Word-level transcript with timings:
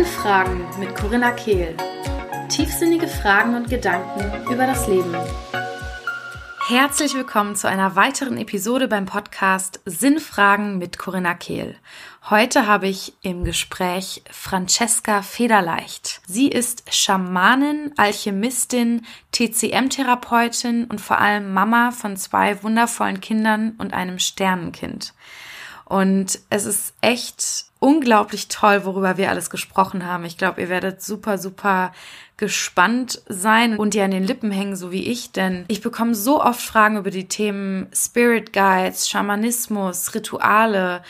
Sinnfragen 0.00 0.66
mit 0.78 0.94
Corinna 0.94 1.30
Kehl. 1.32 1.76
Tiefsinnige 2.48 3.06
Fragen 3.06 3.54
und 3.54 3.68
Gedanken 3.68 4.50
über 4.50 4.66
das 4.66 4.88
Leben. 4.88 5.14
Herzlich 6.68 7.12
willkommen 7.12 7.54
zu 7.54 7.68
einer 7.68 7.96
weiteren 7.96 8.38
Episode 8.38 8.88
beim 8.88 9.04
Podcast 9.04 9.80
Sinnfragen 9.84 10.78
mit 10.78 10.96
Corinna 10.96 11.34
Kehl. 11.34 11.76
Heute 12.30 12.66
habe 12.66 12.88
ich 12.88 13.12
im 13.20 13.44
Gespräch 13.44 14.22
Francesca 14.30 15.20
Federleicht. 15.20 16.22
Sie 16.26 16.48
ist 16.48 16.82
Schamanin, 16.90 17.92
Alchemistin, 17.98 19.04
TCM-Therapeutin 19.32 20.86
und 20.86 21.02
vor 21.02 21.18
allem 21.18 21.52
Mama 21.52 21.90
von 21.90 22.16
zwei 22.16 22.62
wundervollen 22.62 23.20
Kindern 23.20 23.74
und 23.76 23.92
einem 23.92 24.18
Sternenkind. 24.18 25.12
Und 25.84 26.38
es 26.48 26.64
ist 26.64 26.94
echt 27.02 27.69
unglaublich 27.80 28.48
toll, 28.48 28.84
worüber 28.84 29.16
wir 29.16 29.30
alles 29.30 29.50
gesprochen 29.50 30.06
haben. 30.06 30.24
Ich 30.24 30.38
glaube, 30.38 30.60
ihr 30.60 30.68
werdet 30.68 31.02
super, 31.02 31.38
super 31.38 31.92
gespannt 32.36 33.20
sein 33.26 33.76
und 33.76 33.94
ihr 33.94 34.04
an 34.04 34.12
den 34.12 34.24
Lippen 34.24 34.50
hängen, 34.50 34.76
so 34.76 34.92
wie 34.92 35.10
ich, 35.10 35.32
denn 35.32 35.64
ich 35.68 35.80
bekomme 35.80 36.14
so 36.14 36.42
oft 36.42 36.60
Fragen 36.60 36.96
über 36.96 37.10
die 37.10 37.28
Themen 37.28 37.88
Spirit 37.92 38.52
Guides, 38.52 39.08
Schamanismus, 39.08 40.14
Rituale 40.14 41.02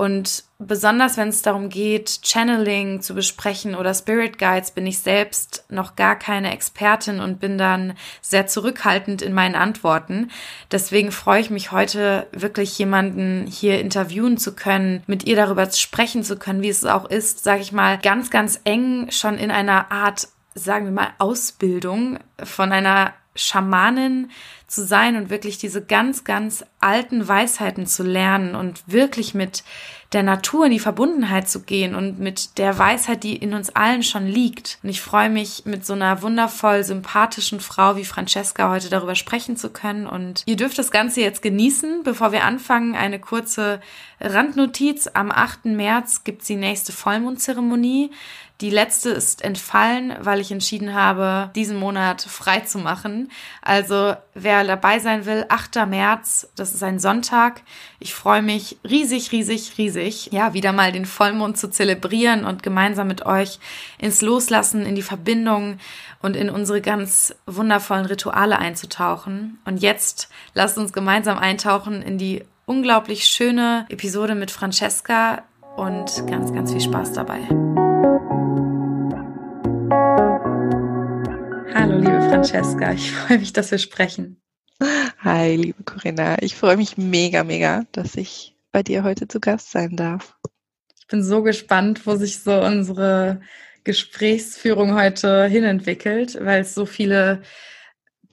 und 0.00 0.44
besonders 0.58 1.18
wenn 1.18 1.28
es 1.28 1.42
darum 1.42 1.68
geht, 1.68 2.20
Channeling 2.24 3.02
zu 3.02 3.14
besprechen 3.14 3.74
oder 3.74 3.92
Spirit 3.92 4.38
Guides, 4.38 4.70
bin 4.70 4.86
ich 4.86 5.00
selbst 5.00 5.66
noch 5.68 5.94
gar 5.94 6.18
keine 6.18 6.54
Expertin 6.54 7.20
und 7.20 7.38
bin 7.38 7.58
dann 7.58 7.92
sehr 8.22 8.46
zurückhaltend 8.46 9.20
in 9.20 9.34
meinen 9.34 9.54
Antworten. 9.54 10.30
Deswegen 10.72 11.12
freue 11.12 11.42
ich 11.42 11.50
mich 11.50 11.70
heute 11.70 12.26
wirklich 12.32 12.78
jemanden 12.78 13.46
hier 13.46 13.78
interviewen 13.78 14.38
zu 14.38 14.54
können, 14.54 15.02
mit 15.06 15.24
ihr 15.24 15.36
darüber 15.36 15.70
sprechen 15.70 16.24
zu 16.24 16.38
können, 16.38 16.62
wie 16.62 16.70
es 16.70 16.86
auch 16.86 17.04
ist, 17.04 17.44
sage 17.44 17.60
ich 17.60 17.72
mal, 17.72 17.98
ganz, 17.98 18.30
ganz 18.30 18.58
eng 18.64 19.10
schon 19.10 19.36
in 19.36 19.50
einer 19.50 19.92
Art, 19.92 20.28
sagen 20.54 20.86
wir 20.86 20.92
mal, 20.92 21.10
Ausbildung 21.18 22.18
von 22.42 22.72
einer 22.72 23.12
Schamanin 23.34 24.30
zu 24.70 24.86
sein 24.86 25.16
und 25.16 25.30
wirklich 25.30 25.58
diese 25.58 25.84
ganz, 25.84 26.22
ganz 26.22 26.64
alten 26.78 27.26
Weisheiten 27.26 27.86
zu 27.86 28.04
lernen 28.04 28.54
und 28.54 28.84
wirklich 28.86 29.34
mit 29.34 29.64
der 30.12 30.22
Natur 30.22 30.66
in 30.66 30.70
die 30.70 30.78
Verbundenheit 30.78 31.48
zu 31.48 31.62
gehen 31.62 31.96
und 31.96 32.20
mit 32.20 32.56
der 32.56 32.78
Weisheit, 32.78 33.24
die 33.24 33.34
in 33.34 33.52
uns 33.52 33.70
allen 33.70 34.04
schon 34.04 34.26
liegt. 34.26 34.78
Und 34.84 34.88
ich 34.88 35.00
freue 35.00 35.28
mich, 35.28 35.64
mit 35.64 35.84
so 35.84 35.92
einer 35.92 36.22
wundervoll 36.22 36.84
sympathischen 36.84 37.58
Frau 37.58 37.96
wie 37.96 38.04
Francesca 38.04 38.70
heute 38.70 38.90
darüber 38.90 39.16
sprechen 39.16 39.56
zu 39.56 39.70
können. 39.70 40.06
Und 40.06 40.44
ihr 40.46 40.56
dürft 40.56 40.78
das 40.78 40.92
Ganze 40.92 41.20
jetzt 41.20 41.42
genießen. 41.42 42.04
Bevor 42.04 42.30
wir 42.30 42.44
anfangen, 42.44 42.94
eine 42.94 43.18
kurze 43.18 43.80
Randnotiz. 44.20 45.08
Am 45.12 45.32
8. 45.32 45.64
März 45.66 46.22
gibt's 46.22 46.46
die 46.46 46.56
nächste 46.56 46.92
Vollmondzeremonie. 46.92 48.10
Die 48.60 48.70
letzte 48.70 49.08
ist 49.08 49.42
entfallen, 49.42 50.14
weil 50.20 50.38
ich 50.38 50.52
entschieden 50.52 50.94
habe, 50.94 51.50
diesen 51.54 51.78
Monat 51.78 52.20
frei 52.20 52.60
zu 52.60 52.78
machen. 52.78 53.30
Also 53.62 54.14
wer 54.34 54.64
dabei 54.64 54.98
sein 54.98 55.24
will, 55.24 55.46
8. 55.48 55.86
März, 55.86 56.50
das 56.56 56.74
ist 56.74 56.82
ein 56.82 56.98
Sonntag. 56.98 57.62
Ich 58.00 58.12
freue 58.12 58.42
mich 58.42 58.78
riesig, 58.84 59.32
riesig, 59.32 59.78
riesig, 59.78 60.28
ja, 60.32 60.52
wieder 60.52 60.72
mal 60.72 60.92
den 60.92 61.06
Vollmond 61.06 61.56
zu 61.56 61.70
zelebrieren 61.70 62.44
und 62.44 62.62
gemeinsam 62.62 63.08
mit 63.08 63.24
euch 63.24 63.60
ins 63.96 64.20
Loslassen, 64.20 64.84
in 64.84 64.94
die 64.94 65.02
Verbindung 65.02 65.78
und 66.20 66.36
in 66.36 66.50
unsere 66.50 66.82
ganz 66.82 67.34
wundervollen 67.46 68.04
Rituale 68.04 68.58
einzutauchen. 68.58 69.58
Und 69.64 69.78
jetzt 69.78 70.28
lasst 70.52 70.76
uns 70.76 70.92
gemeinsam 70.92 71.38
eintauchen 71.38 72.02
in 72.02 72.18
die 72.18 72.44
unglaublich 72.66 73.24
schöne 73.24 73.86
Episode 73.88 74.34
mit 74.34 74.50
Francesca 74.50 75.44
und 75.76 76.26
ganz, 76.26 76.52
ganz 76.52 76.72
viel 76.72 76.80
Spaß 76.82 77.14
dabei. 77.14 77.40
Hallo, 81.72 81.98
liebe 81.98 82.20
Francesca, 82.28 82.92
ich 82.92 83.12
freue 83.12 83.38
mich, 83.38 83.52
dass 83.52 83.70
wir 83.70 83.78
sprechen. 83.78 84.42
Hi, 85.18 85.54
liebe 85.54 85.84
Corinna, 85.84 86.42
ich 86.42 86.56
freue 86.56 86.76
mich 86.76 86.96
mega, 86.96 87.44
mega, 87.44 87.84
dass 87.92 88.16
ich 88.16 88.56
bei 88.72 88.82
dir 88.82 89.04
heute 89.04 89.28
zu 89.28 89.40
Gast 89.40 89.70
sein 89.70 89.96
darf. 89.96 90.36
Ich 90.98 91.06
bin 91.06 91.22
so 91.22 91.42
gespannt, 91.42 92.06
wo 92.06 92.16
sich 92.16 92.40
so 92.40 92.60
unsere 92.60 93.40
Gesprächsführung 93.84 94.94
heute 94.94 95.46
hinentwickelt, 95.46 96.38
weil 96.40 96.62
es 96.62 96.74
so 96.74 96.86
viele 96.86 97.42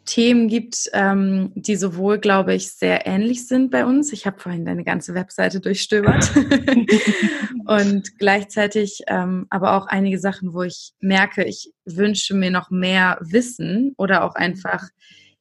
Themen 0.08 0.48
gibt, 0.48 0.90
ähm, 0.94 1.52
die 1.54 1.76
sowohl, 1.76 2.18
glaube 2.18 2.56
ich, 2.56 2.72
sehr 2.72 3.06
ähnlich 3.06 3.48
sind 3.48 3.70
bei 3.70 3.86
uns. 3.86 4.12
Ich 4.14 4.26
habe 4.26 4.40
vorhin 4.40 4.66
deine 4.66 4.84
ganze 4.84 5.14
Webseite 5.14 5.60
durchstöbert 5.60 6.32
und 7.66 8.18
gleichzeitig 8.18 9.02
ähm, 9.08 9.46
aber 9.50 9.74
auch 9.78 9.86
einige 9.86 10.18
Sachen, 10.18 10.54
wo 10.54 10.64
ich 10.64 10.94
merke, 11.00 11.44
ich 11.44 11.74
wünsche 11.86 12.34
mir 12.34 12.50
noch 12.50 12.72
mehr 12.72 13.20
Wissen 13.22 13.94
oder 13.98 14.24
auch 14.24 14.36
einfach 14.36 14.88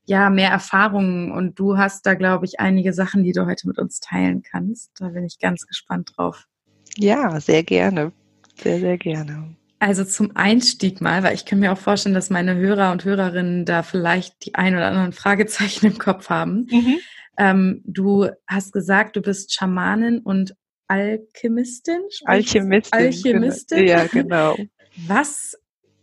ja 0.04 0.30
mehr 0.30 0.50
Erfahrungen. 0.50 1.30
Und 1.30 1.58
du 1.58 1.78
hast 1.78 2.04
da, 2.04 2.14
glaube 2.14 2.44
ich, 2.44 2.60
einige 2.60 2.92
Sachen, 2.92 3.22
die 3.22 3.32
du 3.32 3.46
heute 3.46 3.68
mit 3.68 3.78
uns 3.78 4.00
teilen 4.00 4.42
kannst. 4.42 4.90
Da 4.98 5.08
bin 5.08 5.24
ich 5.24 5.38
ganz 5.38 5.66
gespannt 5.66 6.12
drauf. 6.16 6.46
Ja, 6.96 7.38
sehr 7.40 7.62
gerne, 7.62 8.12
sehr 8.60 8.80
sehr 8.80 8.98
gerne. 8.98 9.56
Also 9.86 10.02
zum 10.02 10.34
Einstieg 10.34 11.00
mal, 11.00 11.22
weil 11.22 11.36
ich 11.36 11.44
kann 11.44 11.60
mir 11.60 11.70
auch 11.70 11.78
vorstellen, 11.78 12.16
dass 12.16 12.28
meine 12.28 12.56
Hörer 12.56 12.90
und 12.90 13.04
Hörerinnen 13.04 13.64
da 13.64 13.84
vielleicht 13.84 14.44
die 14.44 14.56
ein 14.56 14.74
oder 14.74 14.88
anderen 14.88 15.12
Fragezeichen 15.12 15.86
im 15.86 15.98
Kopf 15.98 16.28
haben. 16.28 16.66
Mhm. 16.68 16.98
Ähm, 17.38 17.82
du 17.84 18.28
hast 18.48 18.72
gesagt, 18.72 19.14
du 19.14 19.22
bist 19.22 19.54
Schamanin 19.54 20.18
und 20.18 20.56
Alchemistin? 20.88 22.00
Alchemistin. 22.24 22.98
Alchemistin. 22.98 23.86
Genau. 23.86 23.92
Ja, 23.92 24.06
genau. 24.12 24.56
Was 25.06 25.56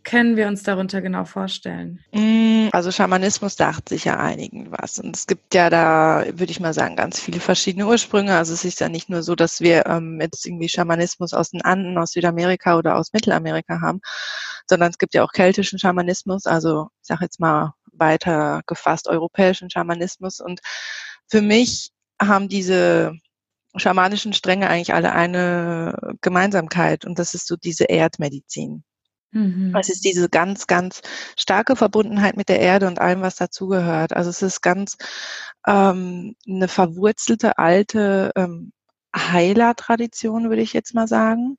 können 0.04 0.36
wir 0.36 0.46
uns 0.46 0.62
darunter 0.62 1.00
genau 1.00 1.24
vorstellen? 1.24 2.00
Mm, 2.12 2.68
also 2.72 2.92
Schamanismus 2.92 3.56
sagt 3.56 3.88
sich 3.88 4.04
ja 4.04 4.18
einigen 4.18 4.70
was. 4.70 4.98
Und 4.98 5.16
es 5.16 5.26
gibt 5.26 5.54
ja 5.54 5.70
da, 5.70 6.24
würde 6.26 6.52
ich 6.52 6.60
mal 6.60 6.74
sagen, 6.74 6.96
ganz 6.96 7.18
viele 7.18 7.40
verschiedene 7.40 7.86
Ursprünge. 7.86 8.36
Also 8.36 8.52
es 8.52 8.64
ist 8.64 8.80
ja 8.80 8.88
nicht 8.88 9.08
nur 9.08 9.22
so, 9.22 9.34
dass 9.34 9.60
wir 9.60 9.86
ähm, 9.86 10.20
jetzt 10.20 10.46
irgendwie 10.46 10.68
Schamanismus 10.68 11.32
aus 11.32 11.50
den 11.50 11.62
Anden, 11.62 11.98
aus 11.98 12.12
Südamerika 12.12 12.78
oder 12.78 12.96
aus 12.96 13.12
Mittelamerika 13.12 13.80
haben, 13.80 14.00
sondern 14.68 14.90
es 14.90 14.98
gibt 14.98 15.14
ja 15.14 15.24
auch 15.24 15.32
keltischen 15.32 15.78
Schamanismus, 15.78 16.46
also 16.46 16.88
ich 17.00 17.08
sage 17.08 17.24
jetzt 17.24 17.40
mal 17.40 17.74
weiter 17.92 18.62
gefasst 18.66 19.08
europäischen 19.08 19.70
Schamanismus. 19.70 20.40
Und 20.40 20.60
für 21.28 21.42
mich 21.42 21.90
haben 22.20 22.48
diese 22.48 23.12
schamanischen 23.76 24.32
Stränge 24.32 24.68
eigentlich 24.68 24.94
alle 24.94 25.12
eine 25.12 26.16
Gemeinsamkeit 26.20 27.04
und 27.04 27.18
das 27.18 27.34
ist 27.34 27.46
so 27.46 27.56
diese 27.56 27.84
Erdmedizin. 27.84 28.84
Mhm. 29.34 29.74
Es 29.76 29.88
ist 29.88 30.04
diese 30.04 30.28
ganz, 30.28 30.66
ganz 30.66 31.02
starke 31.36 31.74
Verbundenheit 31.76 32.36
mit 32.36 32.48
der 32.48 32.60
Erde 32.60 32.86
und 32.86 33.00
allem, 33.00 33.20
was 33.20 33.36
dazugehört. 33.36 34.14
Also 34.16 34.30
es 34.30 34.42
ist 34.42 34.62
ganz 34.62 34.96
ähm, 35.66 36.36
eine 36.48 36.68
verwurzelte 36.68 37.58
alte 37.58 38.30
ähm, 38.36 38.72
Heiler-Tradition, 39.16 40.48
würde 40.50 40.62
ich 40.62 40.72
jetzt 40.72 40.94
mal 40.94 41.08
sagen, 41.08 41.56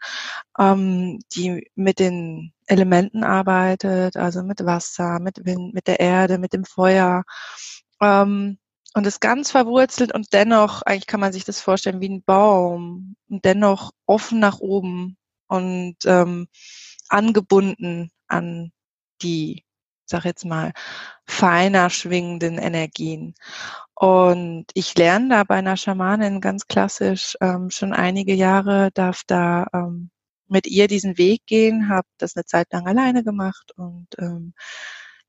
ähm, 0.58 1.20
die 1.36 1.70
mit 1.76 2.00
den 2.00 2.54
Elementen 2.66 3.24
arbeitet, 3.24 4.18
also 4.18 4.42
mit 4.44 4.66
Wasser, 4.66 5.20
mit 5.20 5.46
Wind, 5.46 5.74
mit 5.74 5.88
der 5.88 6.00
Erde, 6.00 6.38
mit 6.38 6.54
dem 6.54 6.66
Feuer. 6.66 7.24
Ähm, 8.02 8.58
und 8.94 9.06
ist 9.06 9.20
ganz 9.20 9.52
verwurzelt 9.52 10.14
und 10.14 10.32
dennoch, 10.32 10.82
eigentlich 10.82 11.08
kann 11.08 11.20
man 11.20 11.34
sich 11.34 11.44
das 11.44 11.60
vorstellen 11.60 12.00
wie 12.00 12.08
ein 12.08 12.24
Baum 12.24 13.18
und 13.30 13.44
dennoch 13.44 13.92
offen 14.06 14.40
nach 14.40 14.60
oben 14.60 15.18
und 15.48 15.98
ähm, 16.06 16.48
angebunden 17.10 18.12
an 18.28 18.72
die, 19.22 19.66
sag 20.06 20.26
jetzt 20.26 20.46
mal, 20.46 20.74
feiner 21.26 21.90
schwingenden 21.90 22.58
Energien. 22.58 23.36
Und 23.96 24.66
ich 24.74 24.96
lerne 24.98 25.30
da 25.30 25.44
bei 25.44 25.56
einer 25.56 25.78
Schamanin 25.78 26.42
ganz 26.42 26.68
klassisch 26.68 27.38
ähm, 27.42 27.70
schon 27.70 27.94
einige 27.94 28.34
Jahre, 28.34 28.92
darf 28.94 29.24
da 29.26 29.68
ähm, 29.74 30.12
mit 30.48 30.68
ihr 30.68 30.88
diesen 30.88 31.18
Weg 31.18 31.46
gehen, 31.46 31.90
habe 31.90 32.08
das 32.18 32.36
eine 32.36 32.46
Zeit 32.46 32.72
lang 32.74 32.88
alleine 32.88 33.24
gemacht 33.24 33.72
und 33.78 34.08
ähm, 34.20 34.54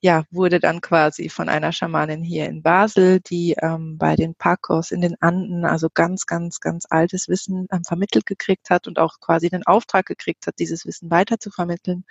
ja, 0.01 0.25
wurde 0.31 0.61
dann 0.61 0.81
quasi 0.81 1.29
von 1.29 1.49
einer 1.49 1.73
Schamanin 1.73 2.23
hier 2.23 2.47
in 2.47 2.63
Basel, 2.63 3.21
die 3.21 3.57
ähm, 3.61 3.97
bei 3.99 4.15
den 4.15 4.35
Pacos 4.35 4.91
in 4.91 5.01
den 5.01 5.17
Anden, 5.21 5.65
also 5.65 5.89
ganz, 5.93 6.27
ganz, 6.27 6.61
ganz 6.61 6.87
altes 6.91 7.29
Wissen 7.29 7.67
ähm, 7.73 7.83
vermittelt 7.85 8.27
gekriegt 8.27 8.71
hat 8.71 8.87
und 8.87 8.99
auch 8.99 9.21
quasi 9.21 9.49
den 9.49 9.67
Auftrag 9.67 10.07
gekriegt 10.07 10.47
hat, 10.47 10.59
dieses 10.59 10.87
Wissen 10.87 11.11
weiter 11.11 11.39
zu 11.39 11.51
vermitteln. 11.51 12.05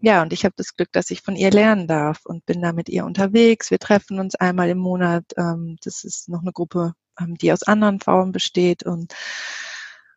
Ja, 0.00 0.22
und 0.22 0.32
ich 0.32 0.44
habe 0.44 0.54
das 0.56 0.74
Glück, 0.74 0.92
dass 0.92 1.10
ich 1.10 1.22
von 1.22 1.36
ihr 1.36 1.50
lernen 1.50 1.86
darf 1.86 2.26
und 2.26 2.44
bin 2.46 2.60
da 2.60 2.72
mit 2.72 2.88
ihr 2.88 3.04
unterwegs. 3.04 3.70
Wir 3.70 3.78
treffen 3.78 4.18
uns 4.20 4.34
einmal 4.34 4.68
im 4.68 4.78
Monat. 4.78 5.24
Ähm, 5.36 5.76
das 5.82 6.04
ist 6.04 6.28
noch 6.28 6.42
eine 6.42 6.52
Gruppe, 6.52 6.94
ähm, 7.20 7.36
die 7.36 7.52
aus 7.52 7.62
anderen 7.62 8.00
Frauen 8.00 8.32
besteht 8.32 8.84
und 8.84 9.14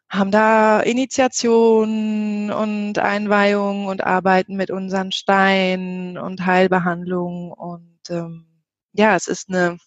haben 0.09 0.31
da 0.31 0.79
Initiationen 0.81 2.51
und 2.51 2.97
Einweihungen 2.97 3.87
und 3.87 4.03
arbeiten 4.03 4.55
mit 4.55 4.71
unseren 4.71 5.11
Steinen 5.11 6.17
und 6.17 6.45
Heilbehandlungen 6.45 7.51
und 7.51 7.99
ähm, 8.09 8.47
ja, 8.93 9.15
es 9.15 9.27
ist 9.27 9.49
eine 9.49 9.77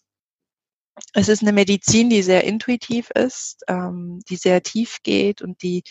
es 1.14 1.28
ist 1.28 1.42
eine 1.42 1.52
Medizin, 1.52 2.10
die 2.10 2.22
sehr 2.22 2.44
intuitiv 2.44 3.10
ist, 3.10 3.64
ähm, 3.66 4.20
die 4.28 4.36
sehr 4.36 4.62
tief 4.62 4.98
geht 5.02 5.42
und 5.42 5.62
die 5.62 5.82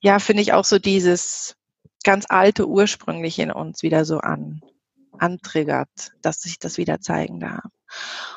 ja 0.00 0.18
finde 0.18 0.42
ich 0.42 0.52
auch 0.52 0.64
so 0.64 0.78
dieses 0.78 1.56
ganz 2.04 2.26
alte 2.28 2.68
ursprünglich 2.68 3.38
in 3.38 3.50
uns 3.50 3.82
wieder 3.82 4.04
so 4.04 4.18
an, 4.18 4.60
antriggert, 5.18 6.12
dass 6.20 6.40
sich 6.42 6.58
das 6.58 6.78
wieder 6.78 7.00
zeigen 7.00 7.40
darf. 7.40 7.70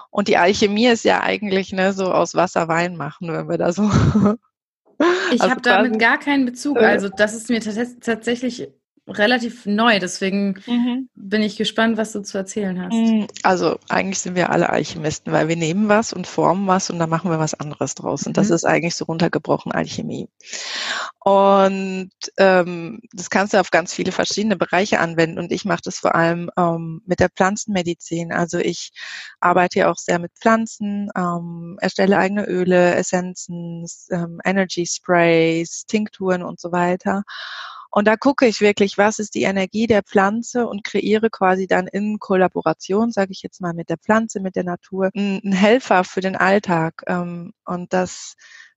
Und 0.10 0.28
die 0.28 0.38
Alchemie 0.38 0.88
ist 0.88 1.04
ja 1.04 1.22
eigentlich 1.22 1.74
ne, 1.74 1.94
so 1.94 2.12
aus 2.12 2.36
Wasser 2.36 2.68
Wein 2.68 2.96
machen, 2.96 3.32
wenn 3.34 3.50
wir 3.50 3.58
da 3.58 3.74
so. 3.74 3.90
Ich 5.32 5.42
also 5.42 5.52
habe 5.52 5.62
damit 5.62 6.00
gar 6.00 6.20
keinen 6.20 6.46
Bezug. 6.46 6.78
Also 6.78 7.10
das 7.10 7.34
ist 7.34 7.50
mir 7.50 7.60
tatsächlich 7.60 8.70
relativ 9.08 9.66
neu, 9.66 10.00
deswegen 10.00 10.56
mhm. 10.66 11.10
bin 11.16 11.44
ich 11.44 11.58
gespannt, 11.58 11.98
was 11.98 12.12
du 12.12 12.22
zu 12.22 12.38
erzählen 12.38 12.82
hast. 12.82 12.94
Mhm. 12.94 13.28
Also 13.44 13.78
eigentlich 13.88 14.20
sind 14.20 14.36
wir 14.36 14.50
alle 14.50 14.70
Alchemisten, 14.70 15.32
weil 15.32 15.48
wir 15.48 15.56
nehmen 15.56 15.90
was 15.90 16.12
und 16.12 16.26
formen 16.26 16.66
was 16.66 16.90
und 16.90 16.98
dann 16.98 17.10
machen 17.10 17.30
wir 17.30 17.38
was 17.38 17.54
anderes 17.54 17.94
draus. 17.94 18.26
Und 18.26 18.38
das 18.38 18.50
mhm. 18.50 18.56
ist 18.56 18.66
eigentlich 18.66 18.96
so 18.96 19.06
runtergebrochen 19.06 19.72
Alchemie. 19.72 20.28
Und 21.20 22.12
ähm, 22.38 23.02
das 23.14 23.30
kannst 23.30 23.54
du 23.54 23.60
auf 23.60 23.72
ganz 23.72 23.94
viele 23.94 24.12
verschiedene 24.12 24.56
Bereiche 24.56 25.00
anwenden. 25.00 25.40
Und 25.40 25.52
ich 25.52 25.66
mache 25.66 25.82
das 25.84 25.98
vor 26.00 26.16
allem 26.16 26.50
ähm, 26.58 27.02
mit 27.06 27.20
der 27.20 27.30
Pflanzenmedizin. 27.30 28.32
Also 28.32 28.60
ich 28.60 28.92
arbeite 29.40 29.80
ja 29.80 29.92
auch 29.92 29.98
sehr 29.98 30.20
mit 30.20 30.32
Pflanzen, 30.40 31.10
ähm, 31.16 31.78
erstelle 31.82 32.18
eigene 32.18 32.46
Öle, 32.46 32.96
Essenzen, 32.96 33.86
ähm, 34.12 34.40
Energy 34.44 34.86
Sprays, 34.86 35.86
Tinkturen 35.88 36.44
und 36.44 36.60
so 36.60 36.72
weiter. 36.72 37.24
Und 37.96 38.10
da 38.10 38.18
gucke 38.18 38.46
ich 38.46 38.60
wirklich, 38.60 38.98
was 38.98 39.20
ist 39.20 39.36
die 39.36 39.44
Energie 39.44 39.88
der 39.88 40.04
Pflanze 40.04 40.68
und 40.68 40.84
kreiere 40.84 41.30
quasi 41.30 41.66
dann 41.66 41.88
in 41.88 42.20
Kollaboration, 42.20 43.14
sage 43.14 43.32
ich 43.32 43.42
jetzt 43.42 43.62
mal, 43.62 43.74
mit 43.74 43.90
der 43.90 43.98
Pflanze, 43.98 44.42
mit 44.42 44.58
der 44.58 44.66
Natur, 44.66 45.12
einen 45.16 45.54
Helfer 45.54 46.04
für 46.04 46.20
den 46.20 46.36
Alltag. 46.36 47.04
Ähm, 47.08 47.54
und 47.64 47.94
das 47.94 48.36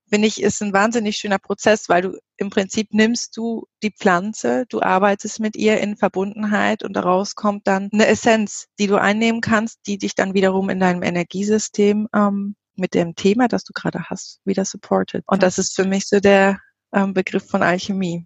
finde 0.08 0.28
ich, 0.28 0.42
ist 0.42 0.62
ein 0.62 0.72
wahnsinnig 0.72 1.16
schöner 1.16 1.38
Prozess, 1.38 1.88
weil 1.88 2.02
du 2.02 2.18
im 2.36 2.50
Prinzip 2.50 2.92
nimmst 2.92 3.36
du 3.36 3.66
die 3.82 3.90
Pflanze, 3.90 4.64
du 4.68 4.80
arbeitest 4.80 5.40
mit 5.40 5.56
ihr 5.56 5.80
in 5.80 5.96
Verbundenheit 5.96 6.82
und 6.82 6.94
daraus 6.94 7.34
kommt 7.34 7.66
dann 7.66 7.88
eine 7.92 8.06
Essenz, 8.06 8.66
die 8.78 8.86
du 8.86 9.00
einnehmen 9.00 9.40
kannst, 9.40 9.80
die 9.86 9.98
dich 9.98 10.14
dann 10.14 10.34
wiederum 10.34 10.70
in 10.70 10.80
deinem 10.80 11.02
Energiesystem 11.02 12.08
ähm, 12.14 12.56
mit 12.76 12.94
dem 12.94 13.14
Thema, 13.14 13.48
das 13.48 13.64
du 13.64 13.72
gerade 13.72 14.04
hast, 14.04 14.40
wieder 14.44 14.64
supportet. 14.64 15.24
Und 15.26 15.42
das 15.42 15.58
ist 15.58 15.74
für 15.74 15.84
mich 15.84 16.06
so 16.06 16.20
der 16.20 16.58
ähm, 16.92 17.12
Begriff 17.12 17.48
von 17.48 17.62
Alchemie 17.62 18.24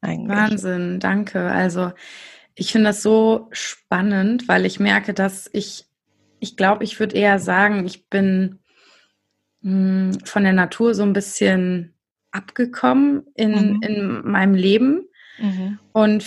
eigentlich. 0.00 0.36
Wahnsinn, 0.36 1.00
danke. 1.00 1.50
Also 1.50 1.92
ich 2.54 2.72
finde 2.72 2.90
das 2.90 3.02
so 3.02 3.48
spannend, 3.52 4.48
weil 4.48 4.66
ich 4.66 4.80
merke, 4.80 5.14
dass 5.14 5.48
ich, 5.52 5.86
ich 6.40 6.56
glaube, 6.56 6.84
ich 6.84 6.98
würde 6.98 7.16
eher 7.16 7.38
sagen, 7.38 7.86
ich 7.86 8.08
bin 8.08 8.59
mh, 9.62 10.18
von 10.24 10.44
der 10.44 10.52
Natur 10.52 10.94
so 10.94 11.02
ein 11.02 11.12
bisschen 11.12 11.94
abgekommen 12.30 13.26
in, 13.34 13.50
mhm. 13.50 13.82
in 13.82 14.30
meinem 14.30 14.54
Leben 14.54 15.08
mhm. 15.38 15.78
und 15.92 16.24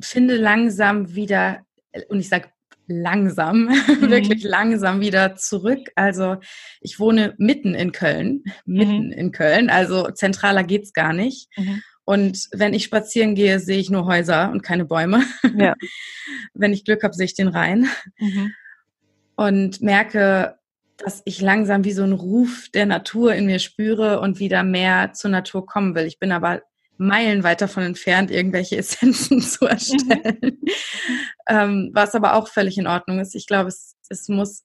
finde 0.00 0.36
langsam 0.36 1.14
wieder, 1.14 1.66
und 2.08 2.20
ich 2.20 2.28
sage 2.28 2.48
langsam, 2.86 3.64
mhm. 4.00 4.10
wirklich 4.10 4.42
langsam 4.44 5.00
wieder 5.00 5.36
zurück. 5.36 5.90
Also 5.94 6.36
ich 6.80 6.98
wohne 6.98 7.34
mitten 7.38 7.74
in 7.74 7.92
Köln, 7.92 8.44
mitten 8.64 9.06
mhm. 9.06 9.12
in 9.12 9.32
Köln, 9.32 9.70
also 9.70 10.10
zentraler 10.10 10.64
geht's 10.64 10.92
gar 10.92 11.12
nicht. 11.12 11.48
Mhm. 11.56 11.82
Und 12.04 12.48
wenn 12.52 12.74
ich 12.74 12.84
spazieren 12.84 13.34
gehe, 13.34 13.60
sehe 13.60 13.78
ich 13.78 13.88
nur 13.88 14.06
Häuser 14.06 14.50
und 14.50 14.62
keine 14.62 14.84
Bäume. 14.84 15.22
Ja. 15.56 15.74
wenn 16.54 16.72
ich 16.72 16.84
Glück 16.84 17.04
habe, 17.04 17.14
sehe 17.14 17.26
ich 17.26 17.34
den 17.34 17.48
Rhein. 17.48 17.88
Mhm. 18.18 18.52
Und 19.36 19.82
merke, 19.82 20.56
dass 21.04 21.22
ich 21.24 21.40
langsam 21.40 21.84
wie 21.84 21.92
so 21.92 22.02
einen 22.02 22.12
Ruf 22.12 22.68
der 22.72 22.86
Natur 22.86 23.34
in 23.34 23.46
mir 23.46 23.58
spüre 23.58 24.20
und 24.20 24.38
wieder 24.38 24.62
mehr 24.62 25.12
zur 25.12 25.30
Natur 25.30 25.66
kommen 25.66 25.94
will. 25.94 26.06
Ich 26.06 26.18
bin 26.18 26.32
aber 26.32 26.62
meilenweit 26.96 27.60
davon 27.60 27.82
entfernt, 27.82 28.30
irgendwelche 28.30 28.76
Essenzen 28.78 29.40
zu 29.40 29.66
erstellen. 29.66 30.38
Mhm. 30.40 30.58
ähm, 31.48 31.90
was 31.92 32.14
aber 32.14 32.34
auch 32.34 32.48
völlig 32.48 32.78
in 32.78 32.86
Ordnung 32.86 33.20
ist. 33.20 33.34
Ich 33.34 33.46
glaube, 33.46 33.68
es, 33.68 33.96
es 34.08 34.28
muss 34.28 34.64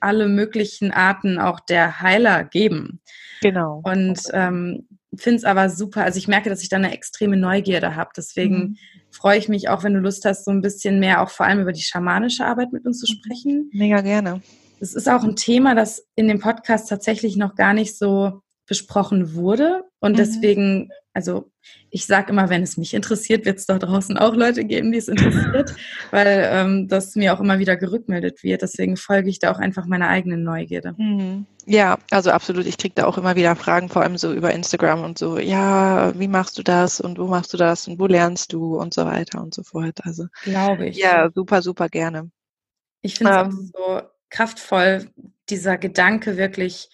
alle 0.00 0.28
möglichen 0.28 0.92
Arten 0.92 1.38
auch 1.38 1.60
der 1.60 2.00
Heiler 2.00 2.44
geben. 2.44 3.00
Genau. 3.42 3.82
Und 3.84 4.20
ähm, 4.32 4.86
finde 5.16 5.38
es 5.38 5.44
aber 5.44 5.70
super. 5.70 6.04
Also 6.04 6.18
ich 6.18 6.28
merke, 6.28 6.50
dass 6.50 6.62
ich 6.62 6.68
da 6.68 6.76
eine 6.76 6.92
extreme 6.92 7.36
Neugierde 7.36 7.96
habe. 7.96 8.10
Deswegen 8.16 8.58
mhm. 8.58 8.76
freue 9.10 9.38
ich 9.38 9.48
mich 9.48 9.68
auch, 9.68 9.84
wenn 9.84 9.94
du 9.94 10.00
Lust 10.00 10.24
hast, 10.24 10.44
so 10.44 10.50
ein 10.50 10.60
bisschen 10.60 11.00
mehr 11.00 11.22
auch 11.22 11.30
vor 11.30 11.46
allem 11.46 11.60
über 11.60 11.72
die 11.72 11.82
schamanische 11.82 12.44
Arbeit 12.44 12.72
mit 12.72 12.86
uns 12.86 13.00
zu 13.00 13.12
mhm. 13.12 13.16
sprechen. 13.16 13.70
Mega 13.72 14.00
gerne. 14.00 14.42
Es 14.80 14.94
ist 14.94 15.08
auch 15.08 15.24
ein 15.24 15.36
Thema, 15.36 15.74
das 15.74 16.06
in 16.14 16.28
dem 16.28 16.38
Podcast 16.38 16.88
tatsächlich 16.88 17.36
noch 17.36 17.54
gar 17.54 17.72
nicht 17.72 17.96
so 17.96 18.42
besprochen 18.66 19.34
wurde. 19.34 19.84
Und 20.00 20.12
mhm. 20.12 20.16
deswegen, 20.16 20.90
also 21.12 21.50
ich 21.90 22.06
sage 22.06 22.30
immer, 22.30 22.50
wenn 22.50 22.62
es 22.62 22.76
mich 22.76 22.94
interessiert, 22.94 23.46
wird 23.46 23.58
es 23.58 23.66
da 23.66 23.78
draußen 23.78 24.18
auch 24.18 24.34
Leute 24.34 24.64
geben, 24.64 24.92
die 24.92 24.98
es 24.98 25.08
interessiert, 25.08 25.74
weil 26.10 26.48
ähm, 26.52 26.88
das 26.88 27.14
mir 27.16 27.32
auch 27.32 27.40
immer 27.40 27.58
wieder 27.58 27.76
gerückmeldet 27.76 28.42
wird. 28.42 28.62
Deswegen 28.62 28.96
folge 28.96 29.30
ich 29.30 29.38
da 29.38 29.50
auch 29.50 29.58
einfach 29.58 29.86
meiner 29.86 30.08
eigenen 30.08 30.42
Neugierde. 30.42 30.94
Mhm. 30.98 31.46
Ja, 31.64 31.98
also 32.10 32.30
absolut. 32.30 32.66
Ich 32.66 32.78
kriege 32.78 32.94
da 32.94 33.06
auch 33.06 33.18
immer 33.18 33.34
wieder 33.34 33.56
Fragen, 33.56 33.88
vor 33.88 34.02
allem 34.02 34.18
so 34.18 34.32
über 34.32 34.52
Instagram 34.52 35.02
und 35.02 35.18
so, 35.18 35.38
ja, 35.38 36.12
wie 36.18 36.28
machst 36.28 36.58
du 36.58 36.62
das 36.62 37.00
und 37.00 37.18
wo 37.18 37.26
machst 37.26 37.52
du 37.52 37.56
das 37.56 37.88
und 37.88 37.98
wo 37.98 38.06
lernst 38.06 38.52
du 38.52 38.78
und 38.78 38.94
so 38.94 39.04
weiter 39.04 39.40
und 39.42 39.54
so 39.54 39.62
fort. 39.62 40.00
Also 40.04 40.26
glaube 40.44 40.88
ich. 40.88 40.96
Ja, 40.96 41.30
super, 41.34 41.62
super 41.62 41.88
gerne. 41.88 42.30
Ich 43.02 43.14
finde 43.14 43.32
es 43.32 43.54
ähm, 43.54 43.70
so 43.74 44.02
kraftvoll, 44.30 45.10
dieser 45.48 45.78
Gedanke 45.78 46.36
wirklich 46.36 46.88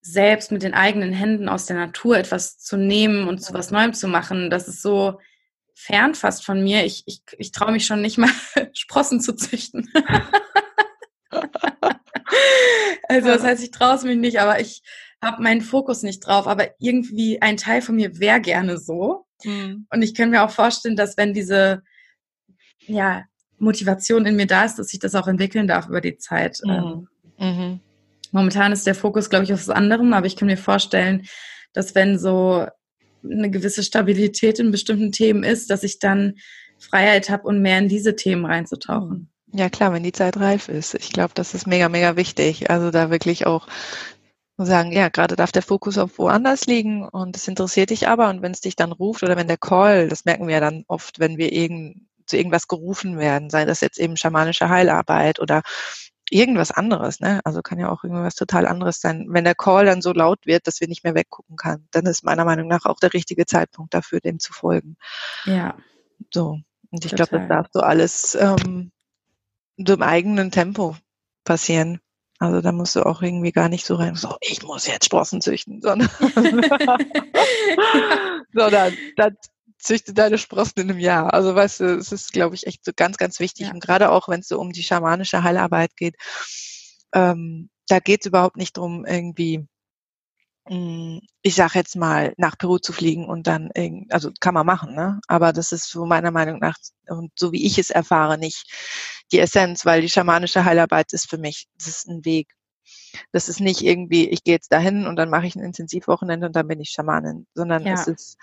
selbst 0.00 0.50
mit 0.52 0.62
den 0.62 0.74
eigenen 0.74 1.12
Händen 1.12 1.48
aus 1.48 1.66
der 1.66 1.76
Natur 1.76 2.16
etwas 2.18 2.58
zu 2.58 2.76
nehmen 2.76 3.28
und 3.28 3.38
zu 3.38 3.54
was 3.54 3.70
Neuem 3.70 3.94
zu 3.94 4.08
machen, 4.08 4.50
das 4.50 4.68
ist 4.68 4.82
so 4.82 5.18
fern 5.74 6.14
fast 6.14 6.44
von 6.44 6.62
mir. 6.62 6.84
Ich, 6.84 7.04
ich, 7.06 7.22
ich 7.38 7.52
traue 7.52 7.72
mich 7.72 7.86
schon 7.86 8.02
nicht 8.02 8.18
mal, 8.18 8.30
Sprossen 8.72 9.20
zu 9.20 9.34
züchten. 9.34 9.90
also 13.08 13.28
das 13.28 13.42
heißt, 13.42 13.62
ich 13.62 13.70
traue 13.70 13.94
es 13.94 14.02
mich 14.04 14.18
nicht, 14.18 14.40
aber 14.40 14.60
ich 14.60 14.82
habe 15.22 15.42
meinen 15.42 15.60
Fokus 15.60 16.02
nicht 16.02 16.20
drauf. 16.20 16.46
Aber 16.46 16.70
irgendwie 16.78 17.40
ein 17.40 17.56
Teil 17.56 17.80
von 17.80 17.96
mir 17.96 18.18
wäre 18.18 18.40
gerne 18.40 18.78
so. 18.78 19.26
Mhm. 19.44 19.86
Und 19.90 20.02
ich 20.02 20.14
kann 20.14 20.30
mir 20.30 20.42
auch 20.42 20.50
vorstellen, 20.50 20.96
dass 20.96 21.16
wenn 21.16 21.32
diese 21.32 21.82
ja, 22.86 23.24
Motivation 23.62 24.26
in 24.26 24.36
mir 24.36 24.46
da 24.46 24.64
ist, 24.64 24.78
dass 24.78 24.92
ich 24.92 24.98
das 24.98 25.14
auch 25.14 25.28
entwickeln 25.28 25.66
darf 25.66 25.88
über 25.88 26.00
die 26.00 26.18
Zeit. 26.18 26.60
Mhm. 26.64 27.08
Mhm. 27.38 27.80
Momentan 28.30 28.72
ist 28.72 28.86
der 28.86 28.94
Fokus, 28.94 29.30
glaube 29.30 29.44
ich, 29.44 29.52
auf 29.52 29.60
was 29.60 29.68
anderem, 29.68 30.12
aber 30.12 30.26
ich 30.26 30.36
kann 30.36 30.46
mir 30.46 30.56
vorstellen, 30.56 31.26
dass 31.72 31.94
wenn 31.94 32.18
so 32.18 32.66
eine 33.24 33.50
gewisse 33.50 33.82
Stabilität 33.82 34.58
in 34.58 34.70
bestimmten 34.70 35.12
Themen 35.12 35.44
ist, 35.44 35.70
dass 35.70 35.84
ich 35.84 35.98
dann 35.98 36.34
Freiheit 36.78 37.30
habe 37.30 37.46
und 37.46 37.62
mehr 37.62 37.78
in 37.78 37.88
diese 37.88 38.16
Themen 38.16 38.44
reinzutauchen. 38.44 39.30
Ja 39.52 39.68
klar, 39.68 39.92
wenn 39.92 40.02
die 40.02 40.12
Zeit 40.12 40.38
reif 40.38 40.68
ist. 40.68 40.94
Ich 40.94 41.12
glaube, 41.12 41.32
das 41.34 41.54
ist 41.54 41.66
mega, 41.66 41.88
mega 41.88 42.16
wichtig. 42.16 42.70
Also 42.70 42.90
da 42.90 43.10
wirklich 43.10 43.46
auch 43.46 43.68
sagen, 44.58 44.92
ja, 44.92 45.08
gerade 45.08 45.36
darf 45.36 45.52
der 45.52 45.62
Fokus 45.62 45.98
auf 45.98 46.18
woanders 46.18 46.66
liegen 46.66 47.08
und 47.08 47.36
es 47.36 47.48
interessiert 47.48 47.90
dich 47.90 48.08
aber 48.08 48.30
und 48.30 48.42
wenn 48.42 48.52
es 48.52 48.60
dich 48.60 48.76
dann 48.76 48.92
ruft 48.92 49.22
oder 49.22 49.36
wenn 49.36 49.48
der 49.48 49.56
Call, 49.56 50.08
das 50.08 50.24
merken 50.24 50.46
wir 50.46 50.54
ja 50.54 50.60
dann 50.60 50.84
oft, 50.88 51.18
wenn 51.20 51.38
wir 51.38 51.52
irgend, 51.52 52.08
zu 52.32 52.38
irgendwas 52.38 52.66
gerufen 52.66 53.18
werden, 53.18 53.50
sei 53.50 53.66
das 53.66 53.82
jetzt 53.82 53.98
eben 53.98 54.16
schamanische 54.16 54.70
Heilarbeit 54.70 55.38
oder 55.38 55.62
irgendwas 56.30 56.70
anderes, 56.70 57.20
ne? 57.20 57.42
Also 57.44 57.60
kann 57.60 57.78
ja 57.78 57.90
auch 57.90 58.04
irgendwas 58.04 58.34
total 58.34 58.66
anderes 58.66 59.00
sein. 59.00 59.26
Wenn 59.28 59.44
der 59.44 59.54
Call 59.54 59.84
dann 59.84 60.00
so 60.00 60.12
laut 60.12 60.46
wird, 60.46 60.66
dass 60.66 60.80
wir 60.80 60.88
nicht 60.88 61.04
mehr 61.04 61.14
weggucken 61.14 61.56
kann, 61.56 61.86
dann 61.90 62.06
ist 62.06 62.24
meiner 62.24 62.46
Meinung 62.46 62.68
nach 62.68 62.86
auch 62.86 62.98
der 62.98 63.12
richtige 63.12 63.44
Zeitpunkt 63.44 63.92
dafür, 63.92 64.20
dem 64.20 64.38
zu 64.38 64.54
folgen. 64.54 64.96
Ja. 65.44 65.76
So. 66.32 66.58
Und 66.90 67.04
ich 67.04 67.14
glaube, 67.14 67.38
das 67.38 67.48
darf 67.48 67.66
so 67.70 67.80
alles 67.80 68.34
ähm, 68.34 68.92
so 69.76 69.92
im 69.92 70.02
eigenen 70.02 70.50
Tempo 70.50 70.96
passieren. 71.44 72.00
Also 72.38 72.62
da 72.62 72.72
musst 72.72 72.96
du 72.96 73.04
auch 73.04 73.20
irgendwie 73.20 73.52
gar 73.52 73.68
nicht 73.68 73.84
so 73.84 73.96
rein, 73.96 74.14
so, 74.14 74.36
ich 74.40 74.62
muss 74.62 74.86
jetzt 74.86 75.04
Sprossen 75.04 75.42
züchten, 75.42 75.82
sondern, 75.82 76.08
sondern 78.54 78.94
das 79.16 79.32
züchte 79.82 80.14
deine 80.14 80.38
Sprossen 80.38 80.80
in 80.80 80.90
einem 80.90 81.00
Jahr. 81.00 81.34
Also 81.34 81.54
weißt 81.54 81.80
du, 81.80 81.96
es 81.96 82.12
ist, 82.12 82.32
glaube 82.32 82.54
ich, 82.54 82.66
echt 82.66 82.84
so 82.84 82.92
ganz, 82.94 83.16
ganz 83.16 83.40
wichtig. 83.40 83.66
Ja. 83.66 83.72
Und 83.72 83.80
gerade 83.80 84.10
auch, 84.10 84.28
wenn 84.28 84.40
es 84.40 84.48
so 84.48 84.58
um 84.60 84.72
die 84.72 84.82
schamanische 84.82 85.42
Heilarbeit 85.42 85.96
geht, 85.96 86.16
ähm, 87.12 87.68
da 87.88 87.98
geht 87.98 88.20
es 88.22 88.26
überhaupt 88.26 88.56
nicht 88.56 88.76
drum, 88.76 89.04
irgendwie, 89.04 89.66
hm, 90.68 91.20
ich 91.42 91.54
sag 91.56 91.74
jetzt 91.74 91.96
mal, 91.96 92.32
nach 92.36 92.56
Peru 92.56 92.78
zu 92.78 92.92
fliegen 92.92 93.26
und 93.26 93.46
dann, 93.48 93.70
also 94.10 94.30
kann 94.40 94.54
man 94.54 94.64
machen, 94.66 94.94
ne? 94.94 95.20
Aber 95.26 95.52
das 95.52 95.72
ist 95.72 95.88
so 95.88 96.06
meiner 96.06 96.30
Meinung 96.30 96.60
nach, 96.60 96.76
und 97.08 97.32
so 97.36 97.52
wie 97.52 97.66
ich 97.66 97.78
es 97.78 97.90
erfahre, 97.90 98.38
nicht 98.38 98.64
die 99.32 99.40
Essenz, 99.40 99.84
weil 99.84 100.00
die 100.02 100.08
schamanische 100.10 100.64
Heilarbeit 100.64 101.12
ist 101.12 101.28
für 101.28 101.38
mich, 101.38 101.66
das 101.76 101.88
ist 101.88 102.08
ein 102.08 102.24
Weg. 102.24 102.54
Das 103.32 103.48
ist 103.48 103.60
nicht 103.60 103.82
irgendwie, 103.82 104.28
ich 104.28 104.44
gehe 104.44 104.54
jetzt 104.54 104.72
dahin 104.72 105.06
und 105.06 105.16
dann 105.16 105.30
mache 105.30 105.46
ich 105.46 105.56
ein 105.56 105.64
Intensivwochenende 105.64 106.46
und 106.46 106.56
dann 106.56 106.68
bin 106.68 106.80
ich 106.80 106.90
Schamanin, 106.90 107.46
sondern 107.54 107.84
ja. 107.84 107.94
es 107.94 108.06
ist 108.06 108.38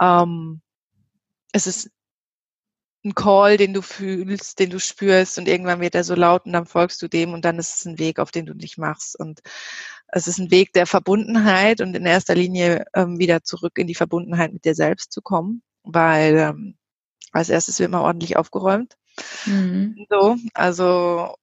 ähm, 0.00 0.60
es 1.52 1.66
ist 1.66 1.90
ein 3.04 3.14
Call, 3.14 3.56
den 3.56 3.72
du 3.72 3.82
fühlst, 3.82 4.58
den 4.58 4.70
du 4.70 4.78
spürst 4.78 5.38
und 5.38 5.48
irgendwann 5.48 5.80
wird 5.80 5.94
er 5.94 6.04
so 6.04 6.14
laut 6.14 6.44
und 6.46 6.52
dann 6.52 6.66
folgst 6.66 7.00
du 7.02 7.08
dem 7.08 7.32
und 7.32 7.44
dann 7.44 7.58
ist 7.58 7.78
es 7.78 7.86
ein 7.86 7.98
Weg, 7.98 8.18
auf 8.18 8.30
den 8.30 8.46
du 8.46 8.54
dich 8.54 8.76
machst 8.78 9.18
und 9.18 9.40
es 10.08 10.26
ist 10.26 10.38
ein 10.38 10.50
Weg 10.50 10.72
der 10.74 10.86
Verbundenheit 10.86 11.80
und 11.80 11.94
in 11.96 12.04
erster 12.06 12.34
Linie 12.34 12.84
ähm, 12.94 13.18
wieder 13.18 13.42
zurück 13.42 13.78
in 13.78 13.86
die 13.86 13.94
Verbundenheit 13.94 14.52
mit 14.52 14.64
dir 14.64 14.74
selbst 14.74 15.12
zu 15.12 15.22
kommen, 15.22 15.62
weil 15.82 16.36
ähm, 16.38 16.76
Als 17.32 17.48
erstes 17.50 17.78
wird 17.80 17.90
mal 17.90 18.00
ordentlich 18.02 18.36
aufgeräumt. 18.36 18.96
Mhm. 19.46 20.06
So, 20.10 20.36
also 20.54 21.34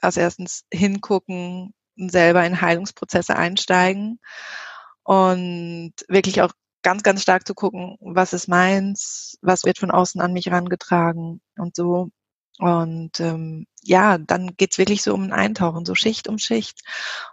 als 0.00 0.16
erstens 0.16 0.64
hingucken, 0.72 1.74
selber 1.96 2.44
in 2.46 2.60
Heilungsprozesse 2.60 3.36
einsteigen 3.36 4.20
und 5.04 5.94
wirklich 6.08 6.42
auch 6.42 6.52
ganz, 6.84 7.02
ganz 7.02 7.22
stark 7.22 7.46
zu 7.46 7.54
gucken, 7.54 7.96
was 8.00 8.32
ist 8.32 8.46
meins, 8.46 9.38
was 9.42 9.64
wird 9.64 9.78
von 9.78 9.90
außen 9.90 10.20
an 10.20 10.32
mich 10.32 10.52
rangetragen 10.52 11.40
und 11.56 11.74
so. 11.74 12.10
Und 12.58 13.18
ähm, 13.18 13.66
ja, 13.82 14.18
dann 14.18 14.54
geht's 14.56 14.78
wirklich 14.78 15.02
so 15.02 15.12
um 15.12 15.24
ein 15.24 15.32
Eintauchen, 15.32 15.84
so 15.84 15.96
Schicht 15.96 16.28
um 16.28 16.38
Schicht. 16.38 16.82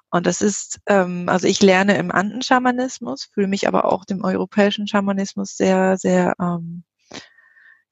Und 0.10 0.26
das 0.26 0.42
ist, 0.42 0.80
ähm, 0.88 1.30
also 1.30 1.48
ich 1.48 1.62
lerne 1.62 1.98
im 1.98 2.12
Anden-Schamanismus, 2.12 3.30
fühle 3.34 3.48
mich 3.48 3.68
aber 3.68 3.86
auch 3.86 4.06
dem 4.06 4.24
europäischen 4.24 4.88
Schamanismus 4.88 5.56
sehr, 5.56 5.98
sehr, 5.98 6.34
ähm, 6.42 6.84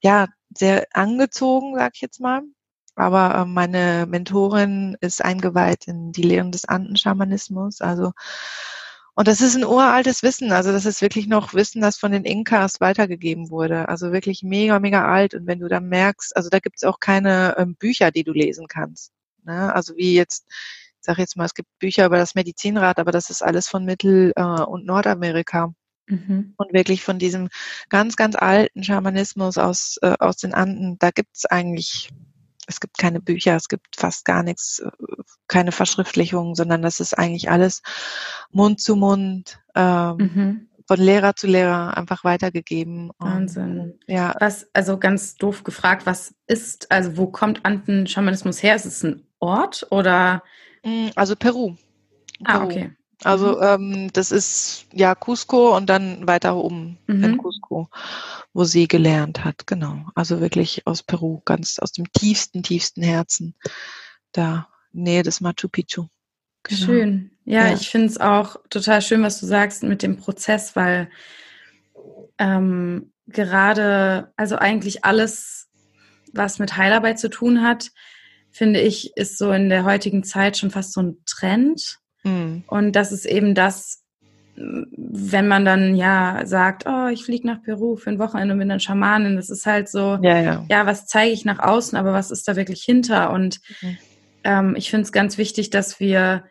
ja, 0.02 0.26
sehr 0.56 0.86
angezogen, 0.92 1.76
sag 1.76 1.92
ich 1.94 2.00
jetzt 2.00 2.20
mal. 2.20 2.42
Aber 2.96 3.34
äh, 3.36 3.44
meine 3.44 4.06
Mentorin 4.08 4.96
ist 5.00 5.24
eingeweiht 5.24 5.86
in 5.86 6.12
die 6.12 6.22
Lehren 6.22 6.52
des 6.52 6.64
Anden-Schamanismus. 6.64 7.80
Also 7.80 8.12
und 9.14 9.28
das 9.28 9.40
ist 9.40 9.56
ein 9.56 9.64
uraltes 9.64 10.22
Wissen. 10.22 10.52
Also 10.52 10.72
das 10.72 10.86
ist 10.86 11.02
wirklich 11.02 11.26
noch 11.26 11.54
Wissen, 11.54 11.82
das 11.82 11.98
von 11.98 12.12
den 12.12 12.24
Inkas 12.24 12.80
weitergegeben 12.80 13.50
wurde. 13.50 13.88
Also 13.88 14.12
wirklich 14.12 14.42
mega, 14.42 14.78
mega 14.78 15.06
alt. 15.06 15.34
Und 15.34 15.46
wenn 15.46 15.58
du 15.58 15.68
dann 15.68 15.88
merkst, 15.88 16.36
also 16.36 16.48
da 16.48 16.58
gibt 16.58 16.76
es 16.76 16.84
auch 16.84 17.00
keine 17.00 17.54
ähm, 17.58 17.76
Bücher, 17.76 18.10
die 18.10 18.24
du 18.24 18.32
lesen 18.32 18.66
kannst. 18.68 19.12
Ne? 19.44 19.74
Also 19.74 19.96
wie 19.96 20.14
jetzt, 20.14 20.46
ich 20.48 21.04
sage 21.04 21.22
jetzt 21.22 21.36
mal, 21.36 21.44
es 21.44 21.54
gibt 21.54 21.68
Bücher 21.78 22.06
über 22.06 22.18
das 22.18 22.34
Medizinrad, 22.34 22.98
aber 22.98 23.10
das 23.12 23.30
ist 23.30 23.42
alles 23.42 23.68
von 23.68 23.84
Mittel- 23.84 24.32
äh, 24.36 24.42
und 24.42 24.86
Nordamerika. 24.86 25.72
Mhm. 26.06 26.54
Und 26.56 26.72
wirklich 26.72 27.02
von 27.02 27.18
diesem 27.18 27.48
ganz, 27.88 28.16
ganz 28.16 28.36
alten 28.36 28.82
Schamanismus 28.82 29.58
aus, 29.58 29.98
äh, 30.02 30.16
aus 30.18 30.36
den 30.36 30.54
Anden, 30.54 30.98
da 30.98 31.10
gibt 31.10 31.36
es 31.36 31.46
eigentlich 31.46 32.10
es 32.70 32.80
gibt 32.80 32.98
keine 32.98 33.20
Bücher, 33.20 33.56
es 33.56 33.68
gibt 33.68 33.96
fast 33.96 34.24
gar 34.24 34.42
nichts, 34.42 34.78
äh, 34.78 34.90
keine 35.48 35.72
Verschriftlichungen, 35.72 36.54
sondern 36.54 36.82
das 36.82 37.00
ist 37.00 37.18
eigentlich 37.18 37.50
alles 37.50 37.82
Mund 38.50 38.80
zu 38.80 38.96
Mund, 38.96 39.60
ähm, 39.74 40.16
mhm. 40.16 40.68
von 40.86 40.98
Lehrer 40.98 41.34
zu 41.34 41.46
Lehrer 41.46 41.96
einfach 41.96 42.24
weitergegeben. 42.24 43.10
Wahnsinn. 43.18 43.80
Und, 43.80 44.00
ja. 44.06 44.34
Was, 44.38 44.68
also 44.72 44.98
ganz 44.98 45.34
doof 45.34 45.64
gefragt, 45.64 46.06
was 46.06 46.34
ist, 46.46 46.90
also 46.90 47.16
wo 47.16 47.26
kommt 47.26 47.64
Anten-Schamanismus 47.64 48.62
her? 48.62 48.76
Ist 48.76 48.86
es 48.86 49.02
ein 49.02 49.26
Ort 49.40 49.86
oder? 49.90 50.42
Mm, 50.84 51.08
also 51.16 51.34
Peru. 51.36 51.76
Ah, 52.44 52.58
Peru. 52.58 52.64
okay. 52.64 52.90
Also 53.22 53.56
mhm. 53.56 53.62
ähm, 53.62 54.12
das 54.12 54.32
ist 54.32 54.86
ja 54.92 55.14
Cusco 55.14 55.76
und 55.76 55.90
dann 55.90 56.26
weiter 56.26 56.56
oben 56.56 56.98
mhm. 57.06 57.24
in 57.24 57.38
Cusco, 57.38 57.88
wo 58.52 58.64
sie 58.64 58.88
gelernt 58.88 59.44
hat. 59.44 59.66
Genau. 59.66 60.06
Also 60.14 60.40
wirklich 60.40 60.86
aus 60.86 61.02
Peru, 61.02 61.42
ganz 61.44 61.78
aus 61.78 61.92
dem 61.92 62.10
tiefsten, 62.12 62.62
tiefsten 62.62 63.02
Herzen. 63.02 63.54
Da 64.32 64.68
Nähe 64.92 65.22
des 65.22 65.40
Machu 65.40 65.68
Picchu. 65.68 66.06
Genau. 66.62 66.86
Schön. 66.86 67.30
Ja, 67.44 67.66
ja. 67.66 67.74
ich 67.74 67.90
finde 67.90 68.08
es 68.08 68.20
auch 68.20 68.56
total 68.70 69.02
schön, 69.02 69.22
was 69.22 69.40
du 69.40 69.46
sagst 69.46 69.82
mit 69.82 70.02
dem 70.02 70.16
Prozess, 70.16 70.76
weil 70.76 71.10
ähm, 72.38 73.12
gerade, 73.26 74.32
also 74.36 74.56
eigentlich 74.56 75.04
alles, 75.04 75.68
was 76.32 76.58
mit 76.58 76.76
Heilarbeit 76.76 77.18
zu 77.18 77.30
tun 77.30 77.62
hat, 77.62 77.90
finde 78.50 78.80
ich, 78.80 79.16
ist 79.16 79.38
so 79.38 79.52
in 79.52 79.68
der 79.68 79.84
heutigen 79.84 80.24
Zeit 80.24 80.58
schon 80.58 80.70
fast 80.70 80.92
so 80.92 81.02
ein 81.02 81.18
Trend. 81.24 81.99
Mhm. 82.22 82.64
Und 82.66 82.92
das 82.92 83.12
ist 83.12 83.26
eben 83.26 83.54
das, 83.54 84.02
wenn 84.56 85.48
man 85.48 85.64
dann 85.64 85.94
ja 85.94 86.42
sagt, 86.44 86.84
oh, 86.86 87.08
ich 87.08 87.24
fliege 87.24 87.46
nach 87.46 87.62
Peru 87.62 87.96
für 87.96 88.10
ein 88.10 88.18
Wochenende 88.18 88.52
und 88.52 88.58
bin 88.58 88.68
dann 88.68 88.80
Schamanin, 88.80 89.36
das 89.36 89.48
ist 89.48 89.66
halt 89.66 89.88
so, 89.88 90.18
ja, 90.22 90.40
ja. 90.40 90.64
ja 90.68 90.86
was 90.86 91.06
zeige 91.06 91.32
ich 91.32 91.44
nach 91.44 91.60
außen, 91.60 91.96
aber 91.96 92.12
was 92.12 92.30
ist 92.30 92.46
da 92.46 92.56
wirklich 92.56 92.82
hinter? 92.82 93.30
Und 93.30 93.60
mhm. 93.80 93.98
ähm, 94.44 94.74
ich 94.76 94.90
finde 94.90 95.04
es 95.04 95.12
ganz 95.12 95.38
wichtig, 95.38 95.70
dass 95.70 96.00
wir 96.00 96.44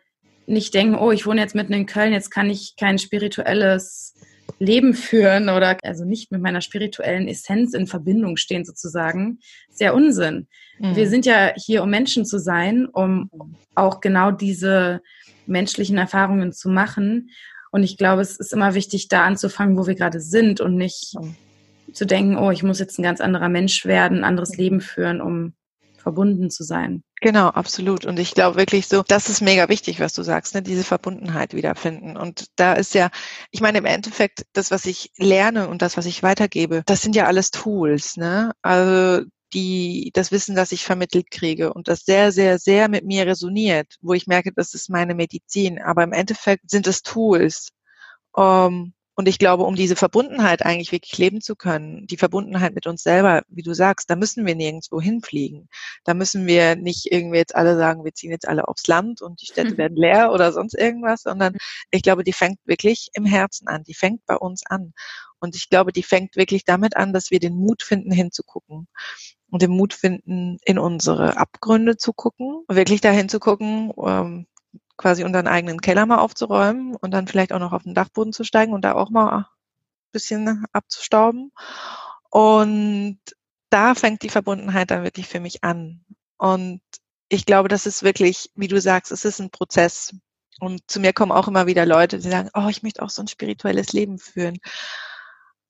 nicht 0.46 0.74
denken, 0.74 0.96
oh, 0.96 1.12
ich 1.12 1.26
wohne 1.26 1.40
jetzt 1.40 1.54
mitten 1.54 1.72
in 1.72 1.86
Köln, 1.86 2.12
jetzt 2.12 2.30
kann 2.30 2.50
ich 2.50 2.74
kein 2.76 2.98
spirituelles 2.98 4.14
Leben 4.58 4.94
führen 4.94 5.48
oder 5.48 5.76
also 5.84 6.04
nicht 6.04 6.32
mit 6.32 6.42
meiner 6.42 6.60
spirituellen 6.60 7.28
Essenz 7.28 7.74
in 7.74 7.86
Verbindung 7.86 8.36
stehen 8.36 8.64
sozusagen, 8.64 9.38
Sehr 9.70 9.94
Unsinn. 9.94 10.48
Mhm. 10.78 10.96
Wir 10.96 11.08
sind 11.08 11.26
ja 11.26 11.52
hier, 11.56 11.82
um 11.82 11.90
Menschen 11.90 12.26
zu 12.26 12.38
sein, 12.38 12.86
um 12.86 13.30
auch 13.74 14.00
genau 14.00 14.32
diese 14.32 15.00
menschlichen 15.50 15.98
Erfahrungen 15.98 16.52
zu 16.52 16.68
machen. 16.68 17.30
Und 17.70 17.82
ich 17.82 17.96
glaube, 17.96 18.22
es 18.22 18.36
ist 18.36 18.52
immer 18.52 18.74
wichtig, 18.74 19.08
da 19.08 19.24
anzufangen, 19.24 19.76
wo 19.76 19.86
wir 19.86 19.94
gerade 19.94 20.20
sind 20.20 20.60
und 20.60 20.76
nicht 20.76 21.14
zu 21.92 22.06
denken, 22.06 22.36
oh, 22.36 22.50
ich 22.50 22.62
muss 22.62 22.78
jetzt 22.78 22.98
ein 22.98 23.02
ganz 23.02 23.20
anderer 23.20 23.48
Mensch 23.48 23.84
werden, 23.84 24.18
ein 24.18 24.24
anderes 24.24 24.56
Leben 24.56 24.80
führen, 24.80 25.20
um 25.20 25.54
verbunden 26.00 26.50
zu 26.50 26.64
sein. 26.64 27.02
Genau, 27.20 27.48
absolut. 27.48 28.06
Und 28.06 28.18
ich 28.18 28.32
glaube 28.32 28.56
wirklich 28.56 28.88
so, 28.88 29.02
das 29.06 29.28
ist 29.28 29.42
mega 29.42 29.68
wichtig, 29.68 30.00
was 30.00 30.14
du 30.14 30.22
sagst, 30.22 30.54
ne? 30.54 30.62
diese 30.62 30.84
Verbundenheit 30.84 31.52
wiederfinden. 31.54 32.16
Und 32.16 32.46
da 32.56 32.72
ist 32.72 32.94
ja, 32.94 33.10
ich 33.50 33.60
meine, 33.60 33.78
im 33.78 33.84
Endeffekt, 33.84 34.46
das, 34.54 34.70
was 34.70 34.86
ich 34.86 35.12
lerne 35.18 35.68
und 35.68 35.82
das, 35.82 35.98
was 35.98 36.06
ich 36.06 36.22
weitergebe, 36.22 36.82
das 36.86 37.02
sind 37.02 37.14
ja 37.14 37.26
alles 37.26 37.50
Tools, 37.50 38.16
ne? 38.16 38.52
Also 38.62 39.26
die, 39.52 40.10
das 40.14 40.32
Wissen, 40.32 40.54
das 40.56 40.72
ich 40.72 40.84
vermittelt 40.84 41.30
kriege 41.30 41.72
und 41.72 41.88
das 41.88 42.04
sehr, 42.04 42.32
sehr, 42.32 42.58
sehr 42.58 42.88
mit 42.88 43.04
mir 43.04 43.26
resoniert, 43.26 43.96
wo 44.00 44.12
ich 44.14 44.26
merke, 44.26 44.52
das 44.52 44.74
ist 44.74 44.90
meine 44.90 45.14
Medizin. 45.14 45.80
Aber 45.80 46.02
im 46.04 46.12
Endeffekt 46.12 46.70
sind 46.70 46.86
es 46.86 47.02
Tools. 47.02 47.70
Ähm, 48.36 48.94
und 49.20 49.28
ich 49.28 49.38
glaube, 49.38 49.64
um 49.64 49.74
diese 49.76 49.96
Verbundenheit 49.96 50.64
eigentlich 50.64 50.92
wirklich 50.92 51.18
leben 51.18 51.42
zu 51.42 51.54
können, 51.54 52.06
die 52.06 52.16
Verbundenheit 52.16 52.74
mit 52.74 52.86
uns 52.86 53.02
selber, 53.02 53.42
wie 53.48 53.62
du 53.62 53.74
sagst, 53.74 54.08
da 54.08 54.16
müssen 54.16 54.46
wir 54.46 54.54
nirgendwo 54.54 54.98
hinfliegen. 54.98 55.68
Da 56.04 56.14
müssen 56.14 56.46
wir 56.46 56.74
nicht 56.74 57.12
irgendwie 57.12 57.36
jetzt 57.36 57.54
alle 57.54 57.76
sagen, 57.76 58.02
wir 58.02 58.14
ziehen 58.14 58.30
jetzt 58.30 58.48
alle 58.48 58.66
aufs 58.66 58.86
Land 58.86 59.20
und 59.20 59.42
die 59.42 59.46
Städte 59.46 59.76
werden 59.76 59.96
leer 59.96 60.32
oder 60.32 60.52
sonst 60.52 60.74
irgendwas, 60.74 61.22
sondern 61.22 61.54
ich 61.90 62.02
glaube, 62.02 62.24
die 62.24 62.32
fängt 62.32 62.60
wirklich 62.64 63.08
im 63.12 63.26
Herzen 63.26 63.68
an. 63.68 63.84
Die 63.84 63.94
fängt 63.94 64.24
bei 64.24 64.36
uns 64.36 64.62
an. 64.64 64.94
Und 65.38 65.54
ich 65.54 65.68
glaube, 65.68 65.92
die 65.92 66.02
fängt 66.02 66.36
wirklich 66.36 66.64
damit 66.64 66.96
an, 66.96 67.12
dass 67.12 67.30
wir 67.30 67.40
den 67.40 67.56
Mut 67.56 67.82
finden, 67.82 68.12
hinzugucken 68.12 68.88
und 69.50 69.62
den 69.62 69.70
Mut 69.70 69.94
finden, 69.94 70.58
in 70.64 70.78
unsere 70.78 71.36
Abgründe 71.36 71.96
zu 71.96 72.12
gucken, 72.12 72.64
wirklich 72.68 73.00
dahin 73.00 73.28
zu 73.28 73.40
gucken, 73.40 73.92
ähm, 74.04 74.46
quasi 74.96 75.24
unseren 75.24 75.46
eigenen 75.46 75.80
Keller 75.80 76.06
mal 76.06 76.18
aufzuräumen 76.18 76.94
und 76.94 77.10
dann 77.12 77.26
vielleicht 77.26 77.52
auch 77.52 77.58
noch 77.58 77.72
auf 77.72 77.84
den 77.84 77.94
Dachboden 77.94 78.32
zu 78.32 78.44
steigen 78.44 78.72
und 78.72 78.82
da 78.82 78.94
auch 78.94 79.10
mal 79.10 79.28
ein 79.30 79.44
bisschen 80.12 80.64
abzustauben. 80.72 81.52
Und 82.30 83.18
da 83.70 83.94
fängt 83.94 84.22
die 84.22 84.28
Verbundenheit 84.28 84.90
dann 84.90 85.04
wirklich 85.04 85.26
für 85.26 85.40
mich 85.40 85.64
an. 85.64 86.04
Und 86.36 86.82
ich 87.28 87.46
glaube, 87.46 87.68
das 87.68 87.86
ist 87.86 88.02
wirklich, 88.02 88.50
wie 88.54 88.68
du 88.68 88.80
sagst, 88.80 89.12
es 89.12 89.24
ist 89.24 89.40
ein 89.40 89.50
Prozess. 89.50 90.14
Und 90.60 90.82
zu 90.90 91.00
mir 91.00 91.12
kommen 91.12 91.32
auch 91.32 91.48
immer 91.48 91.66
wieder 91.66 91.86
Leute, 91.86 92.18
die 92.18 92.28
sagen, 92.28 92.50
oh, 92.54 92.68
ich 92.68 92.82
möchte 92.82 93.02
auch 93.02 93.10
so 93.10 93.22
ein 93.22 93.28
spirituelles 93.28 93.92
Leben 93.92 94.18
führen. 94.18 94.58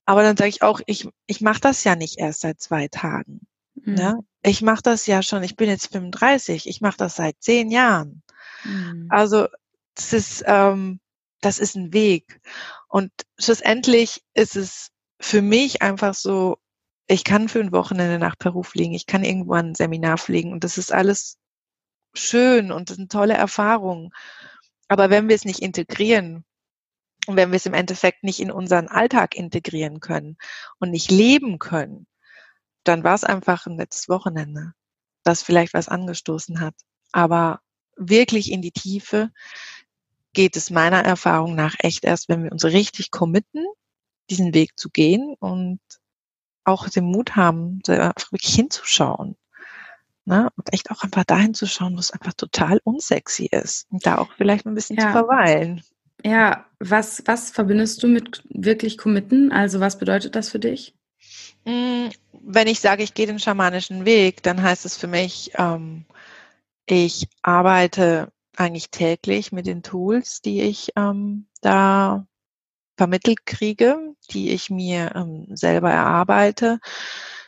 Aber 0.06 0.22
dann 0.22 0.36
sage 0.36 0.48
ich 0.48 0.62
auch, 0.62 0.80
ich, 0.86 1.08
ich 1.26 1.40
mache 1.40 1.60
das 1.60 1.84
ja 1.84 1.94
nicht 1.94 2.18
erst 2.18 2.40
seit 2.40 2.60
zwei 2.60 2.88
Tagen. 2.88 3.46
Mhm. 3.84 3.94
Ne? 3.94 4.18
Ich 4.42 4.62
mache 4.62 4.82
das 4.82 5.06
ja 5.06 5.22
schon, 5.22 5.42
ich 5.42 5.56
bin 5.56 5.68
jetzt 5.68 5.92
35, 5.92 6.68
ich 6.68 6.80
mache 6.80 6.96
das 6.96 7.16
seit 7.16 7.36
zehn 7.40 7.70
Jahren. 7.70 8.22
Mhm. 8.64 9.06
Also 9.10 9.48
das 9.94 10.12
ist, 10.12 10.44
ähm, 10.46 11.00
das 11.40 11.58
ist 11.58 11.76
ein 11.76 11.92
Weg. 11.92 12.40
Und 12.88 13.10
schlussendlich 13.38 14.22
ist 14.34 14.56
es 14.56 14.88
für 15.20 15.42
mich 15.42 15.82
einfach 15.82 16.14
so, 16.14 16.58
ich 17.06 17.24
kann 17.24 17.48
für 17.48 17.60
ein 17.60 17.72
Wochenende 17.72 18.18
nach 18.18 18.38
Peru 18.38 18.62
fliegen, 18.62 18.94
ich 18.94 19.06
kann 19.06 19.24
irgendwo 19.24 19.54
ein 19.54 19.74
Seminar 19.74 20.16
fliegen 20.18 20.52
und 20.52 20.64
das 20.64 20.78
ist 20.78 20.92
alles 20.92 21.38
schön 22.14 22.72
und 22.72 22.90
das 22.90 22.96
sind 22.96 23.12
tolle 23.12 23.34
Erfahrungen. 23.34 24.10
Aber 24.88 25.10
wenn 25.10 25.28
wir 25.28 25.36
es 25.36 25.44
nicht 25.44 25.60
integrieren 25.60 26.44
und 27.26 27.36
wenn 27.36 27.50
wir 27.50 27.56
es 27.56 27.66
im 27.66 27.74
Endeffekt 27.74 28.24
nicht 28.24 28.40
in 28.40 28.50
unseren 28.50 28.88
Alltag 28.88 29.36
integrieren 29.36 30.00
können 30.00 30.36
und 30.78 30.90
nicht 30.90 31.10
leben 31.10 31.58
können, 31.58 32.06
dann 32.90 33.04
war 33.04 33.14
es 33.14 33.24
einfach 33.24 33.66
ein 33.66 33.76
letztes 33.76 34.08
Wochenende, 34.08 34.72
das 35.22 35.42
vielleicht 35.42 35.74
was 35.74 35.88
angestoßen 35.88 36.60
hat. 36.60 36.74
Aber 37.12 37.60
wirklich 37.96 38.50
in 38.50 38.62
die 38.62 38.72
Tiefe 38.72 39.30
geht 40.32 40.56
es 40.56 40.70
meiner 40.70 41.04
Erfahrung 41.04 41.54
nach 41.54 41.76
echt 41.78 42.04
erst, 42.04 42.28
wenn 42.28 42.42
wir 42.42 42.50
uns 42.50 42.64
richtig 42.64 43.12
committen, 43.12 43.64
diesen 44.28 44.54
Weg 44.54 44.76
zu 44.76 44.90
gehen 44.90 45.36
und 45.38 45.80
auch 46.64 46.88
den 46.88 47.04
Mut 47.04 47.36
haben, 47.36 47.80
wirklich 47.86 48.54
hinzuschauen. 48.54 49.36
Ne? 50.24 50.48
Und 50.56 50.72
echt 50.72 50.90
auch 50.90 51.02
einfach 51.04 51.24
dahin 51.24 51.54
zu 51.54 51.66
schauen, 51.66 51.94
wo 51.94 52.00
es 52.00 52.10
einfach 52.10 52.34
total 52.34 52.80
unsexy 52.82 53.48
ist. 53.50 53.86
Und 53.90 54.04
da 54.04 54.18
auch 54.18 54.32
vielleicht 54.36 54.66
ein 54.66 54.74
bisschen 54.74 54.96
ja. 54.96 55.06
zu 55.06 55.12
verweilen. 55.12 55.82
Ja, 56.24 56.66
was, 56.80 57.22
was 57.26 57.50
verbindest 57.50 58.02
du 58.02 58.08
mit 58.08 58.42
wirklich 58.48 58.98
committen? 58.98 59.52
Also 59.52 59.78
was 59.78 59.98
bedeutet 59.98 60.34
das 60.34 60.50
für 60.50 60.58
dich? 60.58 60.94
Wenn 61.64 62.66
ich 62.66 62.80
sage, 62.80 63.02
ich 63.02 63.14
gehe 63.14 63.26
den 63.26 63.38
schamanischen 63.38 64.04
Weg, 64.04 64.42
dann 64.42 64.62
heißt 64.62 64.84
es 64.84 64.96
für 64.96 65.06
mich, 65.06 65.52
ähm, 65.56 66.04
ich 66.86 67.28
arbeite 67.42 68.32
eigentlich 68.56 68.90
täglich 68.90 69.52
mit 69.52 69.66
den 69.66 69.82
Tools, 69.82 70.42
die 70.42 70.62
ich 70.62 70.90
ähm, 70.96 71.46
da 71.60 72.26
vermittelt 72.96 73.46
kriege, 73.46 74.14
die 74.30 74.50
ich 74.50 74.70
mir 74.70 75.12
ähm, 75.14 75.46
selber 75.56 75.90
erarbeite. 75.90 76.80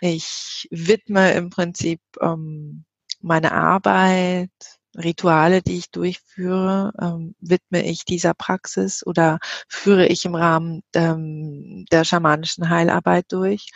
Ich 0.00 0.68
widme 0.70 1.32
im 1.32 1.50
Prinzip 1.50 2.00
ähm, 2.20 2.84
meine 3.20 3.52
Arbeit, 3.52 4.50
Rituale, 4.96 5.62
die 5.62 5.78
ich 5.78 5.90
durchführe, 5.90 6.92
ähm, 7.00 7.34
widme 7.40 7.84
ich 7.84 8.04
dieser 8.04 8.34
Praxis 8.34 9.06
oder 9.06 9.38
führe 9.68 10.06
ich 10.06 10.24
im 10.24 10.34
Rahmen 10.34 10.82
ähm, 10.94 11.86
der 11.90 12.04
schamanischen 12.04 12.68
Heilarbeit 12.68 13.26
durch. 13.30 13.70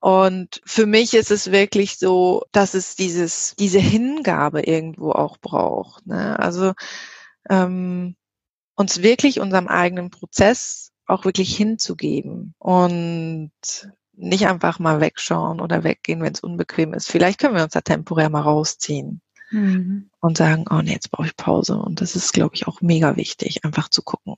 Und 0.00 0.60
für 0.64 0.86
mich 0.86 1.14
ist 1.14 1.30
es 1.30 1.52
wirklich 1.52 1.98
so, 1.98 2.44
dass 2.52 2.74
es 2.74 2.96
dieses, 2.96 3.54
diese 3.58 3.80
Hingabe 3.80 4.62
irgendwo 4.62 5.12
auch 5.12 5.36
braucht. 5.38 6.06
Ne? 6.06 6.38
Also 6.38 6.72
ähm, 7.50 8.16
uns 8.76 9.02
wirklich 9.02 9.40
unserem 9.40 9.68
eigenen 9.68 10.10
Prozess 10.10 10.92
auch 11.06 11.24
wirklich 11.24 11.54
hinzugeben 11.56 12.54
und 12.58 13.52
nicht 14.12 14.46
einfach 14.46 14.78
mal 14.78 15.00
wegschauen 15.00 15.60
oder 15.60 15.84
weggehen, 15.84 16.22
wenn 16.22 16.32
es 16.32 16.40
unbequem 16.40 16.94
ist. 16.94 17.10
Vielleicht 17.10 17.40
können 17.40 17.56
wir 17.56 17.64
uns 17.64 17.72
da 17.72 17.80
temporär 17.80 18.30
mal 18.30 18.42
rausziehen 18.42 19.20
mhm. 19.50 20.10
und 20.20 20.36
sagen, 20.36 20.64
oh 20.70 20.80
nee, 20.82 20.92
jetzt 20.92 21.10
brauche 21.10 21.26
ich 21.26 21.36
Pause. 21.36 21.76
Und 21.76 22.00
das 22.00 22.16
ist, 22.16 22.32
glaube 22.32 22.54
ich, 22.54 22.66
auch 22.66 22.80
mega 22.80 23.16
wichtig, 23.16 23.64
einfach 23.64 23.88
zu 23.88 24.02
gucken, 24.02 24.36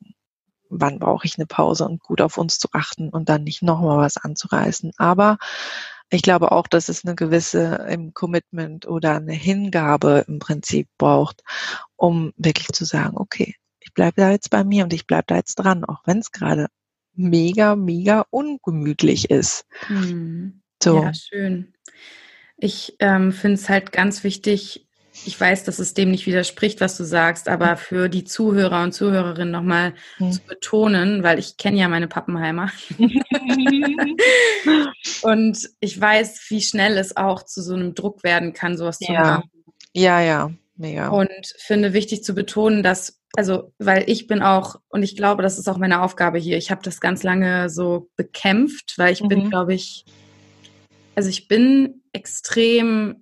wann 0.68 0.98
brauche 0.98 1.26
ich 1.26 1.36
eine 1.38 1.46
Pause 1.46 1.84
und 1.84 2.02
gut 2.02 2.20
auf 2.20 2.38
uns 2.38 2.58
zu 2.58 2.68
achten 2.72 3.08
und 3.10 3.28
dann 3.28 3.44
nicht 3.44 3.62
nochmal 3.62 3.98
was 3.98 4.16
anzureißen. 4.16 4.92
Aber 4.96 5.38
ich 6.10 6.22
glaube 6.22 6.52
auch, 6.52 6.66
dass 6.66 6.88
es 6.88 7.04
eine 7.04 7.14
gewisse 7.14 7.86
im 7.88 8.14
Commitment 8.14 8.86
oder 8.86 9.16
eine 9.16 9.32
Hingabe 9.32 10.24
im 10.28 10.38
Prinzip 10.38 10.88
braucht, 10.98 11.42
um 11.96 12.32
wirklich 12.36 12.68
zu 12.68 12.84
sagen, 12.84 13.16
okay, 13.16 13.54
ich 13.80 13.94
bleibe 13.94 14.20
da 14.20 14.30
jetzt 14.30 14.50
bei 14.50 14.64
mir 14.64 14.84
und 14.84 14.92
ich 14.92 15.06
bleibe 15.06 15.24
da 15.28 15.36
jetzt 15.36 15.56
dran, 15.56 15.84
auch 15.84 16.02
wenn 16.06 16.18
es 16.18 16.32
gerade 16.32 16.68
mega, 17.14 17.76
mega 17.76 18.26
ungemütlich 18.30 19.30
ist. 19.30 19.66
Hm. 19.86 20.62
So. 20.82 21.02
Ja, 21.02 21.12
schön. 21.14 21.74
Ich 22.56 22.96
ähm, 23.00 23.32
finde 23.32 23.54
es 23.54 23.68
halt 23.68 23.92
ganz 23.92 24.24
wichtig, 24.24 24.88
ich 25.24 25.38
weiß, 25.38 25.64
dass 25.64 25.78
es 25.78 25.94
dem 25.94 26.10
nicht 26.10 26.26
widerspricht, 26.26 26.80
was 26.80 26.96
du 26.96 27.04
sagst, 27.04 27.48
aber 27.48 27.76
für 27.76 28.08
die 28.08 28.24
Zuhörer 28.24 28.82
und 28.82 28.92
Zuhörerinnen 28.92 29.50
nochmal 29.52 29.94
mhm. 30.18 30.32
zu 30.32 30.40
betonen, 30.40 31.22
weil 31.22 31.38
ich 31.38 31.56
kenne 31.58 31.78
ja 31.78 31.88
meine 31.88 32.08
Pappenheimer. 32.08 32.70
und 35.22 35.68
ich 35.80 36.00
weiß, 36.00 36.46
wie 36.48 36.62
schnell 36.62 36.96
es 36.96 37.16
auch 37.16 37.44
zu 37.44 37.62
so 37.62 37.74
einem 37.74 37.94
Druck 37.94 38.24
werden 38.24 38.52
kann, 38.52 38.78
sowas 38.78 38.98
zu 38.98 39.12
ja. 39.12 39.22
machen. 39.22 39.50
Ja, 39.92 40.20
ja, 40.20 40.50
mega. 40.76 41.08
Und 41.08 41.30
finde 41.58 41.92
wichtig 41.92 42.24
zu 42.24 42.34
betonen, 42.34 42.82
dass, 42.82 43.20
also, 43.36 43.72
weil 43.78 44.04
ich 44.08 44.26
bin 44.26 44.42
auch, 44.42 44.76
und 44.88 45.02
ich 45.02 45.14
glaube, 45.14 45.42
das 45.42 45.58
ist 45.58 45.68
auch 45.68 45.78
meine 45.78 46.02
Aufgabe 46.02 46.38
hier, 46.38 46.56
ich 46.56 46.70
habe 46.70 46.82
das 46.82 47.00
ganz 47.00 47.22
lange 47.22 47.68
so 47.68 48.08
bekämpft, 48.16 48.94
weil 48.96 49.12
ich 49.12 49.22
mhm. 49.22 49.28
bin, 49.28 49.50
glaube 49.50 49.74
ich, 49.74 50.06
also 51.14 51.28
ich 51.28 51.48
bin 51.48 52.02
extrem 52.14 53.21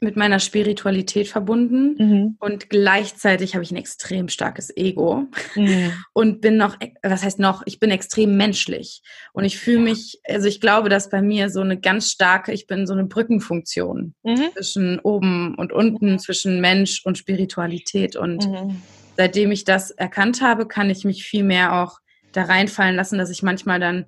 mit 0.00 0.16
meiner 0.16 0.38
Spiritualität 0.38 1.28
verbunden 1.28 1.94
mhm. 1.98 2.36
und 2.40 2.70
gleichzeitig 2.70 3.54
habe 3.54 3.64
ich 3.64 3.70
ein 3.70 3.76
extrem 3.76 4.28
starkes 4.28 4.74
Ego 4.76 5.26
mhm. 5.54 5.92
und 6.12 6.40
bin 6.40 6.56
noch, 6.56 6.76
was 7.02 7.24
heißt 7.24 7.38
noch, 7.38 7.62
ich 7.66 7.80
bin 7.80 7.90
extrem 7.90 8.36
menschlich 8.36 9.02
und 9.32 9.44
ich 9.44 9.58
fühle 9.58 9.80
mich, 9.80 10.20
also 10.28 10.46
ich 10.46 10.60
glaube, 10.60 10.88
dass 10.88 11.10
bei 11.10 11.22
mir 11.22 11.50
so 11.50 11.60
eine 11.60 11.78
ganz 11.80 12.10
starke, 12.10 12.52
ich 12.52 12.66
bin 12.66 12.86
so 12.86 12.92
eine 12.92 13.04
Brückenfunktion 13.04 14.14
mhm. 14.22 14.48
zwischen 14.54 15.00
oben 15.00 15.54
und 15.56 15.72
unten, 15.72 16.18
zwischen 16.18 16.60
Mensch 16.60 17.04
und 17.04 17.18
Spiritualität 17.18 18.16
und 18.16 18.46
mhm. 18.46 18.82
seitdem 19.16 19.50
ich 19.50 19.64
das 19.64 19.90
erkannt 19.90 20.42
habe, 20.42 20.66
kann 20.66 20.90
ich 20.90 21.04
mich 21.04 21.24
viel 21.24 21.44
mehr 21.44 21.82
auch 21.82 21.98
da 22.32 22.42
reinfallen 22.42 22.96
lassen, 22.96 23.18
dass 23.18 23.30
ich 23.30 23.42
manchmal 23.42 23.80
dann 23.80 24.06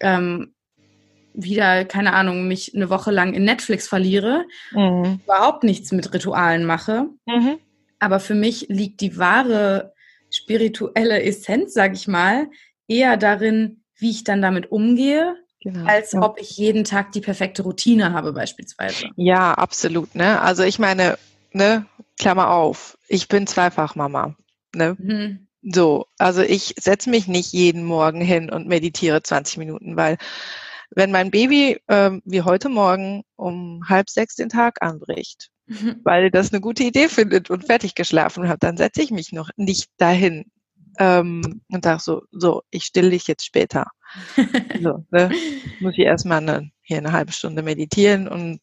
ähm, 0.00 0.54
wieder, 1.42 1.84
keine 1.84 2.12
Ahnung, 2.14 2.48
mich 2.48 2.74
eine 2.74 2.90
Woche 2.90 3.10
lang 3.10 3.32
in 3.32 3.44
Netflix 3.44 3.86
verliere, 3.86 4.44
mhm. 4.72 5.20
überhaupt 5.24 5.62
nichts 5.62 5.92
mit 5.92 6.12
Ritualen 6.12 6.64
mache. 6.64 7.06
Mhm. 7.26 7.58
Aber 8.00 8.20
für 8.20 8.34
mich 8.34 8.66
liegt 8.68 9.00
die 9.00 9.16
wahre 9.18 9.92
spirituelle 10.30 11.22
Essenz, 11.22 11.74
sag 11.74 11.94
ich 11.94 12.08
mal, 12.08 12.48
eher 12.86 13.16
darin, 13.16 13.82
wie 13.96 14.10
ich 14.10 14.24
dann 14.24 14.42
damit 14.42 14.70
umgehe, 14.70 15.36
genau. 15.62 15.88
als 15.88 16.12
ja. 16.12 16.22
ob 16.22 16.40
ich 16.40 16.56
jeden 16.56 16.84
Tag 16.84 17.12
die 17.12 17.20
perfekte 17.20 17.62
Routine 17.62 18.12
habe, 18.12 18.32
beispielsweise. 18.32 19.10
Ja, 19.16 19.54
absolut. 19.54 20.14
Ne? 20.14 20.40
Also 20.40 20.64
ich 20.64 20.78
meine, 20.78 21.18
ne, 21.52 21.86
Klammer 22.18 22.50
auf, 22.50 22.98
ich 23.06 23.28
bin 23.28 23.46
Zweifachmama. 23.46 24.34
Ne? 24.74 24.96
Mhm. 24.98 25.48
So, 25.62 26.06
also 26.18 26.42
ich 26.42 26.74
setze 26.78 27.10
mich 27.10 27.26
nicht 27.26 27.52
jeden 27.52 27.84
Morgen 27.84 28.20
hin 28.20 28.50
und 28.50 28.68
meditiere 28.68 29.22
20 29.22 29.58
Minuten, 29.58 29.96
weil 29.96 30.18
wenn 30.90 31.10
mein 31.10 31.30
Baby 31.30 31.80
ähm, 31.88 32.22
wie 32.24 32.42
heute 32.42 32.68
Morgen 32.68 33.22
um 33.36 33.82
halb 33.88 34.10
sechs 34.10 34.36
den 34.36 34.48
Tag 34.48 34.82
anbricht, 34.82 35.50
mhm. 35.66 36.00
weil 36.04 36.30
das 36.30 36.52
eine 36.52 36.60
gute 36.60 36.84
Idee 36.84 37.08
findet 37.08 37.50
und 37.50 37.66
fertig 37.66 37.94
geschlafen 37.94 38.48
hat, 38.48 38.62
dann 38.62 38.76
setze 38.76 39.02
ich 39.02 39.10
mich 39.10 39.32
noch 39.32 39.50
nicht 39.56 39.90
dahin 39.98 40.46
ähm, 40.98 41.62
und 41.70 41.84
sage 41.84 42.00
so, 42.00 42.22
so, 42.32 42.62
ich 42.70 42.84
stille 42.84 43.10
dich 43.10 43.26
jetzt 43.26 43.44
später. 43.44 43.86
so, 44.82 45.04
ne? 45.10 45.30
Muss 45.80 45.94
ich 45.94 46.04
erstmal 46.04 46.38
eine, 46.38 46.70
hier 46.82 46.98
eine 46.98 47.12
halbe 47.12 47.32
Stunde 47.32 47.62
meditieren 47.62 48.28
und 48.28 48.60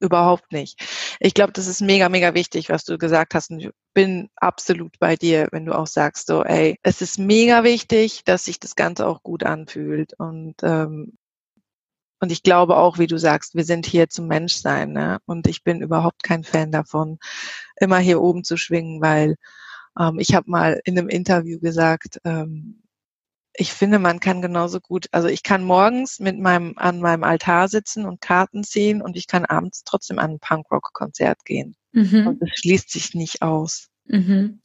überhaupt 0.00 0.52
nicht. 0.52 0.80
Ich 1.20 1.34
glaube, 1.34 1.52
das 1.52 1.66
ist 1.66 1.80
mega, 1.80 2.08
mega 2.08 2.34
wichtig, 2.34 2.68
was 2.68 2.84
du 2.84 2.98
gesagt 2.98 3.34
hast. 3.34 3.50
Und 3.50 3.60
ich 3.60 3.70
bin 3.94 4.28
absolut 4.36 4.98
bei 4.98 5.16
dir, 5.16 5.48
wenn 5.50 5.66
du 5.66 5.76
auch 5.76 5.86
sagst, 5.86 6.28
so, 6.28 6.44
ey, 6.44 6.78
es 6.82 7.02
ist 7.02 7.18
mega 7.18 7.64
wichtig, 7.64 8.22
dass 8.24 8.44
sich 8.44 8.60
das 8.60 8.76
Ganze 8.76 9.06
auch 9.06 9.22
gut 9.22 9.42
anfühlt. 9.42 10.14
Und 10.18 10.54
ähm, 10.62 11.17
und 12.20 12.32
ich 12.32 12.42
glaube 12.42 12.76
auch, 12.76 12.98
wie 12.98 13.06
du 13.06 13.18
sagst, 13.18 13.54
wir 13.54 13.64
sind 13.64 13.86
hier 13.86 14.08
zum 14.08 14.26
Menschsein. 14.26 14.92
Ne? 14.92 15.18
Und 15.26 15.46
ich 15.46 15.62
bin 15.62 15.80
überhaupt 15.80 16.22
kein 16.22 16.44
Fan 16.44 16.72
davon, 16.72 17.18
immer 17.76 17.98
hier 17.98 18.20
oben 18.20 18.44
zu 18.44 18.56
schwingen, 18.56 19.00
weil 19.00 19.36
ähm, 19.98 20.18
ich 20.18 20.34
habe 20.34 20.50
mal 20.50 20.80
in 20.84 20.98
einem 20.98 21.08
Interview 21.08 21.60
gesagt, 21.60 22.20
ähm, 22.24 22.82
ich 23.54 23.72
finde, 23.72 23.98
man 23.98 24.20
kann 24.20 24.40
genauso 24.40 24.78
gut, 24.80 25.06
also 25.10 25.26
ich 25.26 25.42
kann 25.42 25.64
morgens 25.64 26.20
mit 26.20 26.38
meinem, 26.38 26.74
an 26.76 27.00
meinem 27.00 27.24
Altar 27.24 27.68
sitzen 27.68 28.04
und 28.04 28.20
Karten 28.20 28.62
ziehen 28.62 29.02
und 29.02 29.16
ich 29.16 29.26
kann 29.26 29.44
abends 29.44 29.82
trotzdem 29.84 30.18
an 30.18 30.32
ein 30.32 30.38
Punkrock-Konzert 30.38 31.44
gehen. 31.44 31.74
Mhm. 31.92 32.26
Und 32.26 32.42
das 32.42 32.50
schließt 32.54 32.90
sich 32.90 33.14
nicht 33.14 33.42
aus. 33.42 33.88
Mhm. 34.06 34.60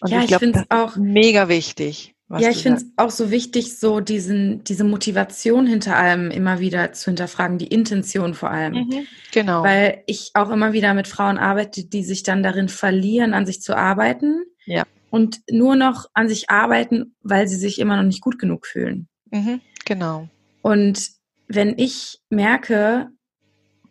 Und 0.00 0.10
ja, 0.10 0.22
ich, 0.22 0.30
ich 0.30 0.38
finde 0.38 0.60
es 0.60 0.66
auch 0.70 0.96
mega 0.96 1.48
wichtig 1.48 2.15
ja, 2.28 2.50
ich 2.50 2.62
finde 2.62 2.78
es 2.78 2.86
auch 2.96 3.10
so 3.10 3.30
wichtig, 3.30 3.78
so 3.78 4.00
diesen, 4.00 4.64
diese 4.64 4.82
Motivation 4.82 5.66
hinter 5.66 5.96
allem 5.96 6.32
immer 6.32 6.58
wieder 6.58 6.92
zu 6.92 7.06
hinterfragen, 7.06 7.58
die 7.58 7.68
Intention 7.68 8.34
vor 8.34 8.50
allem. 8.50 8.74
Mhm, 8.74 9.06
genau. 9.32 9.62
Weil 9.62 10.02
ich 10.06 10.30
auch 10.34 10.50
immer 10.50 10.72
wieder 10.72 10.92
mit 10.94 11.06
Frauen 11.06 11.38
arbeite, 11.38 11.84
die 11.84 12.02
sich 12.02 12.24
dann 12.24 12.42
darin 12.42 12.68
verlieren, 12.68 13.32
an 13.32 13.46
sich 13.46 13.62
zu 13.62 13.76
arbeiten. 13.76 14.44
Ja. 14.64 14.84
Und 15.10 15.40
nur 15.50 15.76
noch 15.76 16.06
an 16.14 16.28
sich 16.28 16.50
arbeiten, 16.50 17.14
weil 17.22 17.46
sie 17.46 17.56
sich 17.56 17.78
immer 17.78 17.96
noch 17.96 18.02
nicht 18.02 18.22
gut 18.22 18.40
genug 18.40 18.66
fühlen. 18.66 19.06
Mhm, 19.30 19.60
genau. 19.84 20.28
Und 20.62 21.10
wenn 21.46 21.78
ich 21.78 22.18
merke, 22.28 23.08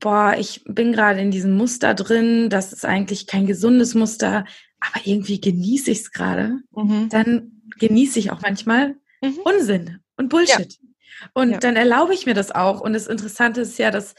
boah, 0.01 0.35
ich 0.37 0.61
bin 0.65 0.91
gerade 0.91 1.21
in 1.21 1.31
diesem 1.31 1.55
Muster 1.55 1.93
drin, 1.93 2.49
das 2.49 2.73
ist 2.73 2.83
eigentlich 2.83 3.27
kein 3.27 3.47
gesundes 3.47 3.95
Muster, 3.95 4.43
aber 4.81 5.05
irgendwie 5.05 5.39
genieße 5.39 5.89
ich 5.89 5.99
es 5.99 6.11
gerade, 6.11 6.59
mhm. 6.75 7.07
dann 7.09 7.54
genieße 7.79 8.19
ich 8.19 8.31
auch 8.31 8.41
manchmal 8.41 8.95
mhm. 9.21 9.39
Unsinn 9.43 9.99
und 10.17 10.29
Bullshit. 10.29 10.73
Ja. 10.73 11.29
Und 11.33 11.51
ja. 11.51 11.57
dann 11.59 11.75
erlaube 11.75 12.13
ich 12.13 12.25
mir 12.25 12.33
das 12.33 12.51
auch. 12.51 12.81
Und 12.81 12.93
das 12.93 13.07
Interessante 13.07 13.61
ist 13.61 13.79
ja, 13.79 13.91
das 13.91 14.15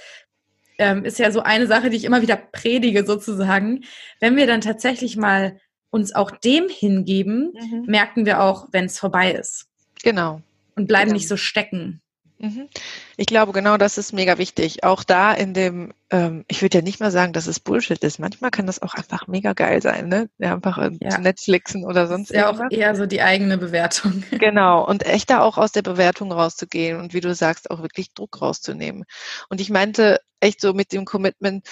ähm, 0.79 1.05
ist 1.05 1.19
ja 1.19 1.31
so 1.31 1.41
eine 1.41 1.67
Sache, 1.67 1.91
die 1.91 1.97
ich 1.97 2.05
immer 2.05 2.23
wieder 2.23 2.37
predige 2.37 3.05
sozusagen. 3.05 3.85
Wenn 4.21 4.37
wir 4.37 4.47
dann 4.47 4.61
tatsächlich 4.61 5.17
mal 5.17 5.61
uns 5.91 6.15
auch 6.15 6.31
dem 6.31 6.69
hingeben, 6.69 7.53
mhm. 7.53 7.85
merken 7.87 8.27
wir 8.27 8.43
auch, 8.43 8.69
wenn 8.73 8.87
es 8.87 8.99
vorbei 8.99 9.33
ist. 9.33 9.67
Genau. 10.03 10.43
Und 10.75 10.89
bleiben 10.89 11.07
genau. 11.07 11.15
nicht 11.15 11.29
so 11.29 11.37
stecken. 11.37 12.01
Mhm. 12.38 12.68
Ich 13.16 13.27
glaube, 13.27 13.53
genau 13.53 13.79
das 13.79 13.96
ist 13.96 14.12
mega 14.12 14.37
wichtig. 14.37 14.85
Auch 14.85 15.05
da 15.05 15.33
in 15.33 15.55
dem, 15.55 15.94
ähm, 16.11 16.44
ich 16.49 16.61
würde 16.61 16.79
ja 16.79 16.85
nicht 16.85 17.01
mal 17.01 17.11
sagen, 17.11 17.33
dass 17.33 17.46
es 17.46 17.61
Bullshit 17.61 18.03
ist. 18.05 18.18
Manchmal 18.18 18.51
kann 18.51 18.66
das 18.66 18.83
auch 18.83 18.94
einfach 18.94 19.27
mega 19.27 19.55
geil 19.55 19.81
sein, 19.81 20.09
ne? 20.09 20.29
Ja, 20.38 20.55
einfach 20.55 20.79
ja. 21.01 21.18
Netflixen 21.18 21.85
oder 21.85 22.07
sonst 22.07 22.31
ist 22.31 22.37
ja 22.37 22.46
irgendwas. 22.46 22.66
auch 22.72 22.77
eher 22.77 22.94
so 22.94 23.07
die 23.07 23.22
eigene 23.22 23.59
Bewertung. 23.59 24.22
Genau. 24.46 24.87
Und 24.87 25.05
echt 25.05 25.31
da 25.31 25.40
auch 25.40 25.59
aus 25.59 25.72
der 25.72 25.83
Bewertung 25.83 26.31
rauszugehen 26.31 27.01
und 27.01 27.14
wie 27.14 27.20
du 27.20 27.35
sagst, 27.35 27.70
auch 27.70 27.83
wirklich 27.83 28.12
Druck 28.12 28.40
rauszunehmen. 28.40 29.05
Und 29.49 29.61
ich 29.61 29.70
meinte 29.70 30.20
echt 30.40 30.61
so 30.61 30.75
mit 30.75 30.92
dem 30.92 31.05
Commitment, 31.05 31.66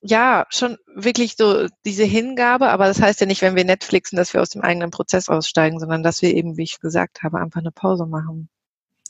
ja, 0.00 0.46
schon 0.50 0.76
wirklich 0.94 1.36
so 1.36 1.68
diese 1.86 2.04
Hingabe, 2.04 2.68
aber 2.70 2.86
das 2.86 3.00
heißt 3.00 3.20
ja 3.20 3.26
nicht, 3.26 3.40
wenn 3.40 3.54
wir 3.54 3.64
Netflixen, 3.64 4.16
dass 4.16 4.34
wir 4.34 4.42
aus 4.42 4.50
dem 4.50 4.62
eigenen 4.62 4.90
Prozess 4.90 5.28
aussteigen, 5.28 5.78
sondern 5.78 6.02
dass 6.02 6.22
wir 6.22 6.34
eben, 6.34 6.56
wie 6.56 6.64
ich 6.64 6.80
gesagt 6.80 7.22
habe, 7.22 7.38
einfach 7.38 7.60
eine 7.60 7.70
Pause 7.70 8.06
machen. 8.06 8.48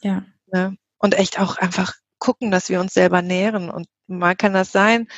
Ja. 0.03 0.25
Ne? 0.53 0.77
Und 0.99 1.15
echt 1.15 1.41
auch 1.41 1.57
einfach 1.57 1.95
gucken, 2.19 2.51
dass 2.51 2.69
wir 2.69 2.81
uns 2.81 2.95
selber 2.95 3.23
nähren. 3.23 3.71
Und 3.71 3.89
mal 4.07 4.37
kann 4.37 4.55
das 4.55 4.71
sein, 4.73 5.09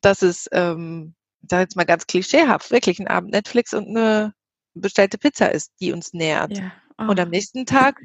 dass 0.00 0.22
es, 0.22 0.48
ähm, 0.52 1.14
ich 1.42 1.50
sage 1.50 1.62
jetzt 1.62 1.76
mal 1.76 1.84
ganz 1.84 2.06
klischeehaft, 2.06 2.70
wirklich 2.70 3.00
ein 3.00 3.08
Abend 3.08 3.32
Netflix 3.32 3.74
und 3.74 3.88
eine 3.88 4.34
bestellte 4.74 5.18
Pizza 5.18 5.50
ist, 5.50 5.72
die 5.80 5.92
uns 5.92 6.12
nährt. 6.12 6.56
Ja. 6.56 6.72
Oh. 6.98 7.04
Und 7.04 7.18
am 7.18 7.30
nächsten 7.30 7.66
Tag 7.66 8.00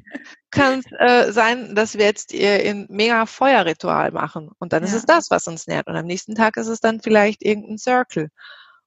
kann 0.49 0.79
es 0.79 0.85
äh, 0.97 1.31
sein, 1.31 1.75
dass 1.75 1.95
wir 1.95 2.05
jetzt 2.05 2.33
ein 2.33 2.87
mega 2.89 3.25
Feuerritual 3.27 4.11
machen. 4.11 4.49
Und 4.57 4.73
dann 4.73 4.83
ja. 4.83 4.89
ist 4.89 4.95
es 4.95 5.05
das, 5.05 5.29
was 5.29 5.47
uns 5.47 5.67
nährt. 5.67 5.87
Und 5.87 5.95
am 5.95 6.05
nächsten 6.05 6.33
Tag 6.33 6.57
ist 6.57 6.67
es 6.67 6.79
dann 6.79 7.01
vielleicht 7.01 7.43
irgendein 7.43 7.77
Circle. 7.77 8.29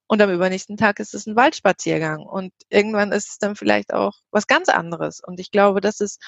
Und 0.08 0.20
am 0.20 0.30
übernächsten 0.30 0.76
Tag 0.76 0.98
ist 0.98 1.14
es 1.14 1.26
ein 1.26 1.36
Waldspaziergang. 1.36 2.26
Und 2.26 2.52
irgendwann 2.68 3.12
ist 3.12 3.28
es 3.30 3.38
dann 3.38 3.54
vielleicht 3.54 3.94
auch 3.94 4.14
was 4.32 4.48
ganz 4.48 4.68
anderes. 4.68 5.20
Und 5.24 5.38
ich 5.38 5.52
glaube, 5.52 5.80
das 5.80 6.00
ist 6.00 6.20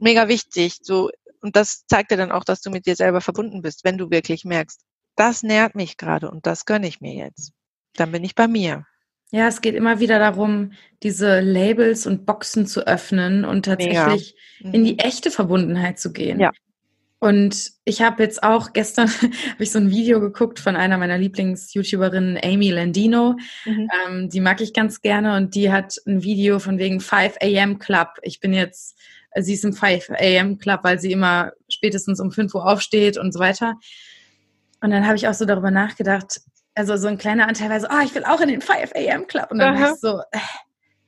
mega 0.00 0.28
wichtig. 0.28 0.78
So, 0.82 1.10
und 1.40 1.56
das 1.56 1.86
zeigt 1.86 2.10
dir 2.10 2.16
dann 2.16 2.32
auch, 2.32 2.44
dass 2.44 2.60
du 2.60 2.70
mit 2.70 2.86
dir 2.86 2.96
selber 2.96 3.20
verbunden 3.20 3.62
bist, 3.62 3.84
wenn 3.84 3.98
du 3.98 4.10
wirklich 4.10 4.44
merkst, 4.44 4.80
das 5.16 5.42
nährt 5.42 5.74
mich 5.74 5.96
gerade 5.96 6.30
und 6.30 6.46
das 6.46 6.64
gönne 6.64 6.86
ich 6.86 7.00
mir 7.00 7.14
jetzt. 7.14 7.52
Dann 7.94 8.12
bin 8.12 8.24
ich 8.24 8.34
bei 8.34 8.48
mir. 8.48 8.84
Ja, 9.30 9.46
es 9.46 9.60
geht 9.60 9.74
immer 9.74 10.00
wieder 10.00 10.18
darum, 10.18 10.72
diese 11.02 11.40
Labels 11.40 12.06
und 12.06 12.24
Boxen 12.24 12.66
zu 12.66 12.86
öffnen 12.86 13.44
und 13.44 13.66
tatsächlich 13.66 14.34
ja. 14.60 14.70
in 14.70 14.84
die 14.84 14.92
mhm. 14.92 14.98
echte 14.98 15.30
Verbundenheit 15.30 15.98
zu 15.98 16.12
gehen. 16.12 16.40
Ja. 16.40 16.50
Und 17.20 17.72
ich 17.84 18.00
habe 18.00 18.22
jetzt 18.22 18.42
auch 18.42 18.72
gestern 18.72 19.08
habe 19.52 19.62
ich 19.62 19.72
so 19.72 19.78
ein 19.78 19.90
Video 19.90 20.20
geguckt 20.20 20.60
von 20.60 20.76
einer 20.76 20.96
meiner 20.98 21.18
Lieblings-YouTuberinnen, 21.18 22.38
Amy 22.42 22.70
Landino. 22.70 23.36
Mhm. 23.64 23.88
Ähm, 24.06 24.28
die 24.30 24.40
mag 24.40 24.60
ich 24.60 24.72
ganz 24.72 25.00
gerne 25.02 25.36
und 25.36 25.54
die 25.54 25.70
hat 25.72 25.96
ein 26.06 26.22
Video 26.22 26.58
von 26.58 26.78
wegen 26.78 27.00
5 27.00 27.36
AM 27.42 27.78
Club. 27.78 28.08
Ich 28.22 28.40
bin 28.40 28.52
jetzt, 28.52 28.96
sie 29.36 29.54
ist 29.54 29.64
im 29.64 29.72
5 29.72 30.10
AM 30.10 30.58
Club, 30.58 30.80
weil 30.82 30.98
sie 30.98 31.12
immer 31.12 31.52
spätestens 31.68 32.20
um 32.20 32.30
5 32.30 32.54
Uhr 32.54 32.66
aufsteht 32.66 33.18
und 33.18 33.32
so 33.32 33.40
weiter. 33.40 33.74
Und 34.80 34.90
dann 34.90 35.06
habe 35.06 35.16
ich 35.16 35.28
auch 35.28 35.34
so 35.34 35.44
darüber 35.44 35.70
nachgedacht, 35.70 36.40
also 36.74 36.96
so 36.96 37.08
ein 37.08 37.18
kleiner 37.18 37.48
Anteil 37.48 37.70
war 37.70 37.80
so, 37.80 37.88
oh, 37.90 38.04
ich 38.04 38.14
will 38.14 38.24
auch 38.24 38.40
in 38.40 38.48
den 38.48 38.60
5 38.60 38.92
AM 38.94 39.26
Club. 39.26 39.48
Und 39.50 39.58
dann 39.58 39.80
war 39.80 39.90
ich 39.90 40.00
so, 40.00 40.20
äh, 40.30 40.38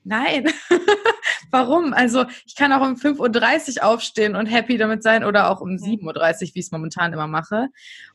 nein, 0.02 0.50
warum? 1.50 1.92
Also 1.92 2.24
ich 2.44 2.56
kann 2.56 2.72
auch 2.72 2.80
um 2.80 2.94
5.30 2.94 3.76
Uhr 3.76 3.86
aufstehen 3.86 4.34
und 4.34 4.46
happy 4.46 4.78
damit 4.78 5.04
sein 5.04 5.24
oder 5.24 5.48
auch 5.48 5.60
um 5.60 5.70
7.30 5.70 6.02
Uhr, 6.04 6.40
wie 6.40 6.44
ich 6.58 6.66
es 6.66 6.72
momentan 6.72 7.12
immer 7.12 7.28
mache. 7.28 7.68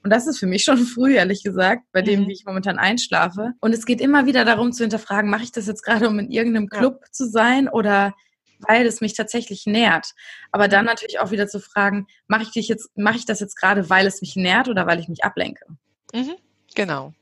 Und 0.04 0.12
das 0.12 0.28
ist 0.28 0.38
für 0.40 0.48
mich 0.48 0.64
schon 0.64 0.78
früh, 0.86 1.16
ehrlich 1.16 1.44
gesagt, 1.44 1.84
bei 1.94 2.02
dem, 2.02 2.24
mhm. 2.24 2.28
wie 2.28 2.34
ich 2.34 2.46
momentan 2.46 2.78
einschlafe. 2.78 3.54
Und 3.62 3.74
es 3.74 3.86
geht 3.86 4.02
immer 4.02 4.26
wieder 4.26 4.44
darum 4.44 4.74
zu 4.74 4.84
hinterfragen, 4.84 5.30
mache 5.30 5.44
ich 5.44 5.52
das 5.54 5.68
jetzt 5.68 5.84
gerade, 5.84 6.10
um 6.10 6.20
in 6.20 6.32
irgendeinem 6.32 6.68
Club 6.68 7.00
ja. 7.02 7.12
zu 7.12 7.30
sein 7.30 7.70
oder 7.70 8.14
weil 8.60 8.86
es 8.86 9.02
mich 9.02 9.14
tatsächlich 9.14 9.66
nährt. 9.66 10.14
Aber 10.52 10.68
dann 10.68 10.86
natürlich 10.86 11.20
auch 11.20 11.32
wieder 11.32 11.48
zu 11.48 11.60
fragen, 11.60 12.08
mache 12.28 12.44
ich 12.44 12.52
dich 12.52 12.68
jetzt, 12.68 12.90
mache 12.96 13.18
ich 13.18 13.26
das 13.26 13.40
jetzt 13.40 13.56
gerade, 13.56 13.90
weil 13.90 14.08
es 14.08 14.22
mich 14.22 14.36
nährt 14.36 14.68
oder 14.68 14.88
weil 14.88 15.00
ich 15.00 15.08
mich 15.08 15.24
ablenke? 15.24 15.66
Mhm. 16.14 16.36
Genau. 16.76 17.14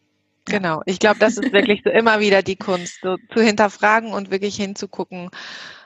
Genau. 0.46 0.82
Ich 0.86 1.00
glaube, 1.00 1.20
das 1.20 1.38
ist 1.38 1.54
wirklich 1.54 1.82
so 1.84 1.90
immer 1.90 2.20
wieder 2.20 2.44
die 2.44 2.58
Kunst, 2.58 3.00
so 3.02 3.16
zu 3.34 3.42
hinterfragen 3.42 4.12
und 4.12 4.30
wirklich 4.30 4.56
hinzugucken, 4.56 5.30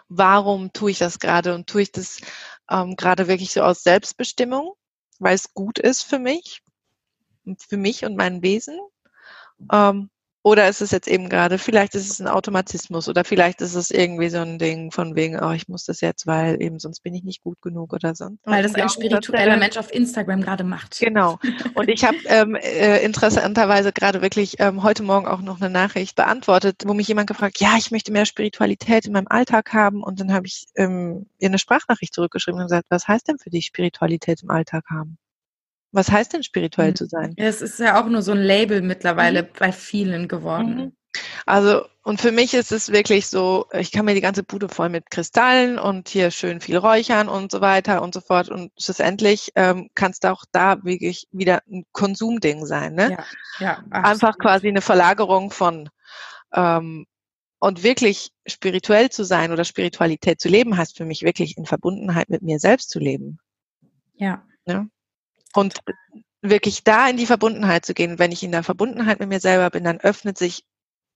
warum 0.09 0.73
tue 0.73 0.91
ich 0.91 0.97
das 0.97 1.19
gerade 1.19 1.53
und 1.53 1.67
tue 1.67 1.83
ich 1.83 1.91
das 1.91 2.21
ähm, 2.69 2.95
gerade 2.95 3.27
wirklich 3.27 3.51
so 3.51 3.61
aus 3.61 3.83
Selbstbestimmung, 3.83 4.73
weil 5.19 5.35
es 5.35 5.53
gut 5.53 5.79
ist 5.79 6.03
für 6.03 6.19
mich, 6.19 6.63
für 7.59 7.77
mich 7.77 8.03
und 8.03 8.15
mein 8.15 8.41
Wesen. 8.41 8.79
Ähm, 9.71 10.09
oder 10.47 10.69
ist 10.69 10.81
es 10.81 10.91
jetzt 10.91 11.09
eben 11.09 11.27
gerade, 11.27 11.57
vielleicht 11.57 11.93
ist 11.93 12.09
es 12.09 12.21
ein 12.21 12.27
Automatismus 12.27 13.09
oder 13.09 13.25
vielleicht 13.25 13.59
ist 13.59 13.75
es 13.75 13.91
irgendwie 13.91 14.29
so 14.29 14.37
ein 14.37 14.57
Ding 14.57 14.91
von 14.91 15.13
wegen, 15.13 15.37
oh, 15.43 15.51
ich 15.51 15.67
muss 15.67 15.83
das 15.83 15.99
jetzt, 15.99 16.25
weil 16.25 16.61
eben 16.61 16.79
sonst 16.79 17.01
bin 17.03 17.13
ich 17.13 17.23
nicht 17.23 17.43
gut 17.43 17.61
genug 17.61 17.91
oder 17.91 18.15
sonst. 18.15 18.39
Weil 18.45 18.63
das 18.63 18.73
ein 18.75 18.87
spiritueller 18.87 19.57
Mensch 19.57 19.75
auf 19.75 19.93
Instagram 19.93 20.41
gerade 20.41 20.63
macht. 20.63 20.99
Genau. 20.99 21.37
Und 21.73 21.89
ich 21.89 22.05
habe 22.05 22.15
ähm, 22.27 22.55
äh, 22.55 23.03
interessanterweise 23.03 23.91
gerade 23.91 24.21
wirklich 24.21 24.55
ähm, 24.59 24.83
heute 24.83 25.03
Morgen 25.03 25.27
auch 25.27 25.41
noch 25.41 25.59
eine 25.59 25.69
Nachricht 25.69 26.15
beantwortet, 26.15 26.83
wo 26.85 26.93
mich 26.93 27.09
jemand 27.09 27.27
gefragt, 27.27 27.59
ja, 27.59 27.75
ich 27.77 27.91
möchte 27.91 28.13
mehr 28.13 28.25
Spiritualität 28.25 29.05
in 29.05 29.11
meinem 29.11 29.27
Alltag 29.27 29.73
haben. 29.73 30.01
Und 30.01 30.21
dann 30.21 30.31
habe 30.31 30.47
ich 30.47 30.67
ähm, 30.75 31.25
ihr 31.39 31.49
eine 31.49 31.59
Sprachnachricht 31.59 32.13
zurückgeschrieben 32.13 32.61
und 32.61 32.67
gesagt, 32.67 32.87
was 32.89 33.05
heißt 33.05 33.27
denn 33.27 33.37
für 33.37 33.49
dich 33.49 33.65
Spiritualität 33.65 34.43
im 34.43 34.49
Alltag 34.49 34.85
haben? 34.89 35.17
Was 35.91 36.11
heißt 36.11 36.33
denn 36.33 36.43
spirituell 36.43 36.91
mhm. 36.91 36.95
zu 36.95 37.05
sein? 37.05 37.33
Es 37.37 37.61
ist 37.61 37.79
ja 37.79 38.01
auch 38.01 38.07
nur 38.07 38.21
so 38.21 38.31
ein 38.31 38.41
Label 38.41 38.81
mittlerweile 38.81 39.43
mhm. 39.43 39.47
bei 39.57 39.71
vielen 39.71 40.27
geworden. 40.27 40.75
Mhm. 40.75 40.91
Also, 41.45 41.85
und 42.03 42.21
für 42.21 42.31
mich 42.31 42.53
ist 42.53 42.71
es 42.71 42.91
wirklich 42.91 43.27
so, 43.27 43.65
ich 43.73 43.91
kann 43.91 44.05
mir 44.05 44.13
die 44.13 44.21
ganze 44.21 44.43
Bude 44.43 44.69
voll 44.69 44.89
mit 44.89 45.09
Kristallen 45.09 45.79
und 45.79 46.09
hier 46.09 46.31
schön 46.31 46.61
viel 46.61 46.77
räuchern 46.77 47.27
und 47.27 47.51
so 47.51 47.61
weiter 47.61 48.01
und 48.01 48.13
so 48.13 48.21
fort. 48.21 48.49
Und 48.49 48.71
schlussendlich 48.77 49.51
ähm, 49.55 49.89
kann 49.95 50.11
es 50.11 50.21
auch 50.23 50.43
da 50.51 50.83
wirklich 50.83 51.27
wieder 51.31 51.61
ein 51.69 51.85
Konsumding 51.91 52.65
sein. 52.65 52.93
Ne? 52.93 53.11
Ja, 53.11 53.25
ja, 53.59 53.83
Einfach 53.89 54.37
quasi 54.37 54.67
eine 54.67 54.81
Verlagerung 54.81 55.51
von 55.51 55.89
ähm, 56.53 57.05
und 57.59 57.83
wirklich 57.83 58.31
spirituell 58.45 59.09
zu 59.09 59.23
sein 59.23 59.51
oder 59.51 59.63
Spiritualität 59.63 60.39
zu 60.39 60.47
leben, 60.47 60.77
heißt 60.77 60.95
für 60.95 61.05
mich 61.05 61.23
wirklich 61.23 61.57
in 61.57 61.65
Verbundenheit 61.65 62.29
mit 62.29 62.43
mir 62.43 62.59
selbst 62.59 62.89
zu 62.89 62.99
leben. 62.99 63.39
Ja. 64.15 64.45
ja? 64.65 64.85
Und 65.53 65.79
wirklich 66.41 66.83
da 66.83 67.09
in 67.09 67.17
die 67.17 67.25
Verbundenheit 67.25 67.85
zu 67.85 67.93
gehen. 67.93 68.19
Wenn 68.19 68.31
ich 68.31 68.43
in 68.43 68.51
der 68.51 68.63
Verbundenheit 68.63 69.19
mit 69.19 69.29
mir 69.29 69.39
selber 69.39 69.69
bin, 69.69 69.83
dann 69.83 69.99
öffnet 69.99 70.37
sich 70.37 70.63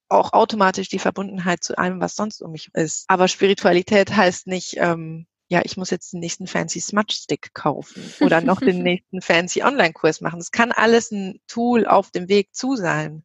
auch 0.10 0.34
automatisch 0.34 0.90
die 0.90 1.00
Verbundenheit 1.00 1.64
zu 1.64 1.78
allem, 1.78 2.02
was 2.02 2.16
sonst 2.16 2.42
um 2.42 2.52
mich 2.52 2.70
ist. 2.74 3.06
Aber 3.08 3.28
Spiritualität 3.28 4.16
heißt 4.16 4.48
nicht, 4.48 4.76
ähm, 4.78 5.26
ja, 5.48 5.62
ich 5.64 5.78
muss 5.78 5.90
jetzt 5.90 6.14
den 6.14 6.22
nächsten 6.22 6.48
fancy 6.48 6.80
Smudge 6.80 7.16
Stick 7.16 7.54
kaufen 7.54 8.14
oder 8.20 8.42
noch 8.42 8.60
den 8.60 8.84
nächsten 8.84 9.22
fancy 9.22 9.64
Online-Kurs 9.64 10.22
machen. 10.22 10.40
Das 10.40 10.52
kann 10.52 10.72
alles 10.72 11.12
ein 11.12 11.40
Tool 11.48 11.86
auf 11.86 12.12
dem 12.12 12.30
Weg 12.30 12.54
zu 12.54 12.76
sein. 12.76 13.24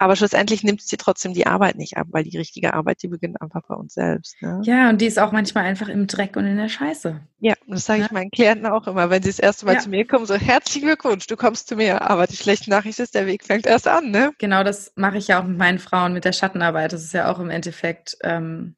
Aber 0.00 0.16
schlussendlich 0.16 0.64
nimmt 0.64 0.80
es 0.80 0.86
dir 0.86 0.96
trotzdem 0.96 1.34
die 1.34 1.46
Arbeit 1.46 1.76
nicht 1.76 1.98
ab, 1.98 2.06
weil 2.10 2.24
die 2.24 2.38
richtige 2.38 2.72
Arbeit, 2.72 3.02
die 3.02 3.08
beginnt 3.08 3.42
einfach 3.42 3.60
bei 3.68 3.74
uns 3.74 3.92
selbst. 3.92 4.40
Ne? 4.40 4.62
Ja, 4.64 4.88
und 4.88 4.98
die 5.02 5.04
ist 5.04 5.18
auch 5.18 5.30
manchmal 5.30 5.66
einfach 5.66 5.88
im 5.88 6.06
Dreck 6.06 6.36
und 6.36 6.46
in 6.46 6.56
der 6.56 6.70
Scheiße. 6.70 7.20
Ja, 7.40 7.52
das 7.66 7.84
sage 7.84 8.00
ja. 8.00 8.06
ich 8.06 8.10
meinen 8.10 8.30
Klienten 8.30 8.64
auch 8.64 8.86
immer, 8.86 9.10
wenn 9.10 9.22
sie 9.22 9.28
das 9.28 9.38
erste 9.38 9.66
Mal 9.66 9.74
ja. 9.74 9.80
zu 9.80 9.90
mir 9.90 10.06
kommen, 10.06 10.24
so 10.24 10.36
herzlichen 10.36 10.86
Glückwunsch, 10.86 11.26
du 11.26 11.36
kommst 11.36 11.68
zu 11.68 11.76
mir. 11.76 12.00
Aber 12.00 12.26
die 12.26 12.36
schlechte 12.36 12.70
Nachricht 12.70 12.98
ist, 12.98 13.14
der 13.14 13.26
Weg 13.26 13.44
fängt 13.44 13.66
erst 13.66 13.86
an, 13.86 14.10
ne? 14.10 14.32
Genau, 14.38 14.64
das 14.64 14.90
mache 14.96 15.18
ich 15.18 15.28
ja 15.28 15.38
auch 15.38 15.44
mit 15.44 15.58
meinen 15.58 15.78
Frauen 15.78 16.14
mit 16.14 16.24
der 16.24 16.32
Schattenarbeit. 16.32 16.94
Das 16.94 17.04
ist 17.04 17.12
ja 17.12 17.30
auch 17.30 17.38
im 17.38 17.50
Endeffekt, 17.50 18.16
ähm, 18.22 18.76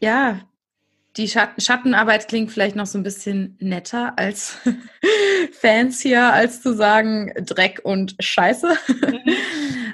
ja, 0.00 0.40
die 1.16 1.28
Schatten 1.28 1.60
Schattenarbeit 1.60 2.26
klingt 2.26 2.50
vielleicht 2.50 2.74
noch 2.74 2.86
so 2.86 2.98
ein 2.98 3.04
bisschen 3.04 3.56
netter 3.60 4.18
als 4.18 4.56
fancier, 5.52 6.32
als 6.32 6.60
zu 6.60 6.74
sagen 6.74 7.32
Dreck 7.44 7.80
und 7.84 8.16
Scheiße. 8.18 8.68
Mhm. 8.88 9.20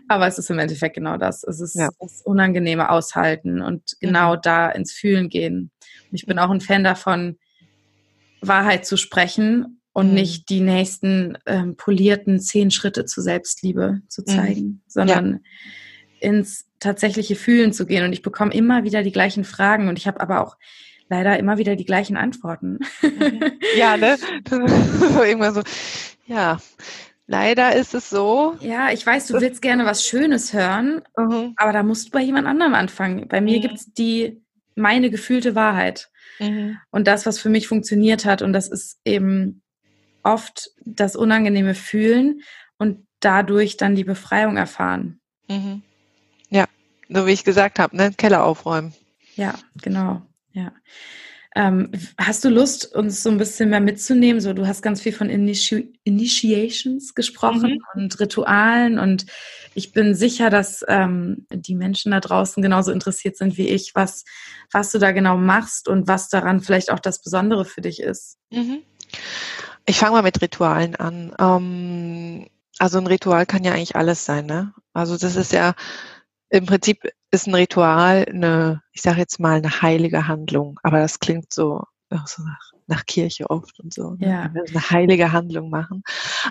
Aber 0.09 0.27
es 0.27 0.39
ist 0.39 0.51
im 0.51 0.59
Endeffekt 0.59 0.95
genau 0.95 1.19
das. 1.19 1.45
Es 1.45 1.61
ist 1.61 1.75
ja. 1.75 1.89
das 2.01 2.23
unangenehme 2.23 2.91
Aushalten 2.91 3.61
und 3.61 3.97
genau 4.01 4.37
mhm. 4.37 4.41
da 4.43 4.71
ins 4.71 4.93
Fühlen 4.93 5.29
gehen. 5.29 5.71
Und 6.11 6.15
ich 6.15 6.27
bin 6.27 6.39
auch 6.39 6.51
ein 6.51 6.61
Fan 6.61 6.85
davon, 6.85 7.39
Wahrheit 8.41 8.87
zu 8.87 8.97
sprechen 8.97 9.81
und 9.93 10.09
mhm. 10.09 10.15
nicht 10.15 10.49
die 10.49 10.61
nächsten 10.61 11.37
ähm, 11.45 11.77
polierten 11.77 12.41
zehn 12.41 12.71
Schritte 12.71 13.05
zur 13.05 13.23
Selbstliebe 13.23 14.01
zu 14.09 14.23
mhm. 14.23 14.27
zeigen, 14.27 14.65
mhm. 14.65 14.83
sondern 14.87 15.41
ja. 16.21 16.29
ins 16.31 16.67
tatsächliche 16.79 17.37
Fühlen 17.37 17.75
zu 17.75 17.85
gehen. 17.85 18.05
Und 18.05 18.15
ich 18.15 18.23
bekomme 18.23 18.55
immer 18.55 18.85
wieder 18.85 19.03
die 19.03 19.13
gleichen 19.13 19.45
Fragen 19.45 19.89
und 19.89 19.99
ich 19.99 20.07
habe 20.07 20.21
aber 20.21 20.41
auch 20.41 20.57
leider 21.11 21.39
immer 21.39 21.59
wieder 21.59 21.77
die 21.77 21.85
gleichen 21.85 22.17
Antworten. 22.17 22.79
Ja, 23.77 23.97
ne? 23.97 24.19
Irgendwann 24.51 25.55
so, 25.55 25.63
ja, 26.27 26.59
leider 27.27 27.77
ist 27.77 27.95
es 27.95 28.11
so. 28.11 28.57
Ja, 28.61 28.91
ich 28.91 29.07
weiß, 29.07 29.29
du 29.29 29.41
willst 29.41 29.63
gerne 29.63 29.85
was 29.85 30.05
Schönes 30.05 30.53
hören, 30.53 31.03
mhm. 31.17 31.55
aber 31.57 31.73
da 31.73 31.83
musst 31.83 32.09
du 32.09 32.11
bei 32.11 32.21
jemand 32.21 32.49
anderem 32.49 32.75
anfangen. 32.75 33.29
Bei 33.29 33.41
mir 33.41 33.59
mhm. 33.59 33.63
gibt 33.63 33.75
es 33.75 33.93
die, 33.93 34.43
meine 34.75 35.11
gefühlte 35.11 35.55
Wahrheit. 35.55 36.11
Mhm. 36.41 36.79
Und 36.91 37.07
das, 37.07 37.27
was 37.27 37.39
für 37.39 37.49
mich 37.49 37.69
funktioniert 37.69 38.25
hat. 38.25 38.43
Und 38.43 38.53
das 38.53 38.67
ist 38.67 38.99
eben 39.05 39.63
oft 40.25 40.71
das 40.85 41.15
unangenehme 41.15 41.75
Fühlen 41.75 42.41
und 42.77 43.07
dadurch 43.21 43.77
dann 43.77 43.95
die 43.95 44.05
Befreiung 44.05 44.57
erfahren. 44.57 45.21
Mhm. 45.49 45.83
Ja, 46.49 46.67
so 47.09 47.27
wie 47.27 47.33
ich 47.33 47.45
gesagt 47.45 47.79
habe, 47.79 47.97
ne? 47.97 48.13
Keller 48.17 48.43
aufräumen. 48.45 48.95
Ja, 49.37 49.55
genau. 49.81 50.23
Ja. 50.53 50.73
Ähm, 51.57 51.91
hast 52.17 52.45
du 52.45 52.49
Lust, 52.49 52.95
uns 52.95 53.25
so 53.25 53.31
ein 53.31 53.39
bisschen 53.39 53.71
mehr 53.71 53.81
mitzunehmen? 53.81 54.41
So, 54.41 54.53
du 54.53 54.69
hast 54.69 54.83
ganz 54.83 55.01
viel 55.01 55.13
von 55.13 55.29
Initi 55.29 55.93
Initiations 56.05 57.15
gesprochen 57.15 57.81
mhm. 57.95 58.03
und 58.03 58.21
Ritualen 58.21 59.01
und 59.01 59.27
ich 59.75 59.93
bin 59.93 60.15
sicher, 60.15 60.49
dass 60.51 60.85
ähm, 60.87 61.47
die 61.51 61.75
Menschen 61.75 62.13
da 62.13 62.21
draußen 62.21 62.63
genauso 62.63 62.93
interessiert 62.93 63.37
sind 63.37 63.57
wie 63.57 63.69
ich, 63.69 63.95
was, 63.95 64.25
was 64.71 64.93
du 64.93 64.99
da 64.99 65.11
genau 65.11 65.37
machst 65.37 65.89
und 65.89 66.07
was 66.07 66.29
daran 66.29 66.61
vielleicht 66.61 66.93
auch 66.93 67.01
das 67.01 67.21
Besondere 67.21 67.65
für 67.65 67.81
dich 67.81 68.01
ist. 68.01 68.39
Mhm. 68.51 68.83
Ich 69.87 69.99
fange 69.99 70.13
mal 70.13 70.23
mit 70.23 70.41
Ritualen 70.41 70.95
an. 70.95 71.35
Ähm, 71.39 72.47
also 72.79 72.99
ein 72.99 73.07
Ritual 73.09 73.45
kann 73.45 73.65
ja 73.65 73.73
eigentlich 73.73 73.97
alles 73.97 74.25
sein, 74.25 74.47
ne? 74.47 74.73
Also 74.93 75.17
das 75.17 75.35
ist 75.35 75.53
ja 75.53 75.75
im 76.51 76.67
Prinzip 76.67 77.09
ist 77.31 77.47
ein 77.47 77.55
Ritual 77.55 78.27
eine, 78.29 78.83
ich 78.93 79.03
sage 79.03 79.21
jetzt 79.21 79.39
mal, 79.39 79.57
eine 79.57 79.83
heilige 79.83 80.27
Handlung, 80.27 80.79
aber 80.83 80.99
das 80.99 81.21
klingt 81.21 81.53
so, 81.53 81.85
so 82.11 82.43
nach, 82.43 82.73
nach, 82.89 83.07
Kirche 83.07 83.49
oft 83.49 83.79
und 83.79 83.95
so. 83.95 84.15
Ne? 84.15 84.29
Ja. 84.29 84.49
Ne? 84.49 84.65
Eine 84.69 84.91
heilige 84.91 85.33
Handlung 85.33 85.71
machen. 85.71 86.03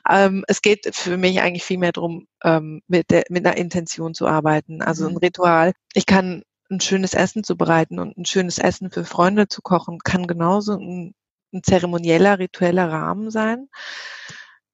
Ähm, 0.09 0.45
es 0.47 0.61
geht 0.61 0.89
für 0.95 1.17
mich 1.17 1.41
eigentlich 1.41 1.65
viel 1.65 1.77
mehr 1.77 1.91
darum, 1.91 2.27
ähm, 2.43 2.81
mit, 2.87 3.11
der, 3.11 3.25
mit 3.29 3.45
einer 3.45 3.57
Intention 3.57 4.13
zu 4.13 4.25
arbeiten. 4.25 4.81
Also 4.81 5.03
mhm. 5.03 5.15
ein 5.15 5.17
Ritual. 5.17 5.73
Ich 5.93 6.05
kann 6.05 6.43
ein 6.71 6.79
schönes 6.79 7.13
Essen 7.13 7.43
zu 7.43 7.57
bereiten 7.57 7.99
und 7.99 8.17
ein 8.17 8.25
schönes 8.25 8.57
Essen 8.57 8.91
für 8.91 9.03
Freunde 9.03 9.47
zu 9.49 9.61
kochen, 9.61 9.99
kann 9.99 10.27
genauso 10.27 10.77
ein, 10.77 11.13
ein 11.53 11.63
zeremonieller, 11.63 12.39
ritueller 12.39 12.89
Rahmen 12.89 13.31
sein. 13.31 13.67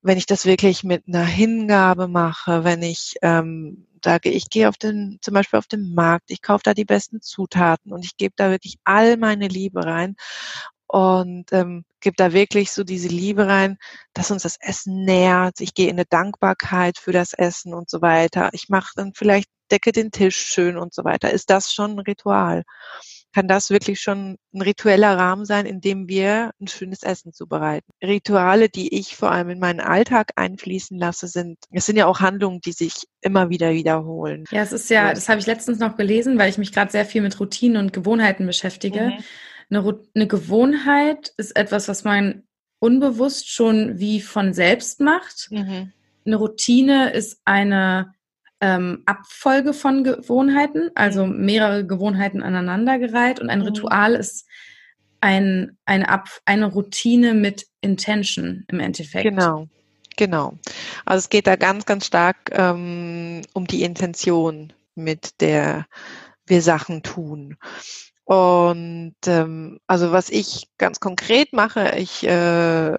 Wenn 0.02 0.20
ich 0.20 0.28
das 0.28 0.46
wirklich 0.46 0.84
mit 0.84 1.08
einer 1.08 1.26
Hingabe 1.26 2.08
mache, 2.08 2.64
wenn 2.64 2.84
ich 2.84 3.16
ähm, 3.24 3.88
sage, 4.06 4.30
ich 4.30 4.50
gehe 4.50 4.70
auf 4.70 4.78
den, 4.78 5.20
zum 5.22 5.34
Beispiel 5.34 5.60
auf 5.60 5.68
den 5.68 5.94
Markt, 5.94 6.32
ich 6.32 6.42
kaufe 6.42 6.64
da 6.64 6.74
die 6.74 6.86
besten 6.86 7.22
Zutaten 7.22 7.92
und 7.92 8.06
ich 8.06 8.18
gebe 8.18 8.34
da 8.38 8.50
wirklich 8.52 8.78
all 8.86 9.18
meine 9.18 9.48
Liebe 9.50 9.86
rein 9.86 10.16
und 10.88 11.52
ähm, 11.52 11.86
gebe 12.00 12.16
da 12.16 12.34
wirklich 12.34 12.72
so 12.72 12.84
diese 12.84 13.10
Liebe 13.10 13.48
rein, 13.48 13.78
dass 14.14 14.32
uns 14.32 14.44
das 14.44 14.58
Essen 14.60 15.04
nährt. 15.04 15.60
Ich 15.60 15.74
gehe 15.74 15.90
in 15.90 15.96
eine 15.96 16.06
Dankbarkeit 16.06 16.98
für 17.00 17.12
das 17.12 17.34
Essen 17.34 17.74
und 17.74 17.90
so 17.90 18.02
weiter. 18.02 18.50
Ich 18.54 18.70
mache 18.70 18.92
dann 18.96 19.14
vielleicht 19.14 19.50
decke 19.72 19.92
den 19.92 20.12
Tisch 20.12 20.38
schön 20.38 20.78
und 20.78 20.94
so 20.94 21.04
weiter. 21.04 21.32
Ist 21.32 21.50
das 21.50 21.74
schon 21.74 21.94
ein 21.94 22.00
Ritual? 22.00 22.64
Kann 23.36 23.48
das 23.48 23.70
wirklich 23.70 24.00
schon 24.00 24.38
ein 24.54 24.62
ritueller 24.62 25.18
Rahmen 25.18 25.46
sein, 25.46 25.66
in 25.66 25.82
dem 25.82 26.08
wir 26.08 26.52
ein 26.60 26.68
schönes 26.68 27.04
Essen 27.04 27.34
zubereiten? 27.34 27.92
Rituale, 28.02 28.70
die 28.70 28.98
ich 28.98 29.16
vor 29.16 29.32
allem 29.32 29.50
in 29.50 29.60
meinen 29.60 29.82
Alltag 29.82 30.32
einfließen 30.36 30.98
lasse, 30.98 31.28
sind, 31.28 31.58
es 31.72 31.86
sind 31.86 31.98
ja 31.98 32.08
auch 32.08 32.22
Handlungen, 32.22 32.62
die 32.62 32.72
sich 32.72 32.94
immer 33.22 33.50
wieder 33.50 33.74
wiederholen. 33.74 34.46
Ja, 34.50 34.64
es 34.64 34.72
ist 34.72 34.90
ja, 34.90 35.14
das 35.14 35.30
habe 35.30 35.40
ich 35.40 35.46
letztens 35.46 35.78
noch 35.78 35.98
gelesen, 35.98 36.40
weil 36.40 36.50
ich 36.50 36.58
mich 36.58 36.72
gerade 36.72 36.92
sehr 36.92 37.06
viel 37.06 37.22
mit 37.22 37.40
Routinen 37.40 37.78
und 37.78 37.94
Gewohnheiten 37.94 38.48
beschäftige. 38.48 39.02
Mhm 39.02 39.24
eine, 39.70 40.00
eine 40.14 40.28
Gewohnheit 40.28 41.34
ist 41.38 41.56
etwas, 41.56 41.88
was 41.88 42.04
man 42.04 42.44
unbewusst 42.80 43.50
schon 43.50 44.00
wie 44.00 44.22
von 44.22 44.54
selbst 44.54 45.00
macht. 45.00 45.48
Mhm. 45.52 45.92
Eine 46.26 46.36
Routine 46.36 47.12
ist 47.12 47.42
eine 47.46 48.14
ähm, 48.66 49.04
Abfolge 49.06 49.74
von 49.74 50.04
Gewohnheiten, 50.04 50.90
also 50.96 51.28
mhm. 51.28 51.46
mehrere 51.46 51.86
Gewohnheiten 51.86 52.42
aneinandergereiht. 52.42 53.40
Und 53.40 53.50
ein 53.50 53.60
mhm. 53.60 53.66
Ritual 53.66 54.16
ist 54.16 54.48
ein, 55.22 55.78
eine, 55.86 56.10
Ab 56.10 56.30
eine 56.46 56.66
Routine 56.66 57.36
mit 57.36 57.68
Intention 57.82 58.66
im 58.68 58.80
Endeffekt. 58.80 59.24
Genau, 59.24 59.68
genau. 60.18 60.58
Also 61.06 61.20
es 61.20 61.30
geht 61.30 61.46
da 61.46 61.56
ganz, 61.56 61.86
ganz 61.86 62.08
stark 62.08 62.50
ähm, 62.54 63.42
um 63.54 63.68
die 63.68 63.84
Intention, 63.84 64.74
mit 64.96 65.42
der 65.42 65.86
wir 66.48 66.62
Sachen 66.64 67.04
tun. 67.04 67.58
Und 68.24 69.16
ähm, 69.28 69.80
also 69.86 70.12
was 70.12 70.32
ich 70.32 70.70
ganz 70.80 71.00
konkret 71.00 71.54
mache, 71.54 71.96
ich 71.98 72.26
äh, 72.26 72.98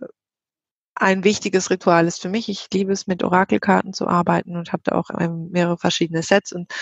ein 0.98 1.24
wichtiges 1.24 1.70
Ritual 1.70 2.06
ist 2.06 2.22
für 2.22 2.30
mich. 2.30 2.48
Ich 2.48 2.68
liebe 2.72 2.92
es, 2.92 3.06
mit 3.06 3.22
Orakelkarten 3.22 3.92
zu 3.92 4.08
arbeiten 4.08 4.56
und 4.56 4.72
habe 4.72 4.82
da 4.84 4.96
auch 4.96 5.10
ähm, 5.18 5.50
mehrere 5.50 5.76
verschiedene 5.76 6.22
Sets. 6.22 6.52
Und 6.52 6.72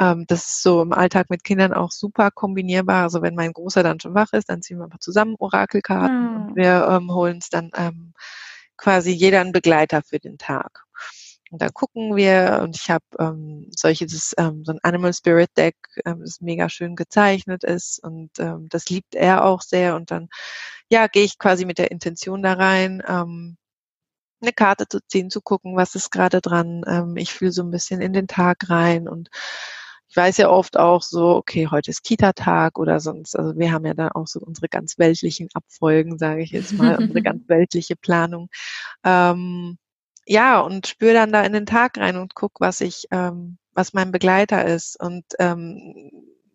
ähm, 0.00 0.24
das 0.26 0.48
ist 0.48 0.62
so 0.62 0.82
im 0.82 0.92
Alltag 0.92 1.30
mit 1.30 1.44
Kindern 1.44 1.72
auch 1.72 1.92
super 1.92 2.30
kombinierbar. 2.32 3.04
Also 3.04 3.22
wenn 3.22 3.36
mein 3.36 3.52
Großer 3.52 3.82
dann 3.82 4.00
schon 4.00 4.14
wach 4.14 4.32
ist, 4.32 4.48
dann 4.48 4.62
ziehen 4.62 4.78
wir 4.78 4.84
einfach 4.84 4.98
zusammen 4.98 5.36
Orakelkarten 5.38 6.22
mhm. 6.22 6.36
und 6.48 6.56
wir 6.56 6.88
ähm, 6.90 7.12
holen 7.12 7.38
es 7.38 7.50
dann 7.50 7.70
ähm, 7.76 8.14
quasi 8.76 9.12
jeder 9.12 9.40
einen 9.40 9.52
Begleiter 9.52 10.02
für 10.02 10.18
den 10.18 10.38
Tag. 10.38 10.84
Und 11.52 11.60
da 11.60 11.68
gucken 11.68 12.16
wir 12.16 12.60
und 12.62 12.76
ich 12.76 12.88
habe 12.90 13.04
ähm, 13.18 13.70
solches, 13.76 14.34
ähm, 14.38 14.64
so 14.64 14.72
ein 14.72 14.78
Animal 14.82 15.12
Spirit 15.12 15.50
Deck, 15.58 15.76
ähm, 16.06 16.20
das 16.20 16.40
mega 16.40 16.70
schön 16.70 16.96
gezeichnet 16.96 17.62
ist 17.62 18.02
und 18.02 18.30
ähm, 18.38 18.68
das 18.70 18.88
liebt 18.88 19.14
er 19.14 19.44
auch 19.44 19.60
sehr. 19.60 19.94
Und 19.96 20.10
dann, 20.10 20.28
ja, 20.90 21.08
gehe 21.08 21.24
ich 21.24 21.38
quasi 21.38 21.66
mit 21.66 21.76
der 21.76 21.90
Intention 21.90 22.42
da 22.42 22.54
rein, 22.54 23.02
ähm, 23.06 23.58
eine 24.40 24.52
Karte 24.52 24.88
zu 24.88 25.00
ziehen, 25.06 25.30
zu 25.30 25.42
gucken, 25.42 25.76
was 25.76 25.94
ist 25.94 26.10
gerade 26.10 26.40
dran. 26.40 26.84
Ähm, 26.86 27.16
ich 27.18 27.34
fühle 27.34 27.52
so 27.52 27.62
ein 27.62 27.70
bisschen 27.70 28.00
in 28.00 28.14
den 28.14 28.28
Tag 28.28 28.70
rein 28.70 29.06
und 29.06 29.28
ich 30.08 30.16
weiß 30.16 30.38
ja 30.38 30.50
oft 30.50 30.78
auch 30.78 31.02
so, 31.02 31.36
okay, 31.36 31.68
heute 31.70 31.90
ist 31.90 32.02
Kita-Tag 32.02 32.78
oder 32.78 33.00
sonst. 33.00 33.38
Also 33.38 33.58
wir 33.58 33.72
haben 33.72 33.86
ja 33.86 33.94
da 33.94 34.08
auch 34.14 34.26
so 34.26 34.40
unsere 34.40 34.68
ganz 34.68 34.98
weltlichen 34.98 35.48
Abfolgen, 35.54 36.18
sage 36.18 36.42
ich 36.42 36.50
jetzt 36.50 36.72
mal, 36.74 36.96
unsere 36.98 37.22
ganz 37.22 37.48
weltliche 37.48 37.96
Planung. 37.96 38.48
Ähm, 39.04 39.78
ja, 40.26 40.60
und 40.60 40.86
spüre 40.86 41.14
dann 41.14 41.32
da 41.32 41.42
in 41.42 41.52
den 41.52 41.66
Tag 41.66 41.98
rein 41.98 42.16
und 42.16 42.34
guck, 42.34 42.60
was 42.60 42.80
ich, 42.80 43.06
ähm, 43.10 43.58
was 43.74 43.92
mein 43.92 44.12
Begleiter 44.12 44.64
ist. 44.64 45.00
Und 45.00 45.24
ähm, 45.38 46.10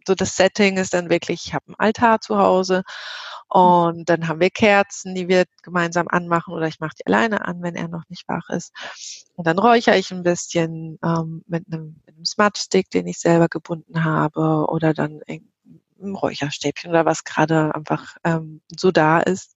so 0.08 0.16
das 0.16 0.36
Setting 0.38 0.78
ist 0.78 0.94
dann 0.94 1.10
wirklich, 1.10 1.48
ich 1.48 1.54
habe 1.54 1.66
einen 1.68 1.76
Altar 1.80 2.22
zu 2.22 2.38
Hause 2.38 2.84
und 3.50 4.10
dann 4.10 4.28
haben 4.28 4.40
wir 4.40 4.50
Kerzen, 4.50 5.16
die 5.16 5.28
wir 5.28 5.46
gemeinsam 5.64 6.08
anmachen 6.10 6.54
oder 6.54 6.68
ich 6.68 6.80
mache 6.80 6.96
die 7.00 7.06
alleine 7.06 7.46
an, 7.46 7.62
wenn 7.62 7.76
er 7.76 7.88
noch 7.88 8.04
nicht 8.10 8.28
wach 8.28 8.50
ist. 8.50 8.74
Und 9.36 9.48
dann 9.48 9.60
räuchere 9.60 9.98
ich 9.98 10.12
ein 10.12 10.24
bisschen 10.24 10.98
ähm, 11.04 11.44
mit 11.48 11.66
einem, 11.72 12.02
mit 12.06 12.16
einem 12.16 12.26
Smudge-Stick, 12.26 12.90
den 12.90 13.08
ich 13.08 13.20
selber 13.20 13.48
gebunden 13.48 14.04
habe 14.04 14.68
oder 14.70 14.94
dann 14.94 15.22
ein 15.28 15.50
Räucherstäbchen 16.02 16.90
oder 16.90 17.06
was 17.06 17.24
gerade 17.24 17.74
einfach 17.74 18.18
ähm, 18.24 18.62
so 18.76 18.92
da 18.92 19.20
ist. 19.20 19.56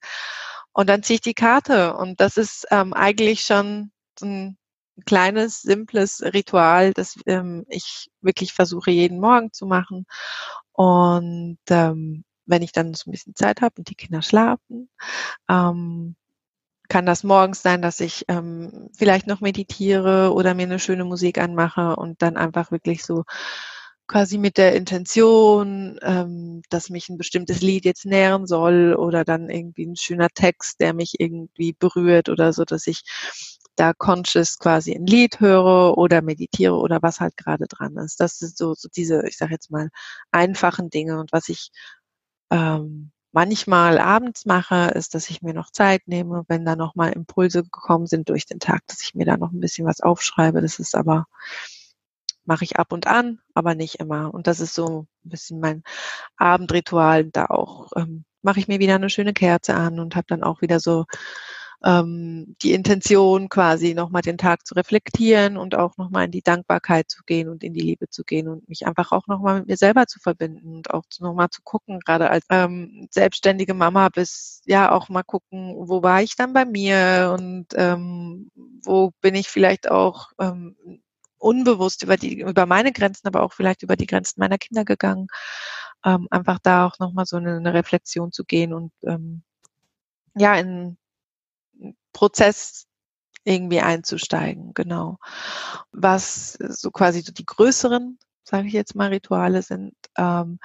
Und 0.74 0.90
dann 0.90 1.04
ziehe 1.04 1.16
ich 1.16 1.22
die 1.22 1.34
Karte 1.34 1.96
und 1.96 2.22
das 2.22 2.38
ist 2.38 2.66
ähm, 2.72 2.94
eigentlich 2.94 3.42
schon 3.42 3.92
ein 4.24 4.58
kleines, 5.06 5.62
simples 5.62 6.22
Ritual, 6.22 6.94
das 6.94 7.18
ähm, 7.26 7.66
ich 7.70 8.10
wirklich 8.22 8.54
versuche 8.54 8.92
jeden 8.92 9.20
Morgen 9.20 9.52
zu 9.54 9.66
machen. 9.66 10.06
Und 10.74 11.60
ähm, 11.70 12.24
wenn 12.46 12.62
ich 12.62 12.72
dann 12.72 12.94
so 12.94 13.10
ein 13.10 13.12
bisschen 13.12 13.36
Zeit 13.36 13.62
habe 13.62 13.76
und 13.78 13.90
die 13.90 13.96
Kinder 13.96 14.22
schlafen, 14.22 14.90
ähm, 15.50 16.16
kann 16.90 17.06
das 17.06 17.24
morgens 17.24 17.62
sein, 17.62 17.82
dass 17.82 18.02
ich 18.02 18.26
ähm, 18.28 18.90
vielleicht 18.98 19.26
noch 19.28 19.40
meditiere 19.42 20.34
oder 20.34 20.54
mir 20.54 20.64
eine 20.64 20.80
schöne 20.80 21.06
Musik 21.06 21.38
anmache 21.38 21.96
und 21.96 22.22
dann 22.22 22.36
einfach 22.38 22.72
wirklich 22.72 23.04
so 23.06 23.24
quasi 24.08 24.38
mit 24.38 24.58
der 24.58 24.76
Intention, 24.76 25.98
ähm, 26.02 26.62
dass 26.70 26.90
mich 26.90 27.08
ein 27.08 27.18
bestimmtes 27.18 27.62
Lied 27.62 27.86
jetzt 27.86 28.06
nähren 28.06 28.46
soll 28.46 28.94
oder 28.94 29.24
dann 29.24 29.50
irgendwie 29.50 29.86
ein 29.86 29.96
schöner 29.96 30.28
Text, 30.30 30.82
der 30.82 30.94
mich 30.94 31.20
irgendwie 31.20 31.72
berührt 31.72 32.28
oder 32.28 32.52
so, 32.52 32.66
dass 32.66 32.88
ich 32.88 33.04
da 33.76 33.94
conscious 33.94 34.58
quasi 34.60 34.94
ein 34.94 35.06
Lied 35.06 35.40
höre 35.40 35.98
oder 35.98 36.22
meditiere 36.22 36.76
oder 36.76 37.02
was 37.02 37.20
halt 37.20 37.38
gerade 37.38 37.68
dran 37.68 37.98
ist. 37.98 38.20
Das 38.20 38.38
sind 38.40 38.58
so, 38.58 38.74
so 38.74 38.90
diese, 38.96 39.28
ich 39.28 39.38
sage 39.38 39.54
jetzt 39.54 39.72
mal, 39.72 39.90
einfachen 40.32 40.90
Dinge. 40.90 41.20
Und 41.20 41.32
was 41.32 41.50
ich 41.50 41.72
ähm, 42.52 43.12
manchmal 43.32 43.98
abends 44.00 44.46
mache, 44.46 44.92
ist, 44.96 45.16
dass 45.16 45.30
ich 45.30 45.42
mir 45.42 45.54
noch 45.54 45.72
Zeit 45.72 46.08
nehme, 46.08 46.44
wenn 46.48 46.66
da 46.66 46.76
nochmal 46.76 47.14
Impulse 47.14 47.64
gekommen 47.64 48.08
sind 48.08 48.30
durch 48.30 48.46
den 48.46 48.60
Tag, 48.60 48.82
dass 48.88 49.02
ich 49.02 49.16
mir 49.16 49.26
da 49.26 49.38
noch 49.38 49.52
ein 49.52 49.62
bisschen 49.62 49.88
was 49.88 50.02
aufschreibe. 50.02 50.62
Das 50.62 50.80
ist 50.80 50.96
aber, 50.96 51.26
mache 52.46 52.64
ich 52.66 52.78
ab 52.78 52.92
und 52.92 53.08
an, 53.08 53.40
aber 53.54 53.76
nicht 53.76 53.96
immer. 53.96 54.34
Und 54.34 54.48
das 54.48 54.60
ist 54.60 54.76
so 54.76 55.08
ein 55.26 55.30
bisschen 55.30 55.60
mein 55.60 55.84
Abendritual. 56.38 57.26
Da 57.26 57.46
auch 57.46 57.92
ähm, 57.96 58.26
mache 58.42 58.60
ich 58.60 58.68
mir 58.68 58.80
wieder 58.80 58.96
eine 58.96 59.10
schöne 59.10 59.34
Kerze 59.34 59.76
an 59.76 60.00
und 60.00 60.16
habe 60.16 60.28
dann 60.28 60.44
auch 60.44 60.62
wieder 60.62 60.80
so 60.80 61.06
ähm, 61.84 62.56
die 62.62 62.74
Intention 62.74 63.50
quasi 63.50 63.94
nochmal 63.94 64.22
den 64.22 64.38
Tag 64.38 64.68
zu 64.68 64.76
reflektieren 64.76 65.58
und 65.58 65.76
auch 65.76 65.98
nochmal 65.98 66.26
in 66.26 66.32
die 66.32 66.44
Dankbarkeit 66.44 67.10
zu 67.10 67.24
gehen 67.26 67.50
und 67.50 67.64
in 67.64 67.74
die 67.74 67.82
Liebe 67.82 68.10
zu 68.10 68.24
gehen 68.24 68.48
und 68.48 68.70
mich 68.70 68.86
einfach 68.86 69.12
auch 69.12 69.28
nochmal 69.28 69.60
mit 69.60 69.68
mir 69.68 69.78
selber 69.78 70.06
zu 70.06 70.20
verbinden 70.20 70.76
und 70.76 70.92
auch 70.92 71.04
nochmal 71.20 71.50
zu 71.50 71.62
gucken, 71.64 72.00
gerade 72.00 72.30
als 72.30 72.46
ähm, 72.50 73.08
selbstständige 73.12 73.74
Mama 73.74 74.10
bis 74.10 74.62
ja 74.66 74.92
auch 74.92 75.10
mal 75.10 75.24
gucken, 75.24 75.74
wo 75.78 76.04
war 76.04 76.22
ich 76.22 76.36
dann 76.36 76.54
bei 76.54 76.66
mir 76.66 77.36
und 77.38 77.68
ähm, 77.76 78.52
wo 78.84 79.12
bin 79.22 79.36
ich 79.36 79.50
vielleicht 79.50 79.90
auch 79.90 80.32
ähm, 80.40 80.76
unbewusst 81.40 82.04
über 82.04 82.18
die, 82.18 82.42
über 82.42 82.66
meine 82.68 82.92
Grenzen, 82.92 83.28
aber 83.28 83.42
auch 83.44 83.54
vielleicht 83.54 83.84
über 83.84 83.96
die 83.96 84.06
Grenzen 84.06 84.40
meiner 84.40 84.58
Kinder 84.60 84.86
gegangen. 84.86 85.28
Ähm, 86.06 86.28
einfach 86.32 86.60
da 86.62 86.88
auch 86.88 87.00
nochmal 87.00 87.26
so 87.26 87.38
eine, 87.38 87.58
eine 87.58 87.74
Reflexion 87.74 88.32
zu 88.32 88.44
gehen 88.46 88.74
und 88.74 88.92
ähm, 89.06 89.44
ja, 90.36 90.56
in 90.56 90.98
Prozess 92.14 92.86
irgendwie 93.44 93.82
einzusteigen, 93.82 94.74
genau. 94.74 95.18
Was 95.92 96.54
so 96.54 96.92
quasi 96.92 97.22
so 97.22 97.32
die 97.32 97.46
größeren, 97.46 98.20
sage 98.44 98.68
ich 98.68 98.74
jetzt 98.74 98.96
mal, 98.96 99.10
Rituale 99.10 99.62
sind. 99.64 99.94
Ähm, 100.18 100.60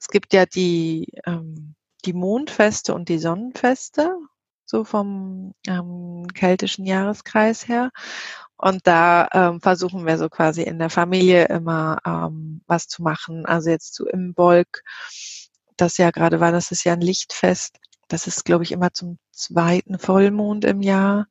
es 0.00 0.08
gibt 0.08 0.32
ja 0.32 0.46
die, 0.46 1.08
ähm, 1.26 1.74
die 2.04 2.14
Mondfeste 2.14 2.94
und 2.94 3.08
die 3.08 3.18
Sonnenfeste, 3.18 4.16
so 4.64 4.84
vom 4.84 5.54
ähm, 5.66 6.26
keltischen 6.34 6.86
Jahreskreis 6.86 7.68
her. 7.68 7.90
Und 8.56 8.86
da 8.86 9.28
ähm, 9.32 9.60
versuchen 9.60 10.06
wir 10.06 10.18
so 10.18 10.28
quasi 10.28 10.62
in 10.62 10.78
der 10.78 10.90
Familie 10.90 11.46
immer 11.46 11.98
ähm, 12.06 12.62
was 12.66 12.88
zu 12.88 13.02
machen. 13.02 13.46
Also 13.46 13.70
jetzt 13.70 13.94
zu 13.94 14.06
Imbolg, 14.06 14.82
das 15.76 15.96
ja 15.98 16.10
gerade 16.10 16.40
war, 16.40 16.52
das 16.52 16.70
ist 16.70 16.84
ja 16.84 16.92
ein 16.92 17.00
Lichtfest. 17.00 17.78
Das 18.08 18.26
ist, 18.26 18.44
glaube 18.44 18.64
ich, 18.64 18.72
immer 18.72 18.92
zum 18.92 19.18
zweiten 19.40 19.98
Vollmond 19.98 20.64
im 20.64 20.82
Jahr. 20.82 21.26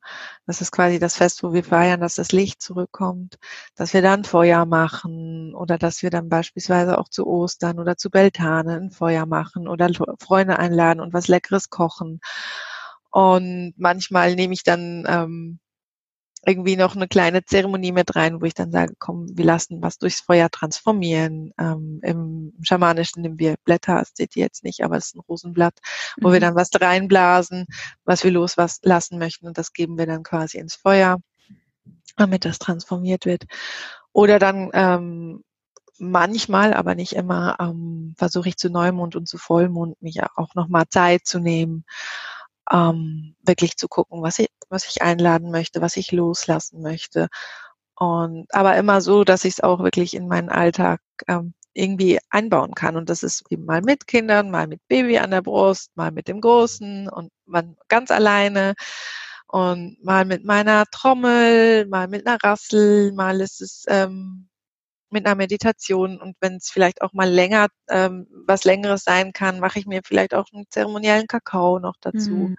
Das 0.46 0.60
ist 0.60 0.72
quasi 0.72 0.98
das 0.98 1.16
Fest, 1.16 1.42
wo 1.42 1.52
wir 1.52 1.64
feiern, 1.64 2.00
dass 2.00 2.16
das 2.16 2.32
Licht 2.32 2.60
zurückkommt, 2.62 3.38
dass 3.76 3.94
wir 3.94 4.02
dann 4.02 4.24
Feuer 4.24 4.66
machen 4.66 5.54
oder 5.54 5.78
dass 5.78 6.02
wir 6.02 6.10
dann 6.10 6.28
beispielsweise 6.28 6.98
auch 6.98 7.08
zu 7.08 7.26
Ostern 7.26 7.78
oder 7.78 7.96
zu 7.96 8.10
Beltane 8.10 8.76
ein 8.76 8.90
Feuer 8.90 9.26
machen 9.26 9.68
oder 9.68 9.88
Freunde 10.20 10.58
einladen 10.58 11.00
und 11.00 11.12
was 11.12 11.28
Leckeres 11.28 11.70
kochen. 11.70 12.20
Und 13.10 13.74
manchmal 13.76 14.34
nehme 14.36 14.54
ich 14.54 14.62
dann 14.64 15.04
ähm, 15.08 15.60
irgendwie 16.46 16.76
noch 16.76 16.96
eine 16.96 17.06
kleine 17.06 17.44
Zeremonie 17.44 17.92
mit 17.92 18.16
rein, 18.16 18.40
wo 18.40 18.46
ich 18.46 18.54
dann 18.54 18.72
sage, 18.72 18.94
komm, 18.98 19.26
wir 19.36 19.44
lassen 19.44 19.82
was 19.82 19.98
durchs 19.98 20.20
Feuer 20.20 20.50
transformieren. 20.50 21.52
Ähm, 21.58 22.00
Im 22.02 22.52
Schamanischen 22.62 23.22
nehmen 23.22 23.38
wir 23.38 23.56
Blätter, 23.64 23.98
das 23.98 24.12
seht 24.14 24.36
ihr 24.36 24.44
jetzt 24.44 24.64
nicht, 24.64 24.82
aber 24.82 24.96
es 24.96 25.06
ist 25.06 25.16
ein 25.16 25.20
Rosenblatt, 25.20 25.74
wo 26.20 26.28
mhm. 26.28 26.32
wir 26.32 26.40
dann 26.40 26.54
was 26.54 26.70
reinblasen, 26.80 27.66
was 28.04 28.24
wir 28.24 28.30
loslassen 28.30 29.18
möchten 29.18 29.46
und 29.46 29.58
das 29.58 29.72
geben 29.72 29.98
wir 29.98 30.06
dann 30.06 30.22
quasi 30.22 30.58
ins 30.58 30.74
Feuer, 30.74 31.18
damit 32.16 32.44
das 32.46 32.58
transformiert 32.58 33.26
wird. 33.26 33.44
Oder 34.12 34.38
dann 34.38 34.70
ähm, 34.72 35.44
manchmal, 35.98 36.72
aber 36.72 36.94
nicht 36.94 37.12
immer, 37.12 37.56
ähm, 37.60 38.14
versuche 38.16 38.48
ich 38.48 38.56
zu 38.56 38.70
Neumond 38.70 39.14
und 39.14 39.28
zu 39.28 39.36
Vollmond 39.36 40.00
mich 40.00 40.22
auch 40.36 40.54
nochmal 40.54 40.88
Zeit 40.88 41.26
zu 41.26 41.38
nehmen, 41.38 41.84
ähm, 42.72 43.36
wirklich 43.42 43.76
zu 43.76 43.88
gucken, 43.88 44.22
was 44.22 44.38
ich, 44.38 44.48
was 44.68 44.88
ich 44.88 45.02
einladen 45.02 45.50
möchte, 45.50 45.80
was 45.80 45.96
ich 45.96 46.12
loslassen 46.12 46.82
möchte. 46.82 47.28
Und 47.96 48.46
aber 48.54 48.76
immer 48.76 49.00
so, 49.00 49.24
dass 49.24 49.44
ich 49.44 49.54
es 49.54 49.60
auch 49.60 49.80
wirklich 49.80 50.14
in 50.14 50.28
meinen 50.28 50.48
Alltag 50.50 51.00
ähm, 51.28 51.54
irgendwie 51.74 52.18
einbauen 52.30 52.74
kann. 52.74 52.96
Und 52.96 53.10
das 53.10 53.22
ist 53.22 53.44
eben 53.50 53.64
mal 53.64 53.82
mit 53.82 54.06
Kindern, 54.06 54.50
mal 54.50 54.66
mit 54.66 54.80
Baby 54.88 55.18
an 55.18 55.30
der 55.30 55.42
Brust, 55.42 55.90
mal 55.96 56.10
mit 56.12 56.28
dem 56.28 56.40
Großen 56.40 57.08
und 57.08 57.30
man 57.46 57.76
ganz 57.88 58.10
alleine 58.10 58.74
und 59.48 59.98
mal 60.04 60.24
mit 60.24 60.44
meiner 60.44 60.84
Trommel, 60.92 61.86
mal 61.88 62.08
mit 62.08 62.26
einer 62.26 62.38
Rassel, 62.42 63.12
mal 63.12 63.40
ist 63.40 63.60
es 63.60 63.84
ähm, 63.88 64.49
mit 65.12 65.26
einer 65.26 65.34
Meditation 65.34 66.20
und 66.20 66.36
wenn 66.40 66.56
es 66.56 66.70
vielleicht 66.70 67.02
auch 67.02 67.12
mal 67.12 67.28
länger, 67.28 67.68
ähm, 67.88 68.26
was 68.46 68.64
längeres 68.64 69.04
sein 69.04 69.32
kann, 69.32 69.60
mache 69.60 69.78
ich 69.78 69.86
mir 69.86 70.02
vielleicht 70.04 70.34
auch 70.34 70.46
einen 70.52 70.66
zeremoniellen 70.70 71.26
Kakao 71.26 71.78
noch 71.78 71.96
dazu. 72.00 72.30
Mhm. 72.30 72.56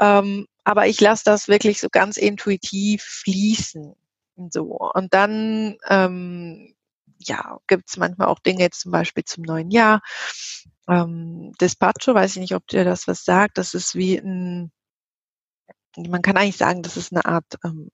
Ähm, 0.00 0.46
aber 0.64 0.86
ich 0.86 1.00
lasse 1.00 1.22
das 1.24 1.48
wirklich 1.48 1.80
so 1.80 1.88
ganz 1.90 2.16
intuitiv 2.16 3.02
fließen. 3.02 3.94
So. 4.50 4.90
Und 4.94 5.14
dann 5.14 5.76
ähm, 5.88 6.74
ja, 7.18 7.58
gibt 7.66 7.88
es 7.88 7.96
manchmal 7.96 8.28
auch 8.28 8.38
Dinge 8.38 8.60
jetzt 8.60 8.80
zum 8.80 8.92
Beispiel 8.92 9.24
zum 9.24 9.44
neuen 9.44 9.70
Jahr. 9.70 10.02
Ähm, 10.88 11.52
Despacho, 11.60 12.14
weiß 12.14 12.32
ich 12.32 12.40
nicht, 12.40 12.54
ob 12.54 12.66
dir 12.66 12.84
das 12.84 13.08
was 13.08 13.24
sagt. 13.24 13.58
Das 13.58 13.74
ist 13.74 13.94
wie 13.94 14.16
ein, 14.16 14.72
man 15.96 16.22
kann 16.22 16.36
eigentlich 16.36 16.56
sagen, 16.56 16.82
das 16.82 16.96
ist 16.96 17.12
eine 17.12 17.24
Art 17.24 17.58
ähm, 17.64 17.90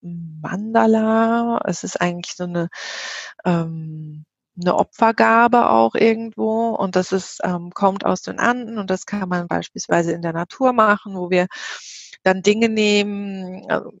Mandala. 0.00 1.60
Es 1.64 1.84
ist 1.84 2.00
eigentlich 2.00 2.34
so 2.36 2.44
eine, 2.44 2.68
ähm, 3.44 4.24
eine 4.60 4.74
Opfergabe 4.76 5.70
auch 5.70 5.94
irgendwo 5.94 6.70
und 6.70 6.96
das 6.96 7.12
ist, 7.12 7.40
ähm, 7.44 7.70
kommt 7.70 8.04
aus 8.04 8.22
den 8.22 8.38
Anden 8.38 8.78
und 8.78 8.90
das 8.90 9.06
kann 9.06 9.28
man 9.28 9.46
beispielsweise 9.48 10.12
in 10.12 10.22
der 10.22 10.32
Natur 10.32 10.72
machen, 10.72 11.14
wo 11.16 11.30
wir 11.30 11.46
dann 12.22 12.42
Dinge 12.42 12.68
nehmen. 12.68 13.70
Also 13.70 13.92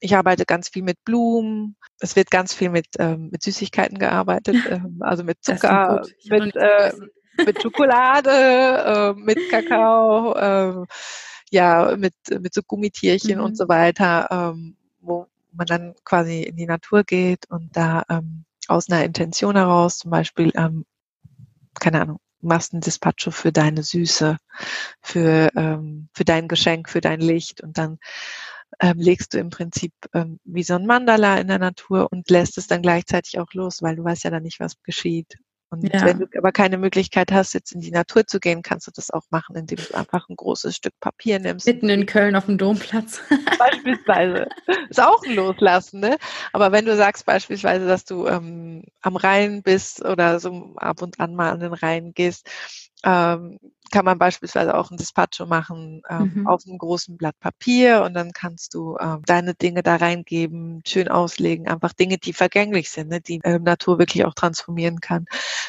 ich 0.00 0.16
arbeite 0.16 0.44
ganz 0.44 0.68
viel 0.68 0.82
mit 0.82 1.04
Blumen. 1.04 1.76
Es 2.00 2.16
wird 2.16 2.30
ganz 2.30 2.54
viel 2.54 2.70
mit, 2.70 2.86
ähm, 2.98 3.30
mit 3.30 3.42
Süßigkeiten 3.42 3.98
gearbeitet, 3.98 4.56
ähm, 4.70 4.98
also 5.00 5.24
mit 5.24 5.42
Zucker, 5.42 6.02
mit, 6.28 6.56
äh, 6.56 6.92
mit 7.44 7.62
Schokolade, 7.62 8.30
äh, 8.30 9.12
mit 9.14 9.38
Kakao, 9.50 10.34
äh, 10.34 10.86
ja, 11.50 11.96
mit, 11.96 12.14
mit 12.40 12.54
so 12.54 12.62
Gummitierchen 12.66 13.38
mhm. 13.38 13.44
und 13.44 13.56
so 13.56 13.68
weiter, 13.68 14.28
ähm, 14.30 14.76
wo, 15.00 15.26
man 15.56 15.66
dann 15.66 15.94
quasi 16.04 16.42
in 16.42 16.56
die 16.56 16.66
Natur 16.66 17.04
geht 17.04 17.50
und 17.50 17.76
da 17.76 18.04
ähm, 18.08 18.44
aus 18.68 18.90
einer 18.90 19.04
Intention 19.04 19.56
heraus, 19.56 19.98
zum 19.98 20.10
Beispiel, 20.10 20.52
ähm, 20.56 20.84
keine 21.80 22.00
Ahnung, 22.02 22.20
machst 22.40 22.72
ein 22.72 22.80
Dispatcho 22.80 23.30
für 23.30 23.52
deine 23.52 23.82
Süße, 23.82 24.38
für, 25.02 25.50
ähm, 25.56 26.08
für 26.14 26.24
dein 26.24 26.48
Geschenk, 26.48 26.88
für 26.88 27.00
dein 27.00 27.20
Licht 27.20 27.62
und 27.62 27.78
dann 27.78 27.98
ähm, 28.80 28.98
legst 28.98 29.34
du 29.34 29.38
im 29.38 29.50
Prinzip 29.50 29.92
ähm, 30.12 30.38
wie 30.44 30.62
so 30.62 30.74
ein 30.74 30.86
Mandala 30.86 31.38
in 31.38 31.48
der 31.48 31.58
Natur 31.58 32.08
und 32.10 32.28
lässt 32.30 32.58
es 32.58 32.66
dann 32.66 32.82
gleichzeitig 32.82 33.38
auch 33.38 33.52
los, 33.52 33.82
weil 33.82 33.96
du 33.96 34.04
weißt 34.04 34.24
ja 34.24 34.30
dann 34.30 34.42
nicht, 34.42 34.60
was 34.60 34.80
geschieht. 34.82 35.36
Und 35.68 35.92
ja. 35.92 36.04
wenn 36.04 36.20
du 36.20 36.26
aber 36.38 36.52
keine 36.52 36.78
Möglichkeit 36.78 37.32
hast, 37.32 37.52
jetzt 37.52 37.72
in 37.72 37.80
die 37.80 37.90
Natur 37.90 38.26
zu 38.26 38.38
gehen, 38.38 38.62
kannst 38.62 38.86
du 38.86 38.92
das 38.94 39.10
auch 39.10 39.24
machen, 39.30 39.56
indem 39.56 39.78
du 39.78 39.94
einfach 39.96 40.28
ein 40.28 40.36
großes 40.36 40.76
Stück 40.76 40.94
Papier 41.00 41.40
nimmst. 41.40 41.66
Mitten 41.66 41.88
in 41.88 42.06
Köln 42.06 42.36
auf 42.36 42.46
dem 42.46 42.56
Domplatz. 42.56 43.20
beispielsweise. 43.58 44.48
Ist 44.88 45.00
auch 45.00 45.22
ein 45.24 45.34
Loslassen, 45.34 46.00
ne? 46.00 46.16
Aber 46.52 46.70
wenn 46.70 46.86
du 46.86 46.96
sagst 46.96 47.26
beispielsweise, 47.26 47.86
dass 47.86 48.04
du 48.04 48.26
ähm, 48.26 48.84
am 49.02 49.16
Rhein 49.16 49.62
bist 49.62 50.04
oder 50.04 50.38
so 50.38 50.74
ab 50.76 51.02
und 51.02 51.18
an 51.18 51.34
mal 51.34 51.50
an 51.50 51.60
den 51.60 51.72
Rhein 51.72 52.12
gehst, 52.14 52.48
ähm, 53.04 53.58
kann 53.90 54.04
man 54.04 54.18
beispielsweise 54.18 54.76
auch 54.76 54.90
ein 54.90 54.96
Dispatcho 54.96 55.46
machen 55.46 56.02
ähm, 56.08 56.32
mhm. 56.34 56.46
auf 56.46 56.62
einem 56.66 56.78
großen 56.78 57.16
Blatt 57.16 57.38
Papier 57.40 58.02
und 58.02 58.14
dann 58.14 58.32
kannst 58.32 58.74
du 58.74 58.96
ähm, 59.00 59.22
deine 59.26 59.54
Dinge 59.54 59.82
da 59.82 59.96
reingeben, 59.96 60.82
schön 60.86 61.08
auslegen, 61.08 61.68
einfach 61.68 61.92
Dinge, 61.92 62.18
die 62.18 62.32
vergänglich 62.32 62.90
sind, 62.90 63.08
ne, 63.08 63.20
die 63.20 63.40
ähm, 63.44 63.62
Natur 63.62 63.98
wirklich 63.98 64.24
auch 64.24 64.34
transformieren 64.34 65.00
kann. 65.00 65.26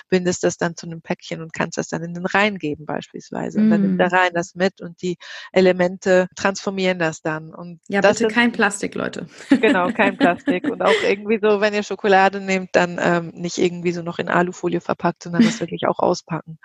Bindest 0.10 0.44
das 0.44 0.58
dann 0.58 0.76
zu 0.76 0.86
einem 0.86 1.02
Päckchen 1.02 1.42
und 1.42 1.54
kannst 1.54 1.78
das 1.78 1.88
dann 1.88 2.04
in 2.04 2.14
den 2.14 2.26
Rhein 2.26 2.58
geben 2.58 2.86
beispielsweise. 2.86 3.60
Mhm. 3.60 3.66
Und 3.66 3.72
dann 3.72 3.82
nimmt 3.82 4.00
der 4.00 4.08
mhm. 4.08 4.16
Rhein 4.16 4.32
das 4.34 4.56
mit 4.56 4.82
und 4.82 5.02
die 5.02 5.18
Elemente 5.52 6.28
transformieren 6.36 7.00
das 7.00 7.22
dann. 7.22 7.54
Und 7.54 7.80
ja, 7.88 8.02
das 8.02 8.18
bitte 8.18 8.28
ist, 8.28 8.34
kein 8.34 8.52
Plastik, 8.52 8.96
Leute. 8.96 9.28
Genau, 9.50 9.92
kein 9.92 10.18
Plastik. 10.18 10.70
und 10.70 10.82
auch 10.82 11.04
irgendwie 11.04 11.40
so, 11.42 11.62
wenn 11.62 11.74
ihr 11.74 11.84
Schokolade 11.84 12.42
nehmt, 12.42 12.70
dann 12.74 13.00
ähm, 13.02 13.32
nicht 13.34 13.58
irgendwie 13.58 13.92
so 13.92 14.02
noch 14.02 14.20
in 14.20 14.30
Alufolie 14.30 14.82
verpackt, 14.82 15.24
sondern 15.24 15.44
das 15.44 15.60
wirklich 15.60 15.88
auch 15.88 16.00
auspacken. 16.00 16.58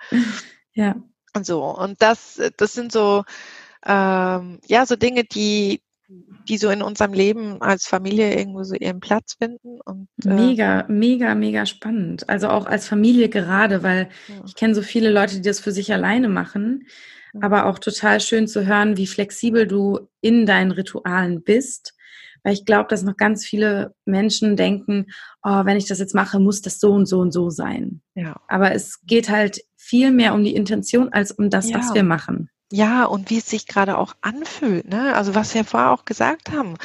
Ja. 0.73 0.95
Und 1.35 1.45
so. 1.45 1.63
Und 1.63 2.01
das, 2.01 2.39
das 2.57 2.73
sind 2.73 2.91
so, 2.91 3.23
ähm, 3.85 4.59
ja, 4.67 4.85
so 4.85 4.95
Dinge, 4.95 5.23
die, 5.23 5.81
die 6.47 6.57
so 6.57 6.69
in 6.69 6.81
unserem 6.81 7.13
Leben 7.13 7.61
als 7.61 7.87
Familie 7.87 8.35
irgendwo 8.35 8.63
so 8.63 8.75
ihren 8.75 8.99
Platz 8.99 9.35
finden. 9.37 9.79
Und, 9.81 10.07
äh, 10.25 10.29
mega, 10.29 10.85
mega, 10.87 11.35
mega 11.35 11.65
spannend. 11.65 12.29
Also 12.29 12.49
auch 12.49 12.65
als 12.65 12.87
Familie 12.87 13.29
gerade, 13.29 13.83
weil 13.83 14.09
ja. 14.27 14.43
ich 14.45 14.55
kenne 14.55 14.75
so 14.75 14.81
viele 14.81 15.09
Leute, 15.09 15.35
die 15.35 15.41
das 15.41 15.59
für 15.59 15.71
sich 15.71 15.91
alleine 15.91 16.29
machen. 16.29 16.87
Aber 17.41 17.65
auch 17.65 17.79
total 17.79 18.19
schön 18.19 18.47
zu 18.47 18.67
hören, 18.67 18.95
wie 18.95 19.07
flexibel 19.07 19.65
du 19.65 20.07
in 20.21 20.45
deinen 20.45 20.69
Ritualen 20.69 21.41
bist. 21.41 21.95
Weil 22.43 22.53
ich 22.53 22.65
glaube, 22.65 22.89
dass 22.89 23.01
noch 23.01 23.17
ganz 23.17 23.43
viele 23.43 23.95
Menschen 24.05 24.55
denken, 24.55 25.07
oh, 25.41 25.65
wenn 25.65 25.77
ich 25.77 25.87
das 25.87 25.99
jetzt 25.99 26.13
mache, 26.13 26.39
muss 26.39 26.61
das 26.61 26.79
so 26.79 26.91
und 26.91 27.07
so 27.07 27.19
und 27.19 27.31
so 27.31 27.49
sein. 27.49 28.01
Ja. 28.13 28.35
Aber 28.47 28.73
es 28.73 29.01
geht 29.05 29.29
halt 29.29 29.61
viel 29.83 30.11
mehr 30.11 30.33
um 30.33 30.43
die 30.43 30.55
Intention 30.55 31.11
als 31.11 31.31
um 31.31 31.49
das, 31.49 31.69
ja. 31.69 31.77
was 31.77 31.93
wir 31.93 32.03
machen. 32.03 32.49
Ja, 32.71 33.05
und 33.05 33.29
wie 33.29 33.37
es 33.37 33.49
sich 33.49 33.67
gerade 33.67 33.97
auch 33.97 34.15
anfühlt. 34.21 34.87
Ne? 34.87 35.13
Also 35.13 35.35
was 35.35 35.53
wir 35.53 35.65
vorher 35.65 35.91
auch 35.91 36.05
gesagt 36.05 36.51
haben. 36.51 36.75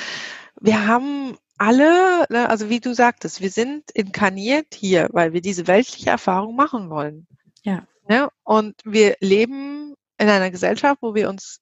Wir 0.60 0.86
haben 0.86 1.36
alle, 1.56 2.26
ne, 2.28 2.48
also 2.48 2.68
wie 2.68 2.80
du 2.80 2.94
sagtest, 2.94 3.40
wir 3.40 3.50
sind 3.50 3.90
inkarniert 3.92 4.74
hier, 4.74 5.08
weil 5.12 5.32
wir 5.32 5.40
diese 5.40 5.66
weltliche 5.66 6.10
Erfahrung 6.10 6.56
machen 6.56 6.90
wollen. 6.90 7.26
Ja. 7.62 7.86
Ne? 8.08 8.28
Und 8.42 8.74
wir 8.84 9.16
leben 9.20 9.94
in 10.18 10.28
einer 10.28 10.50
Gesellschaft, 10.50 10.98
wo 11.00 11.14
wir 11.14 11.28
uns 11.28 11.60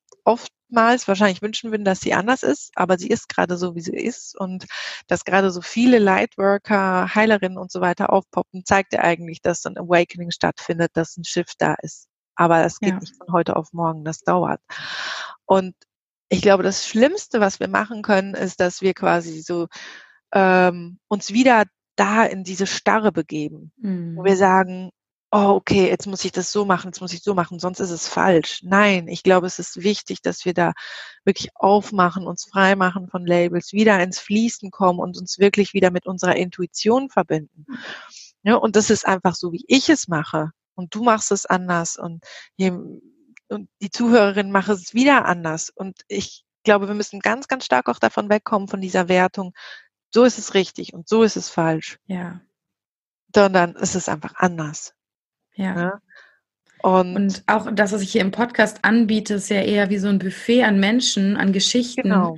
oftmals 0.66 1.06
wahrscheinlich 1.08 1.42
wünschen 1.42 1.70
würden, 1.70 1.84
dass 1.84 2.00
sie 2.00 2.14
anders 2.14 2.42
ist, 2.42 2.72
aber 2.74 2.98
sie 2.98 3.08
ist 3.08 3.28
gerade 3.28 3.56
so, 3.56 3.74
wie 3.74 3.80
sie 3.80 3.96
ist. 3.96 4.38
Und 4.38 4.66
dass 5.06 5.24
gerade 5.24 5.50
so 5.50 5.60
viele 5.60 5.98
Lightworker, 5.98 7.14
Heilerinnen 7.14 7.58
und 7.58 7.70
so 7.70 7.80
weiter 7.80 8.12
aufpoppen, 8.12 8.64
zeigt 8.64 8.92
ja 8.92 9.00
eigentlich, 9.00 9.40
dass 9.42 9.62
so 9.62 9.70
ein 9.70 9.78
Awakening 9.78 10.30
stattfindet, 10.30 10.90
dass 10.94 11.16
ein 11.16 11.24
Shift 11.24 11.56
da 11.58 11.74
ist. 11.82 12.08
Aber 12.34 12.64
es 12.64 12.80
geht 12.80 12.90
ja. 12.90 12.98
nicht 12.98 13.16
von 13.16 13.32
heute 13.32 13.56
auf 13.56 13.72
morgen, 13.72 14.04
das 14.04 14.20
dauert. 14.20 14.60
Und 15.46 15.74
ich 16.28 16.42
glaube, 16.42 16.62
das 16.62 16.86
Schlimmste, 16.86 17.40
was 17.40 17.60
wir 17.60 17.68
machen 17.68 18.02
können, 18.02 18.34
ist, 18.34 18.60
dass 18.60 18.82
wir 18.82 18.94
quasi 18.94 19.40
so 19.40 19.68
ähm, 20.32 20.98
uns 21.08 21.32
wieder 21.32 21.64
da 21.94 22.24
in 22.24 22.44
diese 22.44 22.66
Starre 22.66 23.12
begeben, 23.12 23.72
mhm. 23.78 24.16
wo 24.16 24.24
wir 24.24 24.36
sagen, 24.36 24.90
oh, 25.36 25.50
okay, 25.56 25.88
jetzt 25.88 26.06
muss 26.06 26.24
ich 26.24 26.32
das 26.32 26.50
so 26.50 26.64
machen, 26.64 26.88
jetzt 26.88 27.00
muss 27.02 27.12
ich 27.12 27.22
so 27.22 27.34
machen, 27.34 27.58
sonst 27.58 27.80
ist 27.80 27.90
es 27.90 28.08
falsch. 28.08 28.60
Nein, 28.62 29.06
ich 29.06 29.22
glaube, 29.22 29.46
es 29.46 29.58
ist 29.58 29.82
wichtig, 29.82 30.22
dass 30.22 30.46
wir 30.46 30.54
da 30.54 30.72
wirklich 31.24 31.50
aufmachen, 31.54 32.26
uns 32.26 32.46
frei 32.46 32.74
machen 32.74 33.08
von 33.08 33.26
Labels, 33.26 33.74
wieder 33.74 34.02
ins 34.02 34.18
Fließen 34.18 34.70
kommen 34.70 34.98
und 34.98 35.18
uns 35.18 35.38
wirklich 35.38 35.74
wieder 35.74 35.90
mit 35.90 36.06
unserer 36.06 36.36
Intuition 36.36 37.10
verbinden. 37.10 37.66
Ja, 38.44 38.54
und 38.54 38.76
das 38.76 38.88
ist 38.88 39.06
einfach 39.06 39.34
so, 39.34 39.52
wie 39.52 39.64
ich 39.68 39.90
es 39.90 40.08
mache. 40.08 40.52
Und 40.74 40.94
du 40.94 41.04
machst 41.04 41.30
es 41.32 41.44
anders 41.44 41.98
und, 41.98 42.24
hier, 42.56 42.72
und 43.48 43.68
die 43.82 43.90
Zuhörerin 43.90 44.50
macht 44.50 44.70
es 44.70 44.94
wieder 44.94 45.26
anders. 45.26 45.68
Und 45.68 46.00
ich 46.08 46.44
glaube, 46.64 46.88
wir 46.88 46.94
müssen 46.94 47.20
ganz, 47.20 47.46
ganz 47.46 47.66
stark 47.66 47.90
auch 47.90 47.98
davon 47.98 48.30
wegkommen, 48.30 48.68
von 48.68 48.80
dieser 48.80 49.08
Wertung. 49.08 49.52
So 50.10 50.24
ist 50.24 50.38
es 50.38 50.54
richtig 50.54 50.94
und 50.94 51.08
so 51.08 51.24
ist 51.24 51.36
es 51.36 51.50
falsch. 51.50 51.98
Ja. 52.06 52.40
Sondern 53.34 53.76
es 53.76 53.94
ist 53.94 54.08
einfach 54.08 54.34
anders. 54.36 54.95
Ja. 55.56 55.74
Ne? 55.74 55.92
Und, 56.82 57.16
und, 57.16 57.42
auch 57.46 57.68
das, 57.72 57.92
was 57.92 58.02
ich 58.02 58.12
hier 58.12 58.20
im 58.20 58.30
Podcast 58.30 58.78
anbiete, 58.82 59.34
ist 59.34 59.48
ja 59.48 59.60
eher 59.60 59.90
wie 59.90 59.98
so 59.98 60.08
ein 60.08 60.18
Buffet 60.18 60.62
an 60.62 60.78
Menschen, 60.78 61.36
an 61.36 61.52
Geschichten 61.52 62.02
genau. 62.02 62.36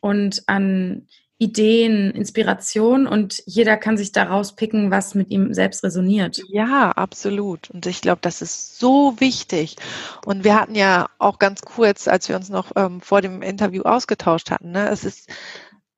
und 0.00 0.42
an 0.46 1.08
Ideen, 1.40 2.10
Inspiration 2.10 3.06
und 3.06 3.42
jeder 3.46 3.76
kann 3.76 3.96
sich 3.96 4.10
daraus 4.10 4.56
picken, 4.56 4.90
was 4.90 5.14
mit 5.14 5.30
ihm 5.30 5.54
selbst 5.54 5.84
resoniert. 5.84 6.42
Ja, 6.48 6.90
absolut. 6.90 7.70
Und 7.70 7.86
ich 7.86 8.00
glaube, 8.00 8.18
das 8.22 8.42
ist 8.42 8.78
so 8.80 9.14
wichtig. 9.20 9.76
Und 10.26 10.42
wir 10.42 10.60
hatten 10.60 10.74
ja 10.74 11.08
auch 11.18 11.38
ganz 11.38 11.62
kurz, 11.62 12.08
als 12.08 12.28
wir 12.28 12.34
uns 12.34 12.48
noch 12.48 12.72
ähm, 12.74 13.00
vor 13.00 13.22
dem 13.22 13.40
Interview 13.40 13.82
ausgetauscht 13.82 14.50
hatten, 14.50 14.72
ne, 14.72 14.88
es 14.88 15.04
ist 15.04 15.30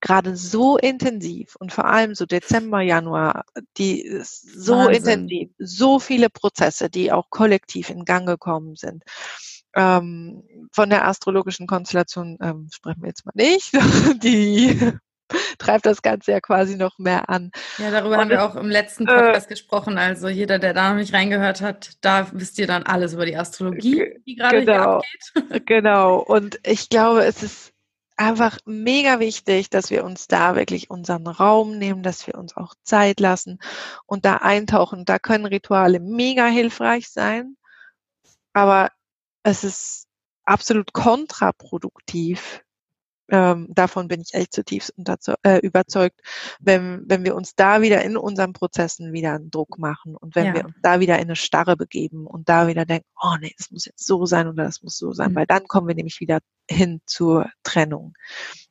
gerade 0.00 0.36
so 0.36 0.76
intensiv 0.76 1.56
und 1.56 1.72
vor 1.72 1.84
allem 1.84 2.14
so 2.14 2.26
Dezember, 2.26 2.80
Januar, 2.80 3.44
die 3.76 4.20
so 4.22 4.76
Wahnsinn. 4.76 4.94
intensiv, 4.94 5.50
so 5.58 5.98
viele 5.98 6.30
Prozesse, 6.30 6.90
die 6.90 7.12
auch 7.12 7.30
kollektiv 7.30 7.90
in 7.90 8.04
Gang 8.04 8.26
gekommen 8.26 8.76
sind. 8.76 9.04
Ähm, 9.76 10.42
von 10.72 10.90
der 10.90 11.06
astrologischen 11.06 11.66
Konstellation 11.66 12.38
ähm, 12.42 12.68
sprechen 12.72 13.02
wir 13.02 13.08
jetzt 13.08 13.24
mal 13.24 13.32
nicht. 13.36 13.72
Die 14.22 14.92
treibt 15.58 15.86
das 15.86 16.02
Ganze 16.02 16.32
ja 16.32 16.40
quasi 16.40 16.76
noch 16.76 16.98
mehr 16.98 17.28
an. 17.28 17.50
Ja, 17.78 17.90
darüber 17.90 18.14
und 18.14 18.20
haben 18.20 18.30
wir 18.30 18.44
auch 18.44 18.56
im 18.56 18.68
letzten 18.68 19.06
äh, 19.06 19.14
Podcast 19.14 19.46
äh, 19.46 19.50
gesprochen. 19.50 19.98
Also 19.98 20.28
jeder, 20.28 20.58
der 20.58 20.74
da 20.74 20.90
noch 20.90 20.96
nicht 20.96 21.14
reingehört 21.14 21.60
hat, 21.60 21.92
da 22.00 22.26
wisst 22.32 22.58
ihr 22.58 22.66
dann 22.66 22.82
alles 22.82 23.14
über 23.14 23.26
die 23.26 23.36
Astrologie, 23.36 24.20
die 24.26 24.34
gerade 24.34 24.60
genau, 24.60 25.02
hier 25.34 25.44
abgeht. 25.44 25.66
Genau. 25.66 26.18
Und 26.18 26.58
ich 26.64 26.88
glaube, 26.88 27.24
es 27.24 27.42
ist 27.42 27.72
einfach 28.20 28.58
mega 28.66 29.18
wichtig, 29.18 29.70
dass 29.70 29.90
wir 29.90 30.04
uns 30.04 30.28
da 30.28 30.54
wirklich 30.54 30.90
unseren 30.90 31.26
Raum 31.26 31.78
nehmen, 31.78 32.02
dass 32.02 32.26
wir 32.26 32.34
uns 32.34 32.54
auch 32.54 32.74
Zeit 32.82 33.18
lassen 33.18 33.58
und 34.06 34.26
da 34.26 34.36
eintauchen. 34.36 35.06
Da 35.06 35.18
können 35.18 35.46
Rituale 35.46 36.00
mega 36.00 36.46
hilfreich 36.46 37.08
sein, 37.08 37.56
aber 38.52 38.90
es 39.42 39.64
ist 39.64 40.06
absolut 40.44 40.92
kontraproduktiv, 40.92 42.62
ähm, 43.30 43.68
davon 43.70 44.08
bin 44.08 44.20
ich 44.20 44.34
echt 44.34 44.52
zutiefst 44.52 44.92
äh, 45.42 45.58
überzeugt, 45.58 46.20
wenn, 46.60 47.04
wenn 47.06 47.24
wir 47.24 47.34
uns 47.34 47.54
da 47.54 47.80
wieder 47.80 48.02
in 48.02 48.16
unseren 48.16 48.52
Prozessen 48.52 49.12
wieder 49.12 49.34
einen 49.34 49.50
Druck 49.50 49.78
machen 49.78 50.16
und 50.16 50.34
wenn 50.34 50.46
ja. 50.46 50.54
wir 50.54 50.64
uns 50.66 50.74
da 50.82 51.00
wieder 51.00 51.16
in 51.16 51.22
eine 51.22 51.36
Starre 51.36 51.76
begeben 51.76 52.26
und 52.26 52.48
da 52.48 52.66
wieder 52.68 52.84
denken, 52.84 53.08
oh 53.22 53.36
nee, 53.40 53.54
das 53.56 53.70
muss 53.70 53.86
jetzt 53.86 54.06
so 54.06 54.26
sein 54.26 54.48
oder 54.48 54.64
das 54.64 54.82
muss 54.82 54.98
so 54.98 55.12
sein, 55.12 55.32
mhm. 55.32 55.36
weil 55.36 55.46
dann 55.46 55.66
kommen 55.66 55.88
wir 55.88 55.94
nämlich 55.94 56.20
wieder 56.20 56.40
hin 56.68 57.00
zur 57.06 57.50
Trennung 57.62 58.14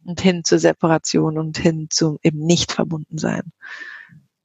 und 0.06 0.22
hin 0.22 0.44
zur 0.44 0.60
Separation 0.60 1.38
und 1.38 1.58
hin 1.58 1.88
zum 1.90 2.18
eben 2.22 2.40
nicht 2.40 2.72
verbunden 2.72 3.18
sein. 3.18 3.52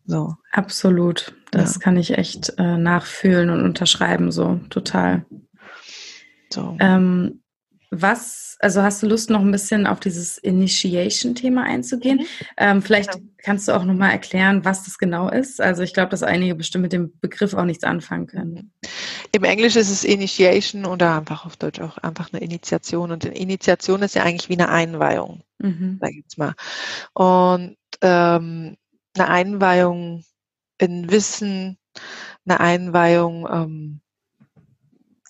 So. 0.06 0.36
Absolut. 0.52 1.34
Das 1.50 1.74
ja. 1.74 1.80
kann 1.80 1.96
ich 1.96 2.18
echt 2.18 2.54
äh, 2.58 2.76
nachfühlen 2.76 3.50
und 3.50 3.64
unterschreiben, 3.64 4.32
so 4.32 4.60
total. 4.68 5.24
So. 6.52 6.76
Ähm, 6.78 7.42
was, 8.02 8.56
also 8.60 8.82
hast 8.82 9.02
du 9.02 9.06
Lust, 9.06 9.30
noch 9.30 9.40
ein 9.40 9.50
bisschen 9.50 9.86
auf 9.86 10.00
dieses 10.00 10.38
Initiation-Thema 10.38 11.62
einzugehen? 11.62 12.18
Mhm. 12.18 12.26
Ähm, 12.56 12.82
vielleicht 12.82 13.12
genau. 13.12 13.24
kannst 13.38 13.68
du 13.68 13.72
auch 13.72 13.84
nochmal 13.84 14.12
erklären, 14.12 14.64
was 14.64 14.84
das 14.84 14.98
genau 14.98 15.28
ist. 15.28 15.60
Also 15.60 15.82
ich 15.82 15.94
glaube, 15.94 16.10
dass 16.10 16.22
einige 16.22 16.54
bestimmt 16.54 16.82
mit 16.82 16.92
dem 16.92 17.12
Begriff 17.20 17.54
auch 17.54 17.64
nichts 17.64 17.84
anfangen 17.84 18.26
können. 18.26 18.72
Im 19.32 19.44
Englisch 19.44 19.76
ist 19.76 19.90
es 19.90 20.04
Initiation 20.04 20.86
oder 20.86 21.18
einfach 21.18 21.46
auf 21.46 21.56
Deutsch 21.56 21.80
auch 21.80 21.98
einfach 21.98 22.32
eine 22.32 22.42
Initiation. 22.42 23.12
Und 23.12 23.24
eine 23.24 23.36
Initiation 23.36 24.02
ist 24.02 24.14
ja 24.14 24.22
eigentlich 24.22 24.48
wie 24.48 24.54
eine 24.54 24.68
Einweihung, 24.68 25.42
mhm. 25.58 25.98
sag 26.00 26.10
ich 26.10 26.18
jetzt 26.18 26.38
mal. 26.38 26.54
Und 27.12 27.76
ähm, 28.00 28.76
eine 29.16 29.28
Einweihung 29.28 30.24
in 30.78 31.10
Wissen, 31.10 31.78
eine 32.46 32.60
Einweihung 32.60 33.48
ähm, 33.50 34.00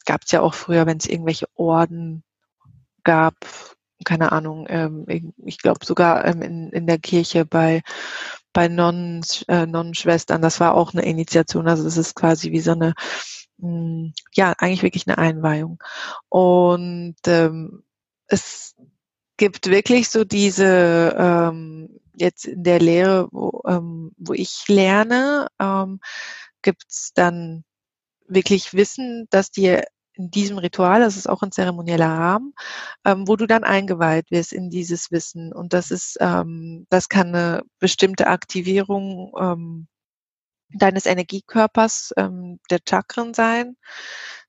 gab 0.04 0.22
es 0.24 0.32
ja 0.32 0.40
auch 0.40 0.54
früher, 0.54 0.86
wenn 0.86 0.98
es 0.98 1.06
irgendwelche 1.06 1.46
Orden 1.54 2.22
gab, 3.04 3.34
keine 4.04 4.32
Ahnung, 4.32 4.66
ähm, 4.68 5.06
ich 5.44 5.58
glaube 5.58 5.84
sogar 5.84 6.24
ähm, 6.24 6.42
in, 6.42 6.70
in 6.70 6.86
der 6.86 6.98
Kirche 6.98 7.44
bei, 7.44 7.82
bei 8.52 8.68
Nonnen, 8.68 9.24
äh, 9.48 9.66
Nonnenschwestern, 9.66 10.42
das 10.42 10.60
war 10.60 10.74
auch 10.74 10.92
eine 10.92 11.04
Initiation, 11.04 11.68
also 11.68 11.84
das 11.84 11.96
ist 11.96 12.14
quasi 12.14 12.52
wie 12.52 12.60
so 12.60 12.72
eine, 12.72 12.94
mh, 13.58 13.68
hm, 13.68 14.12
ja, 14.34 14.54
eigentlich 14.58 14.82
wirklich 14.82 15.06
eine 15.06 15.18
Einweihung. 15.18 15.78
Und 16.28 17.16
ähm, 17.26 17.84
es 18.26 18.74
gibt 19.36 19.68
wirklich 19.68 20.08
so 20.10 20.24
diese, 20.24 21.14
ähm, 21.18 22.00
jetzt 22.16 22.46
in 22.46 22.62
der 22.64 22.80
Lehre, 22.80 23.28
wo, 23.32 23.62
ähm, 23.66 24.12
wo 24.16 24.32
ich 24.32 24.64
lerne, 24.68 25.48
ähm, 25.60 26.00
gibt 26.62 26.84
es 26.88 27.12
dann 27.14 27.64
wirklich 28.26 28.74
Wissen, 28.74 29.26
dass 29.30 29.50
dir 29.50 29.84
in 30.14 30.30
diesem 30.30 30.58
Ritual, 30.58 31.00
das 31.00 31.16
ist 31.16 31.28
auch 31.28 31.42
ein 31.42 31.52
zeremonieller 31.52 32.08
Rahmen, 32.08 32.54
ähm, 33.04 33.26
wo 33.28 33.36
du 33.36 33.46
dann 33.46 33.64
eingeweiht 33.64 34.30
wirst 34.30 34.52
in 34.52 34.70
dieses 34.70 35.10
Wissen. 35.10 35.52
Und 35.52 35.72
das 35.72 35.90
ist, 35.90 36.16
ähm, 36.20 36.86
das 36.90 37.08
kann 37.08 37.28
eine 37.28 37.62
bestimmte 37.80 38.28
Aktivierung 38.28 39.32
ähm, 39.38 39.88
deines 40.70 41.06
Energiekörpers, 41.06 42.12
ähm, 42.16 42.60
der 42.70 42.80
Chakren 42.88 43.34
sein. 43.34 43.76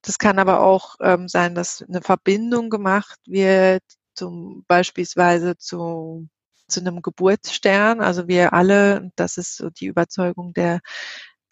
Das 0.02 0.20
kann 0.20 0.40
aber 0.40 0.62
auch 0.62 0.96
ähm, 1.02 1.28
sein, 1.28 1.56
dass 1.56 1.84
eine 1.88 2.02
Verbindung 2.02 2.70
gemacht 2.70 3.20
wird, 3.26 3.84
zum 4.16 4.66
beispielsweise 4.68 5.58
zu 5.58 6.28
zu 6.68 6.80
einem 6.80 7.02
Geburtsstern. 7.02 8.02
Also 8.02 8.28
wir 8.28 8.54
alle, 8.54 9.12
das 9.16 9.38
ist 9.38 9.58
so 9.58 9.70
die 9.70 9.88
Überzeugung 9.88 10.54
der 10.54 10.80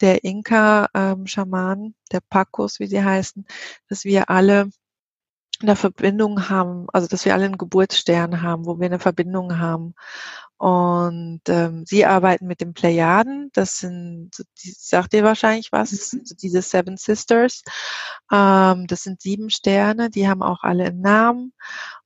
der 0.04 0.22
Inka-Schamanen, 0.22 1.84
ähm, 1.86 1.94
der 2.12 2.20
Pacos, 2.20 2.78
wie 2.78 2.86
sie 2.86 3.02
heißen, 3.02 3.46
dass 3.88 4.04
wir 4.04 4.28
alle 4.28 4.68
eine 5.62 5.76
Verbindung 5.76 6.50
haben, 6.50 6.88
also 6.92 7.08
dass 7.08 7.24
wir 7.24 7.32
alle 7.32 7.46
einen 7.46 7.56
Geburtsstern 7.56 8.42
haben, 8.42 8.66
wo 8.66 8.78
wir 8.78 8.86
eine 8.86 8.98
Verbindung 8.98 9.58
haben. 9.58 9.94
Und 10.58 11.40
ähm, 11.48 11.84
sie 11.86 12.04
arbeiten 12.04 12.46
mit 12.46 12.60
den 12.60 12.74
Plejaden, 12.74 13.48
das 13.54 13.78
sind, 13.78 14.32
die, 14.62 14.74
sagt 14.76 15.14
ihr 15.14 15.24
wahrscheinlich 15.24 15.72
was, 15.72 16.12
mhm. 16.12 16.22
diese 16.42 16.60
Seven 16.60 16.98
Sisters. 16.98 17.62
Ähm, 18.30 18.86
das 18.86 19.04
sind 19.04 19.22
sieben 19.22 19.48
Sterne, 19.48 20.10
die 20.10 20.28
haben 20.28 20.42
auch 20.42 20.64
alle 20.64 20.84
einen 20.84 21.00
Namen 21.00 21.54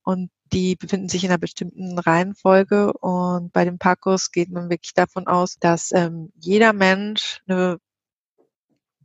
und 0.03 0.31
die 0.53 0.77
befinden 0.77 1.09
sich 1.09 1.25
in 1.25 1.31
einer 1.31 1.39
bestimmten 1.39 1.99
Reihenfolge. 1.99 2.93
Und 2.93 3.53
bei 3.53 3.65
den 3.65 3.79
Pacos 3.79 4.31
geht 4.31 4.51
man 4.51 4.71
wirklich 4.71 4.95
davon 4.95 5.27
aus, 5.27 5.59
dass 5.59 5.91
ähm, 5.93 6.33
jeder 6.37 6.73
Mensch 6.73 7.41
eine 7.49 7.79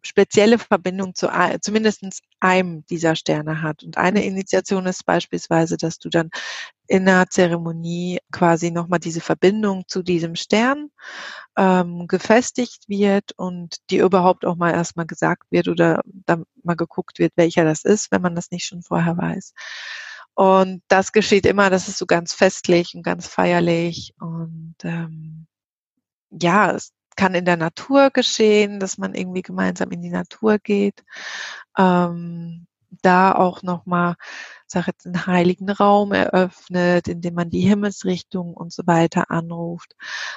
spezielle 0.04 0.60
Verbindung 0.60 1.16
zu 1.16 1.30
zumindest 1.62 2.04
einem 2.40 2.86
dieser 2.86 3.16
Sterne 3.16 3.62
hat. 3.62 3.84
Und 3.84 3.98
eine 3.98 4.20
mhm. 4.20 4.28
Initiation 4.28 4.86
ist 4.86 5.06
beispielsweise, 5.06 5.78
dass 5.78 5.98
du 5.98 6.10
dann 6.10 6.30
in 6.88 7.08
einer 7.08 7.30
Zeremonie 7.30 8.20
quasi 8.32 8.70
nochmal 8.70 9.00
diese 9.00 9.22
Verbindung 9.22 9.84
zu 9.88 10.04
diesem 10.04 10.36
Stern 10.36 10.90
ähm, 11.58 12.08
gefestigt 12.08 12.90
wird 12.90 13.32
und 13.38 13.78
die 13.90 13.98
überhaupt 13.98 14.46
auch 14.46 14.58
mal 14.58 14.72
erstmal 14.72 15.06
gesagt 15.06 15.44
wird 15.50 15.70
oder 15.70 16.02
dann 16.06 16.44
mal 16.62 16.76
geguckt 16.76 17.20
wird, 17.20 17.34
welcher 17.36 17.64
das 17.64 17.84
ist, 17.86 18.12
wenn 18.12 18.22
man 18.22 18.36
das 18.36 18.52
nicht 18.52 18.66
schon 18.66 18.84
vorher 18.84 19.18
weiß. 19.18 19.54
Und 20.36 20.82
das 20.88 21.12
geschieht 21.12 21.46
immer, 21.46 21.70
das 21.70 21.88
ist 21.88 21.98
so 21.98 22.06
ganz 22.06 22.34
festlich 22.34 22.96
und 22.96 23.04
ganz 23.04 23.28
feierlich 23.28 24.14
und 24.20 24.76
ähm, 24.84 25.48
ja, 26.32 26.72
es 26.72 26.92
kann 27.16 27.36
in 27.36 27.46
der 27.46 27.58
Natur 27.58 28.10
geschehen, 28.12 28.80
dass 28.80 28.98
man 28.98 29.16
irgendwie 29.16 29.42
gemeinsam 29.42 29.92
in 29.92 30.02
die 30.02 30.10
Natur 30.10 30.60
geht. 30.60 31.04
Ähm, 31.78 32.68
da 33.02 33.34
auch 33.34 33.64
nochmal, 33.64 34.16
sag 34.68 34.88
jetzt, 34.88 35.06
einen 35.06 35.26
heiligen 35.26 35.70
Raum 35.70 36.12
eröffnet, 36.12 37.08
indem 37.08 37.34
man 37.34 37.50
die 37.50 37.62
Himmelsrichtung 37.62 38.54
und 38.54 38.72
so 38.72 38.84
weiter 38.86 39.32
anruft. 39.32 39.96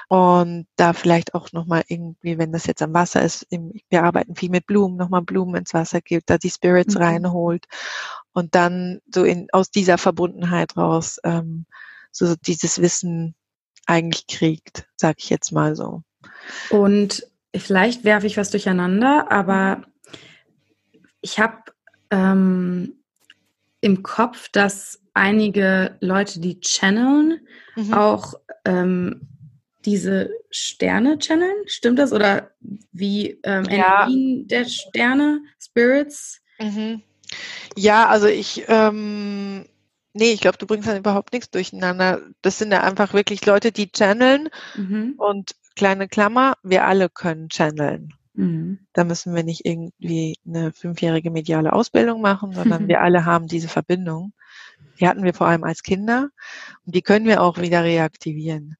Und 0.08 0.66
da 0.76 0.92
vielleicht 0.92 1.34
auch 1.34 1.52
nochmal 1.52 1.84
irgendwie, 1.88 2.38
wenn 2.38 2.52
das 2.52 2.66
jetzt 2.66 2.82
am 2.82 2.94
Wasser 2.94 3.22
ist, 3.22 3.46
wir 3.50 4.04
arbeiten 4.04 4.36
viel 4.36 4.50
mit 4.50 4.66
Blumen, 4.66 4.96
nochmal 4.96 5.22
Blumen 5.22 5.56
ins 5.56 5.74
Wasser 5.74 6.00
gibt, 6.00 6.30
da 6.30 6.38
die 6.38 6.50
Spirits 6.50 6.94
mhm. 6.94 7.02
reinholt 7.02 7.66
und 8.32 8.54
dann 8.54 9.00
so 9.12 9.24
in, 9.24 9.48
aus 9.52 9.70
dieser 9.70 9.98
Verbundenheit 9.98 10.76
raus 10.76 11.18
ähm, 11.24 11.66
so 12.10 12.34
dieses 12.34 12.80
Wissen 12.80 13.34
eigentlich 13.86 14.26
kriegt, 14.26 14.88
sag 14.96 15.16
ich 15.18 15.30
jetzt 15.30 15.52
mal 15.52 15.76
so. 15.76 16.02
Und 16.70 17.26
vielleicht 17.54 18.04
werfe 18.04 18.26
ich 18.26 18.36
was 18.36 18.50
durcheinander, 18.50 19.30
aber 19.30 19.82
ich 21.20 21.38
habe 21.38 21.58
ähm, 22.10 22.94
im 23.80 24.02
Kopf, 24.02 24.48
dass 24.50 25.00
einige 25.14 25.96
Leute, 26.00 26.40
die 26.40 26.60
channeln, 26.60 27.40
mhm. 27.74 27.94
auch 27.94 28.34
ähm, 28.64 29.28
diese 29.84 30.30
Sterne 30.50 31.18
channeln. 31.18 31.56
Stimmt 31.66 31.98
das? 31.98 32.12
Oder 32.12 32.50
wie 32.92 33.38
ähm, 33.44 33.64
Energien 33.68 34.40
ja. 34.40 34.44
der 34.46 34.64
Sterne, 34.68 35.40
Spirits? 35.60 36.42
Mhm. 36.58 37.02
Ja, 37.76 38.08
also 38.08 38.26
ich, 38.26 38.64
ähm, 38.68 39.66
nee, 40.12 40.32
ich 40.32 40.40
glaube, 40.40 40.58
du 40.58 40.66
bringst 40.66 40.88
dann 40.88 40.98
überhaupt 40.98 41.32
nichts 41.32 41.50
durcheinander. 41.50 42.22
Das 42.42 42.58
sind 42.58 42.72
ja 42.72 42.82
einfach 42.82 43.14
wirklich 43.14 43.44
Leute, 43.46 43.72
die 43.72 43.90
channeln 43.90 44.48
mhm. 44.76 45.14
und 45.16 45.52
kleine 45.76 46.08
Klammer, 46.08 46.54
wir 46.62 46.84
alle 46.84 47.08
können 47.08 47.48
channeln. 47.48 48.12
Mhm. 48.34 48.80
Da 48.92 49.04
müssen 49.04 49.34
wir 49.34 49.42
nicht 49.42 49.64
irgendwie 49.64 50.36
eine 50.46 50.72
fünfjährige 50.72 51.30
mediale 51.30 51.72
Ausbildung 51.72 52.20
machen, 52.20 52.52
sondern 52.52 52.88
wir 52.88 53.00
alle 53.00 53.24
haben 53.24 53.46
diese 53.46 53.68
Verbindung. 53.68 54.32
Die 54.98 55.06
hatten 55.06 55.22
wir 55.22 55.34
vor 55.34 55.46
allem 55.46 55.64
als 55.64 55.82
Kinder 55.82 56.30
und 56.84 56.94
die 56.94 57.02
können 57.02 57.26
wir 57.26 57.42
auch 57.42 57.58
wieder 57.58 57.84
reaktivieren. 57.84 58.76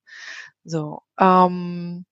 So, 0.64 1.02
ähm, 1.18 2.04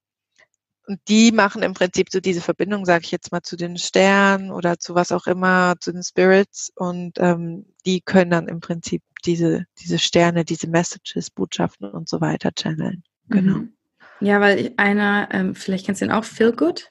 und 0.87 1.01
die 1.09 1.33
machen 1.33 1.63
im 1.63 1.73
Prinzip 1.73 2.11
so 2.11 2.21
diese 2.21 2.43
Verbindung, 2.43 2.85
sage 2.85 3.05
ich 3.05 3.11
jetzt 3.11 3.33
mal, 3.33 3.43
zu 3.43 3.57
den 3.57 3.79
Sternen 3.79 4.51
oder 4.51 4.79
zu 4.79 4.95
was 4.95 5.13
auch 5.13 5.27
immer, 5.27 5.75
zu 5.81 5.93
den 5.93 6.03
Spirits. 6.03 6.71
Und 6.75 7.19
ähm, 7.19 7.67
die 7.87 8.03
können 8.03 8.31
dann 8.31 8.49
im 8.49 8.61
Prinzip 8.61 9.03
diese, 9.25 9.65
diese 9.79 9.99
Sterne, 9.99 10.45
diese 10.45 10.69
Messages, 10.69 11.31
Botschaften 11.31 11.91
und 11.91 12.09
so 12.09 12.21
weiter 12.21 12.53
channeln. 12.53 13.03
Genau. 13.29 13.59
Mhm. 13.59 13.75
Ja, 14.21 14.41
weil 14.41 14.73
einer, 14.77 15.29
ähm, 15.33 15.55
vielleicht 15.55 15.87
kennst 15.87 16.01
du 16.01 16.07
ihn 16.07 16.13
auch, 16.13 16.25
Feel 16.25 16.53
Good. 16.53 16.91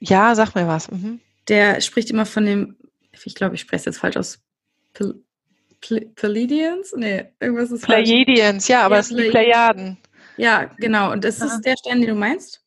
Ja, 0.00 0.34
sag 0.34 0.54
mir 0.54 0.66
was. 0.66 0.90
Mhm. 0.90 1.20
Der 1.48 1.80
spricht 1.80 2.10
immer 2.10 2.26
von 2.26 2.46
dem, 2.46 2.76
ich 3.12 3.34
glaube, 3.34 3.54
ich 3.54 3.60
spreche 3.60 3.80
es 3.80 3.84
jetzt 3.84 3.98
falsch 3.98 4.16
aus, 4.16 4.40
Pleiadians? 6.14 6.94
Nee, 6.96 7.26
irgendwas 7.40 7.70
ist 7.70 7.84
Pleiadians, 7.84 8.68
ja, 8.68 8.82
aber 8.82 8.96
ja, 8.96 9.00
es 9.00 9.08
sind 9.08 9.18
die 9.18 9.30
Plejaden. 9.30 9.98
Ja, 10.36 10.64
genau. 10.78 11.12
Und 11.12 11.24
ist 11.24 11.40
das 11.40 11.60
der 11.60 11.76
Stern, 11.76 12.00
den 12.00 12.10
du 12.10 12.14
meinst? 12.14 12.64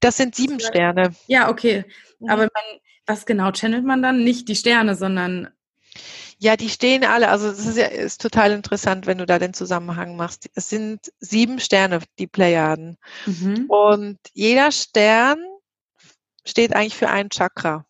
Das 0.00 0.16
sind 0.16 0.34
sieben 0.34 0.60
Sterne. 0.60 1.14
Ja, 1.26 1.48
okay. 1.48 1.84
Mhm. 2.18 2.28
Aber 2.28 2.42
man, 2.42 2.80
was 3.06 3.26
genau 3.26 3.50
channelt 3.52 3.84
man 3.84 4.02
dann? 4.02 4.24
Nicht 4.24 4.48
die 4.48 4.56
Sterne, 4.56 4.94
sondern. 4.94 5.48
Ja, 6.38 6.56
die 6.56 6.68
stehen 6.68 7.04
alle. 7.04 7.28
Also 7.28 7.48
es 7.48 7.64
ist 7.64 7.76
ja 7.76 7.86
ist 7.86 8.20
total 8.20 8.52
interessant, 8.52 9.06
wenn 9.06 9.18
du 9.18 9.26
da 9.26 9.38
den 9.38 9.54
Zusammenhang 9.54 10.16
machst. 10.16 10.50
Es 10.54 10.68
sind 10.68 11.12
sieben 11.18 11.60
Sterne, 11.60 12.00
die 12.18 12.26
Plejaden. 12.26 12.98
Mhm. 13.26 13.66
Und 13.68 14.18
jeder 14.32 14.72
Stern 14.72 15.38
steht 16.44 16.74
eigentlich 16.74 16.96
für 16.96 17.08
ein 17.08 17.30
Chakra. 17.30 17.86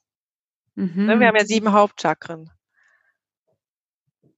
Mhm. 0.75 1.07
Ne, 1.07 1.21
wir 1.21 1.27
haben 1.27 1.37
ja 1.37 1.45
sieben 1.45 1.73
Hauptchakren. 1.73 2.51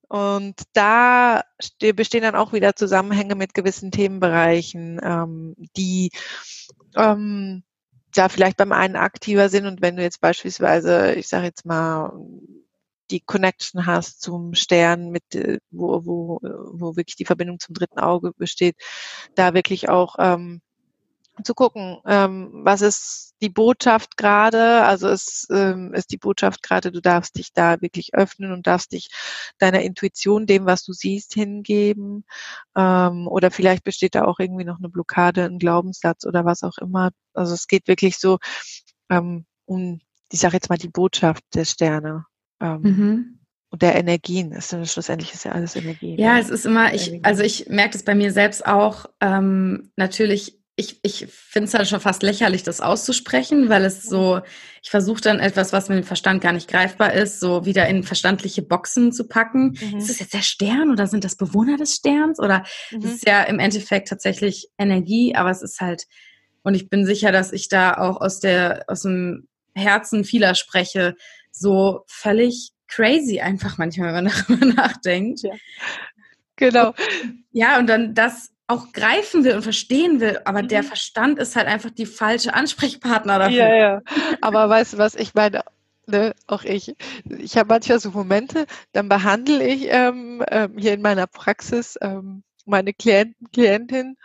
Und 0.09 0.63
da 0.73 1.43
bestehen 1.81 2.23
dann 2.23 2.37
auch 2.37 2.53
wieder 2.53 2.77
Zusammenhänge 2.77 3.35
mit 3.35 3.55
gewissen 3.55 3.91
Themenbereichen, 3.91 5.01
ähm, 5.03 5.55
die 5.77 6.13
ähm, 6.95 7.65
da 8.15 8.29
vielleicht 8.29 8.57
beim 8.57 8.73
einen 8.73 8.97
aktiver 8.97 9.49
sind. 9.49 9.67
Und 9.67 9.83
wenn 9.83 9.97
du 9.97 10.03
jetzt 10.03 10.21
beispielsweise, 10.21 11.15
ich 11.15 11.27
sage 11.27 11.47
jetzt 11.47 11.67
mal, 11.67 12.13
die 13.11 13.21
Connection 13.21 13.87
hast 13.87 14.21
zum 14.21 14.55
Stern, 14.55 15.11
mit 15.11 15.35
äh, 15.35 15.59
wo, 15.71 16.05
wo, 16.05 16.41
wo 16.43 16.97
wirklich 16.97 17.17
die 17.17 17.25
Verbindung 17.25 17.59
zum 17.61 17.75
dritten 17.75 17.99
Auge 17.99 18.33
besteht, 18.37 18.77
da 19.35 19.55
wirklich 19.55 19.89
auch 19.89 20.17
ähm, 20.19 20.61
zu 21.45 21.55
gucken, 21.55 21.99
ähm, 22.07 22.51
was 22.65 22.81
ist 22.81 23.35
die 23.43 23.51
Botschaft 23.51 24.17
gerade, 24.17 24.85
also 24.85 25.09
es 25.09 25.47
ähm, 25.51 25.93
ist 25.93 26.11
die 26.11 26.17
Botschaft 26.17 26.63
gerade, 26.63 26.91
du 26.91 27.01
darfst 27.01 27.37
dich 27.37 27.53
da 27.53 27.81
wirklich 27.83 28.15
öffnen 28.15 28.53
und 28.53 28.67
darfst 28.67 28.93
dich 28.93 29.09
deiner 29.59 29.83
Intuition, 29.83 30.47
dem, 30.47 30.65
was 30.67 30.85
du 30.85 30.93
siehst, 30.93 31.35
hingeben. 31.35 32.25
Ähm, 32.75 33.29
oder 33.29 33.51
vielleicht 33.51 33.85
besteht 33.85 34.15
da 34.15 34.25
auch 34.25 34.39
irgendwie 34.39 34.65
noch 34.65 34.79
eine 34.79 34.89
Blockade, 34.89 35.45
ein 35.45 35.59
Glaubenssatz 35.59 36.25
oder 36.25 36.45
was 36.45 36.63
auch 36.63 36.79
immer. 36.79 37.11
Also 37.35 37.55
es 37.55 37.67
geht 37.67 37.89
wirklich 37.89 38.19
so 38.19 38.39
ähm, 39.11 39.45
um, 39.67 40.01
ich 40.33 40.41
sage 40.41 40.55
jetzt 40.55 40.71
mal, 40.71 40.79
die 40.79 40.89
Botschaft 40.89 41.45
der 41.55 41.65
Sterne. 41.65 42.25
Ähm, 42.61 42.81
mhm 42.83 43.33
und 43.69 43.83
der 43.83 43.97
Energien. 43.97 44.53
Ist 44.53 44.71
schlussendlich 44.91 45.35
ist 45.35 45.45
ja 45.45 45.53
alles 45.53 45.77
Energie. 45.77 46.17
Ja, 46.19 46.35
ne? 46.35 46.41
es 46.41 46.51
ist 46.51 46.65
immer, 46.65 46.95
ich, 46.95 47.25
also 47.25 47.43
ich 47.43 47.69
merke 47.69 47.93
das 47.93 48.05
bei 48.05 48.15
mir 48.15 48.33
selbst 48.33 48.65
auch. 48.65 49.07
Ähm, 49.21 49.91
natürlich 49.97 50.57
ich, 50.79 51.01
ich 51.03 51.27
finde 51.31 51.69
es 51.69 51.75
halt 51.75 51.89
schon 51.89 52.01
fast 52.01 52.23
lächerlich, 52.23 52.63
das 52.63 52.83
auszusprechen, 52.83 53.71
weil 53.71 53.87
es 53.87 54.03
so, 54.03 54.43
ich 54.83 54.91
versuche 54.91 55.23
dann 55.23 55.41
etwas, 55.41 55.73
was 55.73 55.89
mit 55.89 55.97
dem 55.97 56.05
Verstand 56.05 56.43
gar 56.43 56.53
nicht 56.53 56.69
greifbar 56.69 57.15
ist, 57.15 57.41
so 57.41 57.65
wieder 57.65 57.89
in 57.89 58.03
verstandliche 58.03 58.61
Boxen 58.61 59.11
zu 59.11 59.27
packen. 59.27 59.79
Mhm. 59.81 59.97
Ist 59.97 60.11
das 60.11 60.19
jetzt 60.19 60.35
der 60.35 60.43
Stern 60.43 60.91
oder 60.91 61.07
sind 61.07 61.25
das 61.25 61.37
Bewohner 61.37 61.79
des 61.79 61.95
Sterns? 61.95 62.39
Oder 62.39 62.63
mhm. 62.91 62.99
es 62.99 63.15
ist 63.15 63.27
ja 63.27 63.43
im 63.45 63.59
Endeffekt 63.59 64.09
tatsächlich 64.09 64.69
Energie, 64.77 65.35
aber 65.35 65.49
es 65.49 65.63
ist 65.63 65.81
halt, 65.81 66.05
und 66.63 66.75
ich 66.75 66.91
bin 66.91 67.07
sicher, 67.07 67.33
dass 67.33 67.53
ich 67.53 67.71
da 67.71 67.95
auch 67.95 68.21
aus 68.21 68.41
der, 68.41 68.85
aus 68.87 69.01
dem 69.01 69.49
Herzen 69.75 70.25
vieler 70.25 70.55
spreche, 70.55 71.17
so 71.59 72.05
völlig 72.07 72.73
crazy 72.89 73.41
einfach 73.41 73.79
manchmal, 73.79 74.15
wenn 74.15 74.25
man 74.25 74.33
darüber 74.49 74.67
nachdenkt. 74.67 75.43
Ja. 75.43 75.53
Genau. 76.57 76.95
Ja, 77.53 77.79
und 77.79 77.87
dann 77.87 78.15
das 78.15 78.51
auch 78.69 78.93
greifen 78.93 79.45
will 79.45 79.55
und 79.55 79.63
verstehen 79.63 80.21
will, 80.21 80.41
aber 80.45 80.63
mhm. 80.63 80.69
der 80.69 80.83
Verstand 80.83 81.39
ist 81.39 81.55
halt 81.55 81.69
einfach 81.69 81.91
die 81.91 82.07
falsche 82.07 82.55
Ansprechpartner 82.55 83.39
dafür. 83.39 83.57
Ja, 83.57 83.77
ja. 83.77 84.03
Aber 84.41 84.69
weißt 84.69 84.95
du 84.95 84.99
was, 84.99 85.15
ich 85.15 85.35
meine, 85.35 85.63
ne, 86.07 86.35
auch 86.49 86.65
ich, 86.65 86.97
ich 87.29 87.57
habe 87.57 87.69
manchmal 87.69 88.01
so 88.01 88.11
Momente, 88.11 88.67
dann 88.93 89.09
behandle 89.09 89.65
ich 89.65 89.87
ähm, 89.89 90.43
ähm, 90.49 90.77
hier 90.77 90.95
in 90.95 91.03
meiner 91.03 91.29
Praxis 91.29 91.97
ähm, 92.01 92.43
meine 92.65 92.93
Klienten, 92.93 93.47
Klientin 93.53 94.17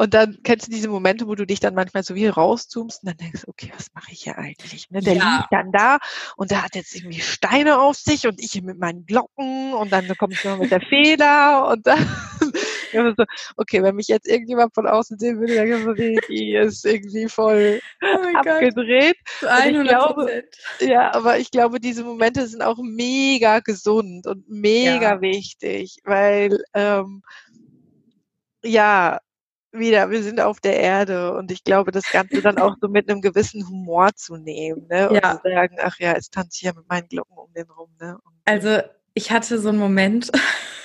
und 0.00 0.14
dann 0.14 0.38
kennst 0.42 0.66
du 0.66 0.70
diese 0.70 0.88
Momente, 0.88 1.26
wo 1.26 1.34
du 1.34 1.44
dich 1.44 1.60
dann 1.60 1.74
manchmal 1.74 2.02
so 2.02 2.14
wie 2.14 2.26
rauszoomst 2.26 3.02
und 3.02 3.10
dann 3.10 3.18
denkst, 3.18 3.42
okay, 3.46 3.70
was 3.76 3.88
mache 3.92 4.12
ich 4.12 4.22
hier 4.22 4.38
eigentlich? 4.38 4.88
Ne? 4.88 5.00
Der 5.02 5.12
ja. 5.12 5.36
liegt 5.36 5.52
dann 5.52 5.72
da 5.72 5.98
und 6.38 6.50
der 6.50 6.64
hat 6.64 6.74
jetzt 6.74 6.96
irgendwie 6.96 7.20
Steine 7.20 7.78
auf 7.78 7.96
sich 7.96 8.26
und 8.26 8.40
ich 8.40 8.62
mit 8.62 8.78
meinen 8.78 9.04
Glocken 9.04 9.74
und 9.74 9.92
dann 9.92 10.08
komme 10.16 10.32
ich 10.32 10.42
noch 10.42 10.56
mit 10.56 10.70
der 10.70 10.80
Feder 10.80 11.68
und 11.68 11.86
dann 11.86 11.98
so, 13.18 13.24
okay, 13.58 13.82
wenn 13.82 13.94
mich 13.94 14.08
jetzt 14.08 14.26
irgendjemand 14.26 14.74
von 14.74 14.86
außen 14.86 15.18
sehen 15.18 15.38
würde, 15.38 15.56
dann 15.56 15.84
so, 15.84 15.92
die, 15.92 16.18
die 16.30 16.54
ist 16.54 16.86
irgendwie 16.86 17.28
voll 17.28 17.82
oh 18.02 18.38
abgedreht. 18.38 19.16
Zu 19.40 19.50
100 19.50 19.86
glaube, 19.86 20.44
Ja, 20.80 21.12
aber 21.12 21.38
ich 21.38 21.50
glaube, 21.50 21.78
diese 21.78 22.04
Momente 22.04 22.46
sind 22.46 22.62
auch 22.62 22.78
mega 22.82 23.60
gesund 23.60 24.26
und 24.26 24.48
mega 24.48 25.16
ja. 25.16 25.20
wichtig, 25.20 25.98
weil 26.04 26.58
ähm, 26.72 27.20
ja, 28.64 29.18
wieder, 29.72 30.10
wir 30.10 30.22
sind 30.22 30.40
auf 30.40 30.60
der 30.60 30.78
Erde 30.78 31.34
und 31.34 31.50
ich 31.50 31.64
glaube, 31.64 31.92
das 31.92 32.10
Ganze 32.10 32.42
dann 32.42 32.58
auch 32.58 32.76
so 32.80 32.88
mit 32.88 33.08
einem 33.08 33.20
gewissen 33.20 33.66
Humor 33.68 34.10
zu 34.14 34.36
nehmen, 34.36 34.86
ne? 34.88 35.08
Und 35.08 35.16
ja. 35.16 35.40
zu 35.40 35.48
sagen, 35.48 35.76
ach 35.80 35.98
ja, 35.98 36.14
jetzt 36.14 36.32
tanze 36.32 36.56
ich 36.56 36.62
ja 36.62 36.72
mit 36.72 36.88
meinen 36.88 37.08
Glocken 37.08 37.36
um 37.36 37.52
den 37.52 37.70
rum, 37.70 37.90
ne? 38.00 38.18
Und 38.24 38.34
also 38.44 38.80
ich 39.14 39.30
hatte 39.30 39.58
so 39.58 39.68
einen 39.68 39.78
Moment 39.78 40.30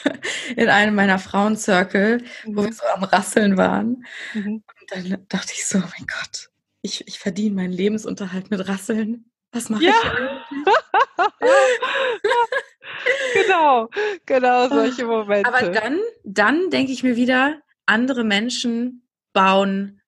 in 0.56 0.70
einem 0.70 0.96
meiner 0.96 1.20
Frauencircle, 1.20 2.24
mhm. 2.46 2.58
wo 2.58 2.64
wir 2.64 2.74
so 2.74 2.86
am 2.94 3.04
Rasseln 3.04 3.58
waren. 3.58 4.06
Mhm. 4.34 4.64
Und 4.80 4.92
dann 4.92 5.26
dachte 5.30 5.54
ich 5.54 5.66
so, 5.66 5.80
oh 5.80 5.90
mein 5.98 6.08
Gott, 6.08 6.50
ich, 6.82 7.08
ich 7.08 7.20
verdiene 7.20 7.56
meinen 7.56 7.72
Lebensunterhalt 7.72 8.52
mit 8.52 8.68
Rasseln. 8.68 9.32
Was 9.52 9.70
mache 9.70 9.86
ja. 9.86 9.92
ich 9.92 11.26
genau, 13.34 13.90
genau 14.26 14.70
solche 14.74 15.06
Momente. 15.06 15.52
Aber 15.52 15.70
dann, 15.70 16.00
dann 16.24 16.70
denke 16.70 16.92
ich 16.92 17.04
mir 17.04 17.16
wieder, 17.16 17.62
andere 17.86 18.24
Menschen 18.24 19.08
bauen 19.34 20.02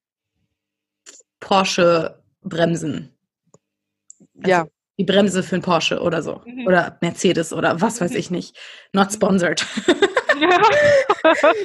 Porsche-Bremsen. 1.40 3.16
Also 4.38 4.50
ja. 4.50 4.68
Die 5.00 5.04
Bremse 5.04 5.44
für 5.44 5.56
ein 5.56 5.62
Porsche 5.62 6.02
oder 6.02 6.24
so. 6.24 6.42
Mhm. 6.46 6.66
Oder 6.66 6.98
Mercedes 7.02 7.54
oder 7.54 7.80
was 7.82 8.02
weiß 8.02 8.16
ich 8.16 8.32
nicht. 8.32 8.58
Not 8.94 9.14
sponsored. 9.14 9.66
Ja. 10.40 10.62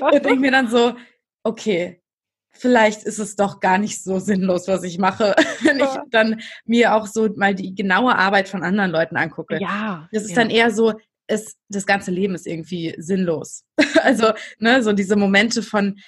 und 0.12 0.24
denke 0.24 0.40
mir 0.40 0.50
dann 0.50 0.68
so, 0.68 0.94
okay, 1.42 2.02
vielleicht 2.50 3.04
ist 3.04 3.18
es 3.18 3.36
doch 3.36 3.60
gar 3.60 3.78
nicht 3.78 4.02
so 4.02 4.18
sinnlos, 4.18 4.68
was 4.68 4.82
ich 4.82 4.98
mache, 4.98 5.34
wenn 5.62 5.80
ich 5.80 5.88
dann 6.10 6.40
mir 6.64 6.94
auch 6.94 7.06
so 7.06 7.28
mal 7.36 7.54
die 7.54 7.74
genaue 7.74 8.16
Arbeit 8.16 8.48
von 8.48 8.62
anderen 8.62 8.90
Leuten 8.90 9.16
angucke. 9.16 9.58
Ja. 9.60 10.08
Das 10.12 10.24
ist 10.24 10.30
ja. 10.30 10.36
dann 10.36 10.50
eher 10.50 10.70
so, 10.70 10.94
es, 11.32 11.56
das 11.68 11.86
ganze 11.86 12.10
Leben 12.10 12.34
ist 12.34 12.46
irgendwie 12.46 12.94
sinnlos. 12.98 13.64
also, 14.02 14.32
ne, 14.58 14.82
so 14.82 14.92
diese 14.92 15.16
Momente 15.16 15.62
von, 15.62 15.98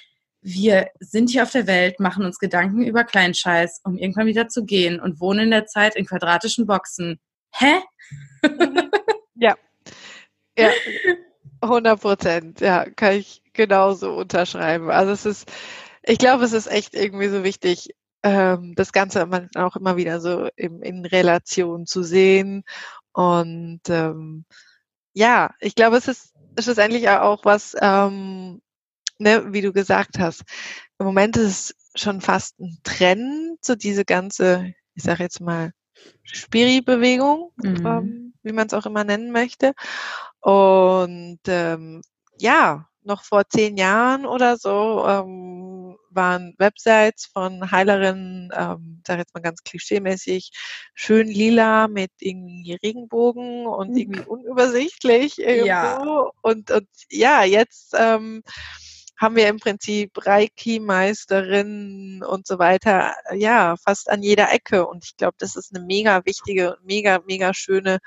wir 0.41 0.89
sind 0.99 1.31
hier 1.31 1.43
auf 1.43 1.51
der 1.51 1.67
Welt, 1.67 1.99
machen 1.99 2.23
uns 2.23 2.37
Gedanken 2.37 2.83
über 2.83 3.03
Kleinscheiß, 3.03 3.81
um 3.83 3.97
irgendwann 3.97 4.27
wieder 4.27 4.47
zu 4.47 4.63
gehen 4.63 4.99
und 4.99 5.19
wohnen 5.19 5.45
in 5.45 5.51
der 5.51 5.65
Zeit 5.65 5.95
in 5.95 6.05
quadratischen 6.05 6.67
Boxen. 6.67 7.19
Hä? 7.51 7.81
ja. 9.35 9.55
Ja. 10.57 10.69
100 11.61 11.99
Prozent. 11.99 12.61
Ja, 12.61 12.85
kann 12.85 13.15
ich 13.15 13.41
genauso 13.53 14.13
unterschreiben. 14.13 14.91
Also 14.91 15.11
es 15.13 15.25
ist, 15.25 15.51
ich 16.03 16.19
glaube, 16.19 16.43
es 16.43 16.53
ist 16.53 16.67
echt 16.67 16.93
irgendwie 16.93 17.29
so 17.29 17.43
wichtig, 17.43 17.89
ähm, 18.21 18.73
das 18.75 18.91
Ganze 18.91 19.27
auch 19.55 19.75
immer 19.75 19.97
wieder 19.97 20.19
so 20.21 20.47
in, 20.55 20.81
in 20.81 21.05
Relation 21.05 21.87
zu 21.87 22.03
sehen 22.03 22.63
und 23.13 23.81
ähm, 23.89 24.45
ja, 25.15 25.55
ich 25.59 25.75
glaube, 25.75 25.97
es 25.97 26.07
ist, 26.07 26.33
es 26.55 26.67
ist 26.67 26.77
eigentlich 26.77 27.09
auch 27.09 27.45
was, 27.45 27.75
ähm, 27.81 28.61
ne, 29.17 29.53
wie 29.53 29.61
du 29.61 29.71
gesagt 29.71 30.19
hast. 30.19 30.43
Im 30.99 31.05
Moment 31.05 31.37
ist 31.37 31.73
es 31.95 32.01
schon 32.01 32.21
fast 32.21 32.59
ein 32.59 32.77
Trend, 32.83 33.57
so 33.61 33.75
diese 33.75 34.05
ganze, 34.05 34.73
ich 34.93 35.03
sage 35.03 35.23
jetzt 35.23 35.39
mal, 35.39 35.71
Spiri-Bewegung, 36.23 37.51
mhm. 37.55 37.85
ähm, 37.85 38.33
wie 38.43 38.51
man 38.51 38.67
es 38.67 38.73
auch 38.73 38.85
immer 38.85 39.05
nennen 39.05 39.31
möchte. 39.31 39.73
Und 40.41 41.39
ähm, 41.47 42.01
ja, 42.37 42.89
noch 43.05 43.23
vor 43.23 43.47
zehn 43.47 43.77
Jahren 43.77 44.25
oder 44.25 44.57
so 44.57 45.05
ähm, 45.07 45.97
waren 46.09 46.55
Websites 46.57 47.25
von 47.25 47.71
Heilerinnen, 47.71 48.51
ähm, 48.55 49.01
sag 49.05 49.19
jetzt 49.19 49.33
mal 49.33 49.41
ganz 49.41 49.63
klischeemäßig, 49.63 50.51
schön 50.93 51.27
lila 51.27 51.87
mit 51.87 52.11
irgendwie 52.19 52.77
Regenbogen 52.81 53.65
und 53.67 53.89
hm. 53.89 53.97
irgendwie 53.97 54.25
unübersichtlich 54.25 55.39
irgendwo. 55.39 55.65
Ja. 55.67 56.31
Und, 56.41 56.71
und 56.71 56.87
ja, 57.09 57.43
jetzt 57.43 57.93
ähm, 57.97 58.43
haben 59.17 59.35
wir 59.35 59.47
im 59.47 59.59
Prinzip 59.59 60.11
Reiki-Meisterinnen 60.25 62.23
und 62.23 62.47
so 62.47 62.59
weiter, 62.59 63.13
ja, 63.33 63.75
fast 63.77 64.09
an 64.09 64.21
jeder 64.21 64.51
Ecke. 64.51 64.87
Und 64.87 65.05
ich 65.05 65.15
glaube, 65.17 65.35
das 65.39 65.55
ist 65.55 65.73
eine 65.73 65.85
mega 65.85 66.25
wichtige, 66.25 66.77
mega, 66.83 67.21
mega 67.25 67.53
schöne 67.53 67.99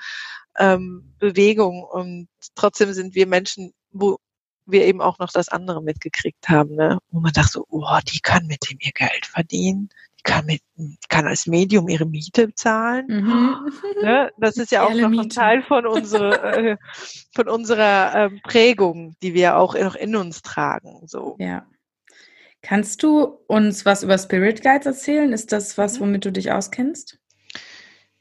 ähm, 0.57 1.15
Bewegung. 1.17 1.83
Und 1.83 2.27
trotzdem 2.55 2.93
sind 2.93 3.15
wir 3.15 3.25
Menschen, 3.27 3.73
wo 3.91 4.19
wir 4.71 4.85
eben 4.85 5.01
auch 5.01 5.19
noch 5.19 5.31
das 5.31 5.49
andere 5.49 5.81
mitgekriegt 5.81 6.49
haben, 6.49 6.75
ne? 6.75 6.99
wo 7.11 7.19
man 7.19 7.33
dachte 7.33 7.51
so, 7.53 7.65
oh, 7.69 7.99
die 8.11 8.19
kann 8.19 8.47
mit 8.47 8.69
dem 8.69 8.77
ihr 8.81 8.91
Geld 8.93 9.25
verdienen, 9.25 9.89
die 10.19 10.23
kann 10.23 10.45
mit, 10.45 10.61
kann 11.09 11.27
als 11.27 11.47
Medium 11.47 11.87
ihre 11.87 12.05
Miete 12.05 12.53
zahlen. 12.53 13.05
Mhm. 13.07 13.55
Ne? 14.01 14.31
Das 14.37 14.55
ist 14.55 14.71
ja 14.71 14.85
auch 14.85 14.93
noch 14.93 15.11
ein 15.11 15.29
Teil 15.29 15.61
von 15.61 15.85
unserer, 15.85 16.57
äh, 16.57 16.77
von 17.35 17.49
unserer 17.49 18.15
ähm, 18.15 18.39
Prägung, 18.43 19.15
die 19.21 19.33
wir 19.33 19.57
auch 19.57 19.77
noch 19.77 19.95
in 19.95 20.15
uns 20.15 20.41
tragen. 20.41 21.01
So. 21.05 21.35
Ja. 21.37 21.65
Kannst 22.61 23.03
du 23.03 23.23
uns 23.47 23.85
was 23.85 24.03
über 24.03 24.17
Spirit 24.17 24.63
Guides 24.63 24.85
erzählen? 24.85 25.33
Ist 25.33 25.51
das 25.51 25.77
was, 25.77 25.99
womit 25.99 26.23
du 26.23 26.31
dich 26.31 26.51
auskennst? 26.51 27.19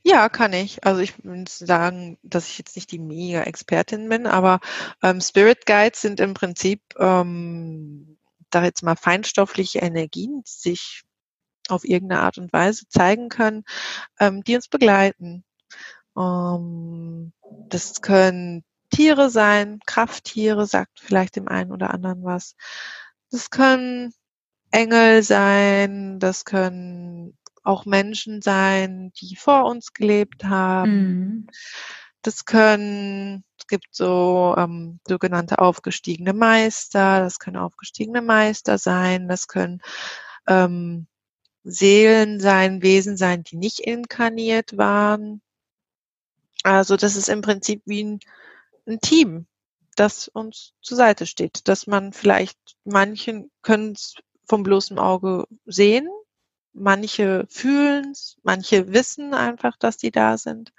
Ja, 0.05 0.29
kann 0.29 0.53
ich. 0.53 0.85
Also 0.85 1.01
ich 1.01 1.23
würde 1.25 1.51
sagen, 1.51 2.19
dass 2.23 2.49
ich 2.49 2.59
jetzt 2.59 2.77
nicht 2.77 2.91
die 2.93 2.99
Mega-Expertin 2.99 4.09
bin, 4.09 4.27
aber 4.27 4.61
ähm, 5.03 5.21
Spirit 5.21 5.67
Guides 5.67 6.01
sind 6.01 6.21
im 6.21 6.35
Prinzip, 6.35 6.81
ähm, 6.99 8.19
da 8.51 8.65
jetzt 8.65 8.83
mal 8.83 8.97
feinstoffliche 8.97 9.81
Energien, 9.81 10.43
die 10.43 10.51
sich 10.51 11.03
auf 11.69 11.85
irgendeine 11.85 12.23
Art 12.23 12.39
und 12.39 12.53
Weise 12.53 12.87
zeigen 12.89 13.29
können, 13.29 13.65
ähm, 14.21 14.43
die 14.45 14.57
uns 14.57 14.69
begleiten. 14.69 15.45
Ähm, 16.19 17.33
das 17.69 18.03
können 18.03 18.65
Tiere 18.91 19.31
sein, 19.31 19.81
Krafttiere, 19.87 20.67
sagt 20.67 21.01
vielleicht 21.01 21.37
dem 21.37 21.49
einen 21.49 21.73
oder 21.73 21.93
anderen 21.95 22.25
was. 22.25 22.57
Das 23.31 23.51
können 23.51 24.13
Engel 24.73 25.23
sein, 25.23 26.19
das 26.21 26.45
können 26.45 27.38
auch 27.69 27.85
Menschen 27.85 28.43
sein, 28.43 29.13
die 29.21 29.37
vor 29.37 29.67
uns 29.67 29.93
gelebt 29.93 30.45
haben. 30.45 30.91
Mhm. 30.91 31.47
Das 32.23 32.45
können, 32.45 33.45
es 33.59 33.67
gibt 33.67 33.89
so 33.93 34.55
ähm, 34.59 34.99
sogenannte 35.07 35.59
aufgestiegene 35.59 36.33
Meister, 36.33 37.21
das 37.21 37.39
können 37.39 37.57
aufgestiegene 37.57 38.23
Meister 38.23 38.79
sein, 38.79 39.29
das 39.29 39.47
können 39.47 39.81
ähm, 40.49 41.07
Seelen 41.63 42.41
sein, 42.41 42.83
Wesen 42.83 43.17
sein, 43.17 43.45
die 43.45 43.57
nicht 43.57 43.81
inkarniert 43.81 44.79
waren. 44.79 45.43
Also 46.63 46.97
das 46.97 47.17
ist 47.17 47.29
im 47.29 47.43
Prinzip 47.43 47.83
wie 47.85 48.05
ein, 48.05 48.21
ein 48.87 49.01
Team, 49.01 49.47
das 49.95 50.29
uns 50.29 50.73
zur 50.81 50.97
Seite 50.97 51.27
steht, 51.27 51.69
dass 51.69 51.87
man 51.87 52.13
vielleicht, 52.13 52.59
manchen 52.85 53.51
können 53.63 53.93
es 53.93 54.15
vom 54.47 54.63
bloßen 54.63 54.99
Auge 54.99 55.45
sehen, 55.67 56.09
Manche 56.73 57.47
fühlen 57.49 58.13
es, 58.13 58.37
manche 58.43 58.93
wissen 58.93 59.35
einfach, 59.35 59.77
dass 59.77 59.97
die 59.97 60.11
da 60.11 60.39
sind. 60.39 60.73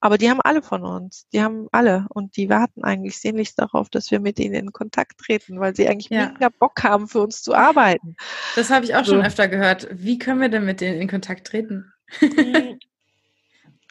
Aber 0.00 0.18
die 0.18 0.30
haben 0.30 0.40
alle 0.42 0.62
von 0.62 0.84
uns. 0.84 1.26
Die 1.32 1.42
haben 1.42 1.68
alle. 1.72 2.06
Und 2.10 2.36
die 2.36 2.48
warten 2.48 2.84
eigentlich 2.84 3.18
sehnlichst 3.18 3.58
darauf, 3.58 3.88
dass 3.88 4.10
wir 4.10 4.20
mit 4.20 4.38
ihnen 4.38 4.54
in 4.54 4.72
Kontakt 4.72 5.18
treten, 5.18 5.58
weil 5.58 5.74
sie 5.74 5.88
eigentlich 5.88 6.10
ja. 6.10 6.32
mega 6.32 6.48
Bock 6.48 6.82
haben, 6.84 7.08
für 7.08 7.20
uns 7.22 7.42
zu 7.42 7.54
arbeiten. 7.54 8.14
Das 8.54 8.70
habe 8.70 8.84
ich 8.84 8.94
auch 8.94 9.04
so. 9.04 9.14
schon 9.14 9.24
öfter 9.24 9.48
gehört. 9.48 9.88
Wie 9.90 10.18
können 10.18 10.40
wir 10.40 10.48
denn 10.48 10.64
mit 10.64 10.80
denen 10.80 11.00
in 11.00 11.08
Kontakt 11.08 11.46
treten? 11.46 11.92
Hm. 12.20 12.78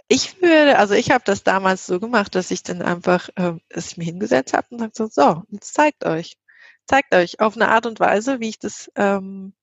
Ich 0.07 0.39
würde, 0.39 0.77
also 0.77 0.93
ich 0.93 1.09
habe 1.09 1.23
das 1.25 1.43
damals 1.43 1.87
so 1.87 1.99
gemacht, 1.99 2.35
dass 2.35 2.51
ich 2.51 2.61
dann 2.61 2.83
einfach, 2.83 3.29
äh, 3.37 3.53
dass 3.69 3.87
ich 3.87 3.97
mir 3.97 4.03
hingesetzt 4.03 4.53
habe 4.53 4.67
und 4.69 4.79
sagte, 4.79 5.07
so, 5.07 5.43
jetzt 5.49 5.73
zeigt 5.73 6.05
euch. 6.05 6.37
Zeigt 6.85 7.15
euch 7.15 7.39
auf 7.39 7.55
eine 7.55 7.69
Art 7.69 7.87
und 7.87 7.99
Weise, 7.99 8.39
wie 8.39 8.49
ich 8.49 8.59
das 8.59 8.91
ähm, 8.95 9.53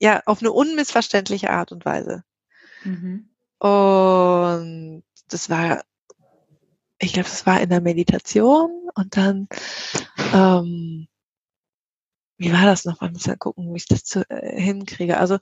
ja, 0.00 0.22
auf 0.26 0.40
eine 0.40 0.52
unmissverständliche 0.52 1.50
Art 1.50 1.72
und 1.72 1.84
Weise. 1.84 2.24
Mhm. 2.84 3.30
Und 3.58 5.04
das 5.28 5.50
war, 5.50 5.82
ich 6.98 7.12
glaube, 7.12 7.28
das 7.28 7.46
war 7.46 7.60
in 7.60 7.70
der 7.70 7.80
Meditation 7.80 8.88
und 8.94 9.16
dann, 9.16 9.48
ähm, 10.34 11.08
wie 12.38 12.52
war 12.52 12.66
das 12.66 12.84
noch? 12.84 13.00
Man 13.00 13.12
muss 13.12 13.26
ja 13.26 13.36
gucken, 13.36 13.72
wie 13.72 13.78
ich 13.78 13.86
das 13.86 14.04
zu, 14.04 14.28
äh, 14.28 14.60
hinkriege. 14.60 15.18
Also 15.18 15.38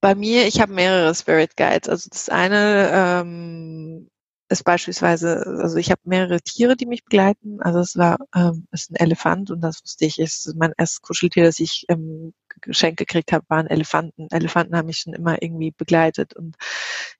bei 0.00 0.14
mir, 0.14 0.46
ich 0.46 0.60
habe 0.60 0.72
mehrere 0.72 1.14
Spirit 1.14 1.56
Guides. 1.56 1.88
Also 1.88 2.08
das 2.10 2.28
eine 2.28 2.90
ähm, 2.92 4.10
ist 4.48 4.64
beispielsweise, 4.64 5.44
also 5.46 5.76
ich 5.76 5.90
habe 5.90 6.00
mehrere 6.04 6.40
Tiere, 6.40 6.76
die 6.76 6.86
mich 6.86 7.04
begleiten. 7.04 7.60
Also 7.62 7.80
es 7.80 7.96
war, 7.96 8.18
ähm, 8.34 8.66
ist 8.72 8.90
ein 8.90 8.96
Elefant 8.96 9.50
und 9.50 9.60
das 9.60 9.82
wusste 9.82 10.06
ich, 10.06 10.18
ist 10.18 10.54
mein 10.56 10.72
erstes 10.76 11.02
Kuscheltier, 11.02 11.44
das 11.44 11.60
ich 11.60 11.84
ähm, 11.88 12.32
geschenkt 12.60 12.98
gekriegt 12.98 13.32
habe, 13.32 13.44
waren 13.48 13.66
Elefanten. 13.66 14.28
Elefanten 14.30 14.76
haben 14.76 14.86
mich 14.86 14.98
schon 14.98 15.14
immer 15.14 15.42
irgendwie 15.42 15.70
begleitet 15.70 16.34
und 16.34 16.56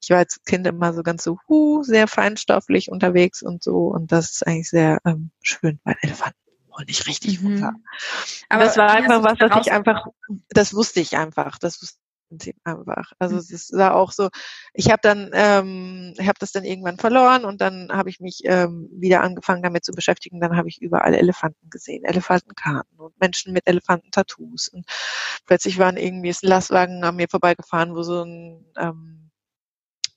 ich 0.02 0.10
war 0.10 0.18
als 0.18 0.42
Kind 0.44 0.66
immer 0.66 0.92
so 0.92 1.02
ganz 1.02 1.22
so 1.22 1.38
huh, 1.48 1.82
sehr 1.82 2.08
feinstofflich 2.08 2.90
unterwegs 2.90 3.42
und 3.42 3.62
so 3.62 3.88
und 3.88 4.12
das 4.12 4.30
ist 4.30 4.46
eigentlich 4.46 4.70
sehr 4.70 4.98
ähm, 5.04 5.30
schön, 5.42 5.80
weil 5.84 5.96
Elefanten 6.02 6.38
wollen 6.68 6.86
nicht 6.86 7.06
richtig 7.06 7.40
mhm. 7.40 7.46
runter. 7.46 7.72
Aber 8.48 8.64
das 8.64 8.76
war 8.76 8.90
einfach 8.90 9.22
was, 9.22 9.38
was 9.40 9.66
ich 9.66 9.72
einfach, 9.72 10.06
das 10.50 10.74
wusste 10.74 11.00
ich 11.00 11.16
einfach, 11.16 11.58
das 11.58 11.80
wusste 11.82 11.99
Prinzip 12.30 12.56
einfach. 12.64 13.12
Also 13.18 13.34
mhm. 13.36 13.40
es 13.40 13.72
war 13.72 13.96
auch 13.96 14.12
so, 14.12 14.28
ich 14.72 14.90
habe 14.90 15.00
dann, 15.02 15.30
ähm, 15.34 16.14
ich 16.16 16.26
habe 16.26 16.38
das 16.38 16.52
dann 16.52 16.64
irgendwann 16.64 16.96
verloren 16.96 17.44
und 17.44 17.60
dann 17.60 17.90
habe 17.92 18.08
ich 18.08 18.20
mich 18.20 18.42
ähm, 18.44 18.88
wieder 18.92 19.20
angefangen 19.22 19.62
damit 19.62 19.84
zu 19.84 19.92
beschäftigen. 19.92 20.40
Dann 20.40 20.56
habe 20.56 20.68
ich 20.68 20.80
überall 20.80 21.14
Elefanten 21.14 21.68
gesehen, 21.70 22.04
Elefantenkarten 22.04 22.98
und 22.98 23.18
Menschen 23.20 23.52
mit 23.52 23.66
Elefanten-Tattoos. 23.66 24.68
Und 24.68 24.86
plötzlich 25.46 25.78
waren 25.78 25.96
irgendwie 25.96 26.30
ist 26.30 26.44
ein 26.44 26.48
Lastwagen 26.48 27.04
an 27.04 27.16
mir 27.16 27.28
vorbeigefahren, 27.28 27.94
wo 27.94 28.02
so 28.02 28.22
ein 28.22 28.64
ähm, 28.78 29.30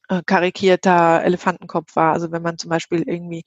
äh, 0.10 0.22
karikierter 0.26 1.24
Elefantenkopf 1.24 1.96
war. 1.96 2.14
Also 2.14 2.32
wenn 2.32 2.42
man 2.42 2.58
zum 2.58 2.70
Beispiel 2.70 3.04
irgendwie 3.08 3.44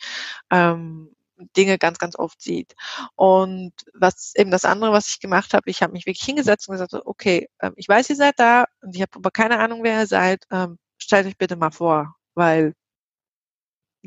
ähm, 0.50 1.15
Dinge 1.56 1.78
ganz, 1.78 1.98
ganz 1.98 2.16
oft 2.16 2.40
sieht. 2.40 2.74
Und 3.14 3.72
was 3.94 4.32
eben 4.36 4.50
das 4.50 4.64
andere, 4.64 4.92
was 4.92 5.08
ich 5.08 5.20
gemacht 5.20 5.54
habe, 5.54 5.70
ich 5.70 5.82
habe 5.82 5.92
mich 5.92 6.06
wirklich 6.06 6.24
hingesetzt 6.24 6.68
und 6.68 6.74
gesagt, 6.74 6.94
okay, 7.06 7.48
ähm, 7.60 7.72
ich 7.76 7.88
weiß, 7.88 8.10
ihr 8.10 8.16
seid 8.16 8.38
da 8.38 8.66
und 8.82 8.94
ich 8.94 9.02
habe 9.02 9.12
aber 9.16 9.30
keine 9.30 9.58
Ahnung, 9.58 9.82
wer 9.82 10.00
ihr 10.00 10.06
seid. 10.06 10.44
Ähm, 10.50 10.78
stellt 10.98 11.26
euch 11.26 11.38
bitte 11.38 11.56
mal 11.56 11.70
vor, 11.70 12.14
weil 12.34 12.74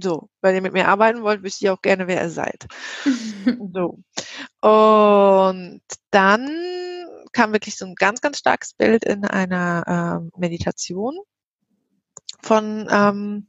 so, 0.01 0.29
wenn 0.41 0.55
ihr 0.55 0.61
mit 0.61 0.73
mir 0.73 0.87
arbeiten 0.87 1.23
wollt, 1.23 1.43
wüsste 1.43 1.65
ich 1.65 1.71
auch 1.71 1.81
gerne, 1.81 2.07
wer 2.07 2.21
ihr 2.23 2.29
seid. 2.29 2.67
so. 3.73 3.99
Und 4.61 5.81
dann 6.11 6.49
kam 7.31 7.53
wirklich 7.53 7.77
so 7.77 7.85
ein 7.85 7.95
ganz, 7.95 8.21
ganz 8.21 8.39
starkes 8.39 8.73
Bild 8.73 9.03
in 9.03 9.25
einer 9.25 9.83
ähm, 10.21 10.31
Meditation 10.37 11.17
von, 12.41 12.87
ähm, 12.89 13.47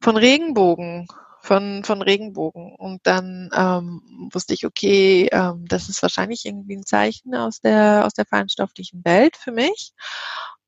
von 0.00 0.16
Regenbogen 0.16 1.06
von, 1.50 1.82
von 1.82 2.00
Regenbogen. 2.00 2.76
Und 2.76 3.00
dann 3.08 3.50
ähm, 3.52 4.28
wusste 4.32 4.54
ich, 4.54 4.66
okay, 4.66 5.28
ähm, 5.32 5.64
das 5.66 5.88
ist 5.88 6.00
wahrscheinlich 6.00 6.46
irgendwie 6.46 6.76
ein 6.76 6.86
Zeichen 6.86 7.34
aus 7.34 7.60
der, 7.60 8.06
aus 8.06 8.14
der 8.14 8.24
feinstofflichen 8.24 9.04
Welt 9.04 9.36
für 9.36 9.50
mich. 9.50 9.92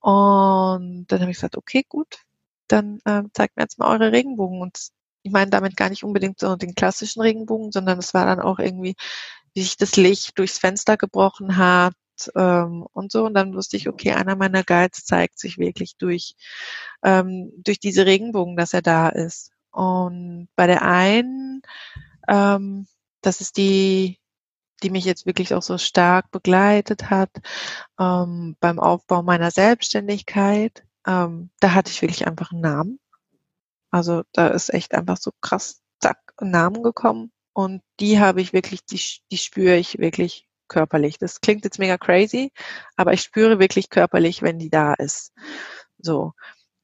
Und 0.00 1.06
dann 1.06 1.20
habe 1.20 1.30
ich 1.30 1.36
gesagt, 1.36 1.56
okay, 1.56 1.84
gut, 1.88 2.22
dann 2.66 2.98
ähm, 3.06 3.30
zeigt 3.32 3.56
mir 3.56 3.62
jetzt 3.62 3.78
mal 3.78 3.92
eure 3.92 4.10
Regenbogen. 4.10 4.60
Und 4.60 4.76
ich 5.22 5.30
meine 5.30 5.52
damit 5.52 5.76
gar 5.76 5.88
nicht 5.88 6.02
unbedingt 6.02 6.40
so 6.40 6.56
den 6.56 6.74
klassischen 6.74 7.22
Regenbogen, 7.22 7.70
sondern 7.70 8.00
es 8.00 8.12
war 8.12 8.26
dann 8.26 8.40
auch 8.40 8.58
irgendwie, 8.58 8.96
wie 9.54 9.62
sich 9.62 9.76
das 9.76 9.94
Licht 9.94 10.36
durchs 10.36 10.58
Fenster 10.58 10.96
gebrochen 10.96 11.58
hat 11.58 11.94
ähm, 12.34 12.84
und 12.92 13.12
so. 13.12 13.24
Und 13.24 13.34
dann 13.34 13.54
wusste 13.54 13.76
ich, 13.76 13.88
okay, 13.88 14.14
einer 14.14 14.34
meiner 14.34 14.64
Guides 14.64 15.04
zeigt 15.04 15.38
sich 15.38 15.58
wirklich 15.58 15.96
durch, 15.96 16.34
ähm, 17.04 17.52
durch 17.58 17.78
diese 17.78 18.04
Regenbogen, 18.04 18.56
dass 18.56 18.74
er 18.74 18.82
da 18.82 19.08
ist. 19.10 19.51
Und 19.72 20.48
bei 20.54 20.66
der 20.66 20.82
einen, 20.82 21.62
ähm, 22.28 22.86
das 23.22 23.40
ist 23.40 23.56
die, 23.56 24.20
die 24.82 24.90
mich 24.90 25.04
jetzt 25.04 25.26
wirklich 25.26 25.54
auch 25.54 25.62
so 25.62 25.78
stark 25.78 26.30
begleitet 26.30 27.10
hat 27.10 27.30
ähm, 27.98 28.56
beim 28.60 28.78
Aufbau 28.78 29.22
meiner 29.22 29.50
Selbstständigkeit. 29.50 30.84
Ähm, 31.06 31.50
da 31.60 31.74
hatte 31.74 31.90
ich 31.90 32.02
wirklich 32.02 32.26
einfach 32.26 32.52
einen 32.52 32.60
Namen. 32.60 33.00
Also 33.90 34.22
da 34.32 34.48
ist 34.48 34.72
echt 34.72 34.94
einfach 34.94 35.16
so 35.18 35.32
krass, 35.40 35.80
zack, 36.00 36.18
ein 36.38 36.50
Namen 36.50 36.82
gekommen. 36.82 37.32
Und 37.52 37.82
die 38.00 38.20
habe 38.20 38.40
ich 38.40 38.52
wirklich, 38.52 38.84
die, 38.86 39.00
die 39.30 39.36
spüre 39.36 39.76
ich 39.76 39.98
wirklich 39.98 40.48
körperlich. 40.68 41.18
Das 41.18 41.40
klingt 41.40 41.64
jetzt 41.64 41.78
mega 41.78 41.98
crazy, 41.98 42.52
aber 42.96 43.12
ich 43.12 43.22
spüre 43.22 43.58
wirklich 43.58 43.90
körperlich, 43.90 44.42
wenn 44.42 44.58
die 44.58 44.70
da 44.70 44.94
ist. 44.94 45.32
So. 45.98 46.32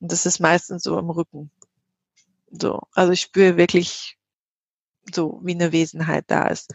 Und 0.01 0.13
das 0.13 0.27
ist 0.27 0.41
meistens 0.41 0.83
so 0.83 0.99
im 0.99 1.11
Rücken. 1.11 1.51
So, 2.51 2.83
also 2.95 3.13
ich 3.13 3.21
spüre 3.21 3.57
wirklich 3.57 4.19
so, 5.15 5.41
wie 5.43 5.55
eine 5.55 5.73
Wesenheit 5.73 6.25
da 6.29 6.49
ist. 6.49 6.75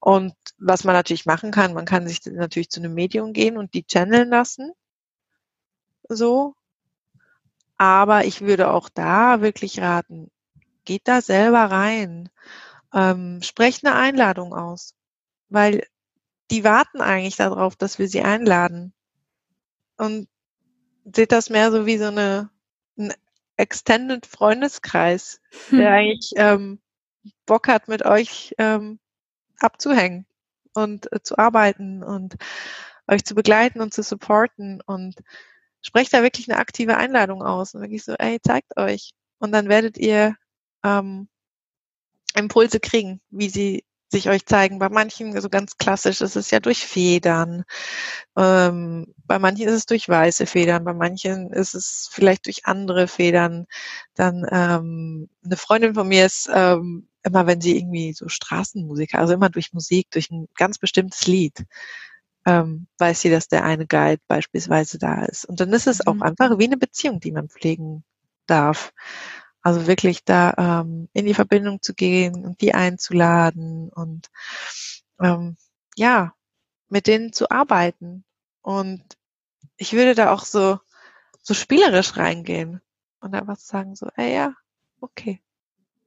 Und 0.00 0.34
was 0.58 0.84
man 0.84 0.94
natürlich 0.94 1.26
machen 1.26 1.50
kann, 1.50 1.74
man 1.74 1.84
kann 1.84 2.08
sich 2.08 2.24
natürlich 2.26 2.70
zu 2.70 2.80
einem 2.80 2.94
Medium 2.94 3.32
gehen 3.32 3.56
und 3.56 3.74
die 3.74 3.84
channeln 3.86 4.30
lassen. 4.30 4.72
So. 6.08 6.54
Aber 7.76 8.24
ich 8.24 8.40
würde 8.40 8.70
auch 8.70 8.88
da 8.88 9.40
wirklich 9.40 9.80
raten, 9.80 10.30
geht 10.84 11.08
da 11.08 11.20
selber 11.20 11.64
rein. 11.64 12.30
Ähm, 12.92 13.42
sprecht 13.42 13.84
eine 13.84 13.96
Einladung 13.96 14.54
aus. 14.54 14.94
Weil 15.48 15.86
die 16.50 16.64
warten 16.64 17.00
eigentlich 17.00 17.36
darauf, 17.36 17.76
dass 17.76 17.98
wir 17.98 18.08
sie 18.08 18.22
einladen. 18.22 18.94
Und 19.96 20.28
seht 21.04 21.32
das 21.32 21.50
mehr 21.50 21.70
so 21.72 21.86
wie 21.86 21.98
so 21.98 22.06
eine, 22.06 22.50
ein 22.96 23.12
Extended 23.56 24.26
Freundeskreis, 24.26 25.40
hm. 25.68 25.78
der 25.78 25.92
eigentlich 25.92 26.32
ähm, 26.36 26.80
Bock 27.46 27.68
hat, 27.68 27.88
mit 27.88 28.04
euch 28.04 28.54
ähm, 28.58 28.98
abzuhängen 29.58 30.26
und 30.74 31.10
äh, 31.12 31.22
zu 31.22 31.38
arbeiten 31.38 32.02
und 32.02 32.36
euch 33.06 33.24
zu 33.24 33.34
begleiten 33.34 33.80
und 33.80 33.94
zu 33.94 34.02
supporten 34.02 34.80
und 34.84 35.16
sprecht 35.82 36.12
da 36.12 36.22
wirklich 36.22 36.48
eine 36.48 36.58
aktive 36.58 36.96
Einladung 36.96 37.42
aus 37.42 37.74
und 37.74 37.82
wirklich 37.82 38.04
so, 38.04 38.14
ey, 38.14 38.40
zeigt 38.40 38.76
euch. 38.76 39.12
Und 39.38 39.52
dann 39.52 39.68
werdet 39.68 39.98
ihr 39.98 40.36
ähm, 40.82 41.28
Impulse 42.34 42.80
kriegen, 42.80 43.20
wie 43.30 43.48
sie 43.48 43.84
sich 44.14 44.30
euch 44.30 44.46
zeigen. 44.46 44.78
Bei 44.78 44.88
manchen, 44.88 45.38
so 45.40 45.48
ganz 45.48 45.76
klassisch, 45.76 46.20
ist 46.20 46.36
es 46.36 46.50
ja 46.50 46.60
durch 46.60 46.86
Federn. 46.86 47.64
Ähm, 48.36 49.14
bei 49.26 49.38
manchen 49.38 49.68
ist 49.68 49.74
es 49.74 49.86
durch 49.86 50.08
weiße 50.08 50.46
Federn, 50.46 50.84
bei 50.84 50.94
manchen 50.94 51.52
ist 51.52 51.74
es 51.74 52.08
vielleicht 52.12 52.46
durch 52.46 52.64
andere 52.66 53.08
Federn. 53.08 53.66
Dann 54.14 54.46
ähm, 54.50 55.28
eine 55.44 55.56
Freundin 55.56 55.94
von 55.94 56.08
mir 56.08 56.26
ist 56.26 56.48
ähm, 56.52 57.08
immer, 57.24 57.46
wenn 57.46 57.60
sie 57.60 57.76
irgendwie 57.76 58.12
so 58.12 58.28
Straßenmusiker, 58.28 59.18
also 59.18 59.34
immer 59.34 59.50
durch 59.50 59.72
Musik, 59.72 60.10
durch 60.10 60.30
ein 60.30 60.48
ganz 60.56 60.78
bestimmtes 60.78 61.26
Lied, 61.26 61.64
ähm, 62.46 62.86
weiß 62.98 63.20
sie, 63.22 63.30
dass 63.30 63.48
der 63.48 63.64
eine 63.64 63.86
Guide 63.86 64.22
beispielsweise 64.28 64.98
da 64.98 65.24
ist. 65.24 65.44
Und 65.44 65.60
dann 65.60 65.72
ist 65.72 65.86
es 65.86 66.06
auch 66.06 66.14
mhm. 66.14 66.22
einfach 66.22 66.58
wie 66.58 66.66
eine 66.66 66.76
Beziehung, 66.76 67.20
die 67.20 67.32
man 67.32 67.48
pflegen 67.48 68.04
darf. 68.46 68.92
Also 69.64 69.86
wirklich 69.86 70.24
da 70.24 70.82
ähm, 70.82 71.08
in 71.14 71.24
die 71.24 71.32
Verbindung 71.32 71.80
zu 71.80 71.94
gehen 71.94 72.44
und 72.44 72.60
die 72.60 72.74
einzuladen 72.74 73.88
und 73.88 74.30
ähm, 75.20 75.56
ja, 75.96 76.34
mit 76.90 77.06
denen 77.06 77.32
zu 77.32 77.50
arbeiten. 77.50 78.24
Und 78.60 79.02
ich 79.78 79.94
würde 79.94 80.14
da 80.14 80.32
auch 80.32 80.44
so, 80.44 80.78
so 81.40 81.54
spielerisch 81.54 82.18
reingehen 82.18 82.82
und 83.20 83.34
einfach 83.34 83.56
sagen 83.56 83.96
so, 83.96 84.06
ey 84.16 84.34
ja, 84.34 84.54
okay, 85.00 85.40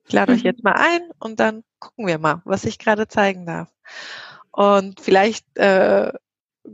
ich 0.06 0.14
lade 0.14 0.32
mhm. 0.32 0.38
euch 0.38 0.44
jetzt 0.44 0.64
mal 0.64 0.76
ein 0.76 1.02
und 1.18 1.40
dann 1.40 1.64
gucken 1.80 2.06
wir 2.06 2.20
mal, 2.20 2.44
was 2.46 2.64
ich 2.64 2.78
gerade 2.78 3.08
zeigen 3.08 3.48
darf. 3.48 3.70
Und 4.52 5.02
vielleicht 5.02 5.46
äh, 5.58 6.14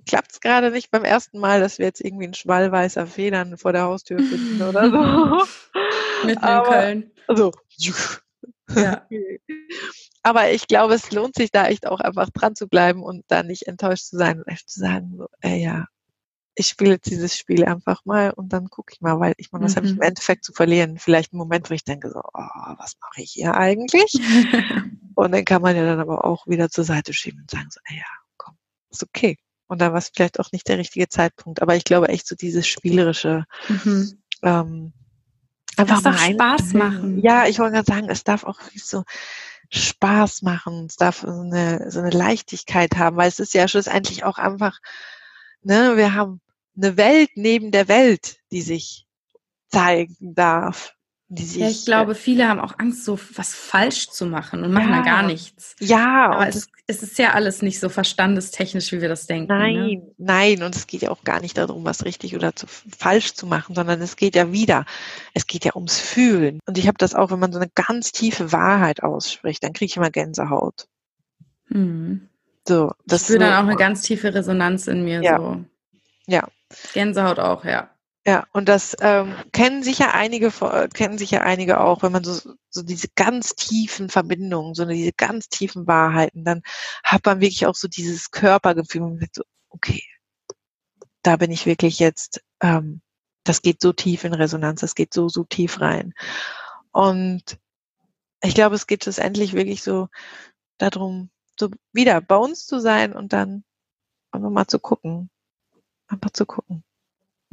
klappt 0.05 0.33
es 0.33 0.41
gerade 0.41 0.71
nicht 0.71 0.91
beim 0.91 1.03
ersten 1.03 1.39
Mal, 1.39 1.59
dass 1.59 1.77
wir 1.77 1.85
jetzt 1.85 2.01
irgendwie 2.01 2.25
einen 2.25 2.33
Schwall 2.33 2.71
weißer 2.71 3.07
Federn 3.07 3.57
vor 3.57 3.73
der 3.73 3.83
Haustür 3.83 4.19
finden 4.19 4.61
oder 4.61 4.89
so. 4.89 5.45
Mitten 6.25 6.45
in 6.45 6.63
Köln. 6.63 7.11
Also, 7.27 7.51
ja. 8.75 9.07
Aber 10.23 10.51
ich 10.51 10.67
glaube, 10.67 10.93
es 10.93 11.11
lohnt 11.11 11.35
sich 11.35 11.51
da 11.51 11.67
echt 11.67 11.85
auch 11.85 11.99
einfach 11.99 12.29
dran 12.29 12.55
zu 12.55 12.67
bleiben 12.67 13.03
und 13.03 13.25
da 13.27 13.43
nicht 13.43 13.67
enttäuscht 13.67 14.05
zu 14.05 14.17
sein 14.17 14.39
und 14.39 14.47
echt 14.47 14.69
zu 14.69 14.79
sagen, 14.79 15.15
so, 15.17 15.27
ey, 15.41 15.61
ja, 15.61 15.85
ich 16.55 16.67
spiele 16.67 16.91
jetzt 16.91 17.09
dieses 17.09 17.37
Spiel 17.37 17.65
einfach 17.65 18.05
mal 18.05 18.31
und 18.31 18.53
dann 18.53 18.69
gucke 18.69 18.93
ich 18.93 19.01
mal, 19.01 19.19
weil 19.19 19.33
ich 19.37 19.51
meine, 19.51 19.65
was 19.65 19.73
mhm. 19.73 19.75
habe 19.77 19.85
ich 19.87 19.91
im 19.93 19.97
mhm. 19.97 20.03
Endeffekt 20.03 20.45
zu 20.45 20.53
verlieren? 20.53 20.97
Vielleicht 20.97 21.33
ein 21.33 21.37
Moment, 21.37 21.69
wo 21.69 21.73
ich 21.73 21.83
denke 21.83 22.09
so, 22.09 22.19
oh, 22.19 22.73
was 22.77 22.95
mache 23.01 23.21
ich 23.21 23.31
hier 23.31 23.55
eigentlich? 23.55 24.13
und 25.15 25.31
dann 25.31 25.45
kann 25.45 25.61
man 25.61 25.75
ja 25.75 25.83
dann 25.83 25.99
aber 25.99 26.23
auch 26.23 26.47
wieder 26.47 26.69
zur 26.69 26.83
Seite 26.83 27.13
schieben 27.13 27.41
und 27.41 27.51
sagen 27.51 27.69
so, 27.69 27.79
ey, 27.85 27.97
ja, 27.97 28.05
komm, 28.37 28.55
ist 28.91 29.03
okay. 29.03 29.37
Und 29.73 29.79
da 29.79 29.91
war 29.91 29.97
es 29.97 30.11
vielleicht 30.13 30.39
auch 30.39 30.51
nicht 30.51 30.67
der 30.67 30.77
richtige 30.77 31.09
Zeitpunkt. 31.09 31.63
Aber 31.63 31.75
ich 31.75 31.83
glaube 31.83 32.09
echt 32.09 32.27
so 32.27 32.35
dieses 32.35 32.67
spielerische, 32.67 33.45
mhm. 33.67 34.21
ähm, 34.43 34.93
Einfach 35.77 36.03
das 36.03 36.03
darf 36.03 36.23
Spaß 36.23 36.73
machen. 36.73 37.19
Ja, 37.23 37.47
ich 37.47 37.57
wollte 37.57 37.73
gerade 37.73 37.91
sagen, 37.91 38.07
es 38.11 38.23
darf 38.23 38.43
auch 38.43 38.59
so 38.75 39.03
Spaß 39.71 40.43
machen. 40.43 40.85
Es 40.87 40.95
darf 40.95 41.21
so 41.21 41.27
eine, 41.27 41.89
so 41.89 42.01
eine 42.01 42.11
Leichtigkeit 42.11 42.95
haben, 42.97 43.17
weil 43.17 43.29
es 43.29 43.39
ist 43.39 43.55
ja 43.55 43.67
schlussendlich 43.67 44.23
auch 44.23 44.37
einfach, 44.37 44.77
ne, 45.63 45.97
wir 45.97 46.13
haben 46.13 46.39
eine 46.77 46.95
Welt 46.95 47.31
neben 47.33 47.71
der 47.71 47.87
Welt, 47.87 48.37
die 48.51 48.61
sich 48.61 49.07
zeigen 49.71 50.35
darf 50.35 50.93
ja, 51.39 51.67
ich 51.67 51.85
glaube, 51.85 52.15
viele 52.15 52.47
haben 52.47 52.59
auch 52.59 52.77
Angst, 52.79 53.05
so 53.05 53.19
was 53.35 53.53
falsch 53.53 54.09
zu 54.09 54.25
machen 54.25 54.63
und 54.63 54.71
machen 54.71 54.89
ja. 54.89 54.95
dann 54.97 55.05
gar 55.05 55.23
nichts. 55.23 55.75
Ja. 55.79 56.31
Aber 56.31 56.47
es, 56.47 56.67
es, 56.87 57.03
ist 57.03 57.17
ja 57.17 57.31
alles 57.31 57.61
nicht 57.61 57.79
so 57.79 57.89
verstandestechnisch, 57.89 58.91
wie 58.91 59.01
wir 59.01 59.09
das 59.09 59.25
denken. 59.25 59.51
Ne? 59.51 59.59
Nein, 59.59 59.73
ne? 59.73 60.11
nein. 60.17 60.63
Und 60.63 60.75
es 60.75 60.87
geht 60.87 61.01
ja 61.01 61.11
auch 61.11 61.23
gar 61.23 61.39
nicht 61.39 61.57
darum, 61.57 61.85
was 61.85 62.05
richtig 62.05 62.35
oder 62.35 62.55
zu, 62.55 62.67
falsch 62.67 63.33
zu 63.33 63.47
machen, 63.47 63.75
sondern 63.75 64.01
es 64.01 64.15
geht 64.15 64.35
ja 64.35 64.51
wieder, 64.51 64.85
es 65.33 65.47
geht 65.47 65.65
ja 65.65 65.75
ums 65.75 65.99
Fühlen. 65.99 66.59
Und 66.65 66.77
ich 66.77 66.87
habe 66.87 66.97
das 66.97 67.15
auch, 67.15 67.31
wenn 67.31 67.39
man 67.39 67.53
so 67.53 67.59
eine 67.59 67.71
ganz 67.73 68.11
tiefe 68.11 68.51
Wahrheit 68.51 69.03
ausspricht, 69.03 69.63
dann 69.63 69.73
kriege 69.73 69.89
ich 69.89 69.97
immer 69.97 70.11
Gänsehaut. 70.11 70.87
Hm. 71.69 72.29
So, 72.67 72.91
das 73.05 73.21
ich 73.21 73.27
spüre 73.27 73.39
so, 73.39 73.45
dann 73.45 73.63
auch 73.63 73.67
eine 73.67 73.77
ganz 73.77 74.03
tiefe 74.03 74.33
Resonanz 74.33 74.87
in 74.87 75.03
mir. 75.03 75.21
Ja. 75.21 75.37
So. 75.37 75.65
Ja. 76.27 76.47
Gänsehaut 76.93 77.39
auch, 77.39 77.65
ja. 77.65 77.92
Ja, 78.25 78.47
und 78.53 78.69
das 78.69 78.95
ähm, 79.01 79.35
kennen 79.51 79.83
sicher 79.83 80.13
einige, 80.13 80.49
kennen 80.93 81.17
sicher 81.17 81.41
einige 81.41 81.81
auch, 81.81 82.03
wenn 82.03 82.13
man 82.13 82.23
so, 82.23 82.53
so 82.69 82.81
diese 82.81 83.09
ganz 83.15 83.55
tiefen 83.55 84.09
Verbindungen, 84.09 84.75
so 84.75 84.85
diese 84.85 85.11
ganz 85.11 85.49
tiefen 85.49 85.87
Wahrheiten, 85.87 86.45
dann 86.45 86.61
hat 87.03 87.25
man 87.25 87.41
wirklich 87.41 87.65
auch 87.65 87.75
so 87.75 87.89
dieses 87.89 88.31
Körpergefühl, 88.31 89.19
so, 89.33 89.43
okay, 89.69 90.03
da 91.21 91.37
bin 91.37 91.51
ich 91.51 91.65
wirklich 91.65 91.99
jetzt, 91.99 92.41
ähm, 92.61 93.01
das 93.43 93.61
geht 93.61 93.81
so 93.81 93.91
tief 93.93 94.23
in 94.23 94.33
Resonanz, 94.33 94.81
das 94.81 94.95
geht 94.95 95.13
so, 95.13 95.27
so 95.27 95.43
tief 95.43 95.81
rein. 95.81 96.13
Und 96.91 97.59
ich 98.41 98.55
glaube, 98.55 98.75
es 98.75 98.87
geht 98.87 99.03
schlussendlich 99.03 99.53
wirklich 99.53 99.83
so 99.83 100.07
darum, 100.77 101.29
so 101.59 101.69
wieder 101.93 102.21
bei 102.21 102.37
uns 102.37 102.65
zu 102.67 102.79
sein 102.79 103.13
und 103.13 103.33
dann 103.33 103.65
einfach 104.31 104.49
mal 104.49 104.67
zu 104.67 104.79
gucken, 104.79 105.29
einfach 106.07 106.31
zu 106.31 106.45
gucken 106.45 106.83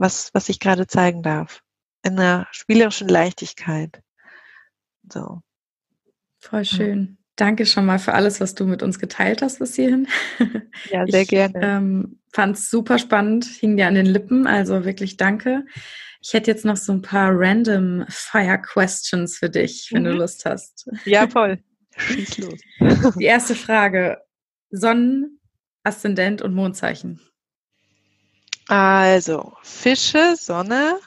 was, 0.00 0.30
was 0.32 0.48
ich 0.48 0.58
gerade 0.58 0.86
zeigen 0.86 1.22
darf. 1.22 1.60
In 2.02 2.18
einer 2.18 2.48
spielerischen 2.50 3.08
Leichtigkeit. 3.08 4.02
So. 5.12 5.42
Voll 6.38 6.64
schön. 6.64 7.00
Ja. 7.00 7.16
Danke 7.36 7.66
schon 7.66 7.86
mal 7.86 7.98
für 7.98 8.14
alles, 8.14 8.40
was 8.40 8.54
du 8.54 8.66
mit 8.66 8.82
uns 8.82 8.98
geteilt 8.98 9.42
hast 9.42 9.58
bis 9.58 9.74
hierhin. 9.74 10.08
Ja, 10.90 11.06
sehr 11.06 11.22
ich, 11.22 11.28
gerne. 11.28 11.58
Ähm, 11.62 12.20
Fand 12.32 12.56
es 12.56 12.70
super 12.70 12.98
spannend, 12.98 13.44
hing 13.44 13.76
dir 13.76 13.88
an 13.88 13.94
den 13.94 14.06
Lippen, 14.06 14.46
also 14.46 14.84
wirklich 14.84 15.16
danke. 15.16 15.64
Ich 16.22 16.32
hätte 16.32 16.50
jetzt 16.50 16.64
noch 16.64 16.76
so 16.76 16.92
ein 16.92 17.02
paar 17.02 17.30
random 17.32 18.04
Fire 18.08 18.60
Questions 18.60 19.38
für 19.38 19.50
dich, 19.50 19.88
wenn 19.92 20.02
mhm. 20.02 20.06
du 20.06 20.12
Lust 20.12 20.44
hast. 20.44 20.88
Ja, 21.04 21.28
voll. 21.30 21.62
Schieß 21.96 22.38
los. 22.38 22.60
Die 23.18 23.24
erste 23.24 23.54
Frage: 23.54 24.18
Sonnen, 24.70 25.40
Aszendent 25.82 26.40
und 26.42 26.54
Mondzeichen. 26.54 27.20
Also, 28.70 29.52
Fische, 29.62 30.36
Sonne, 30.36 31.00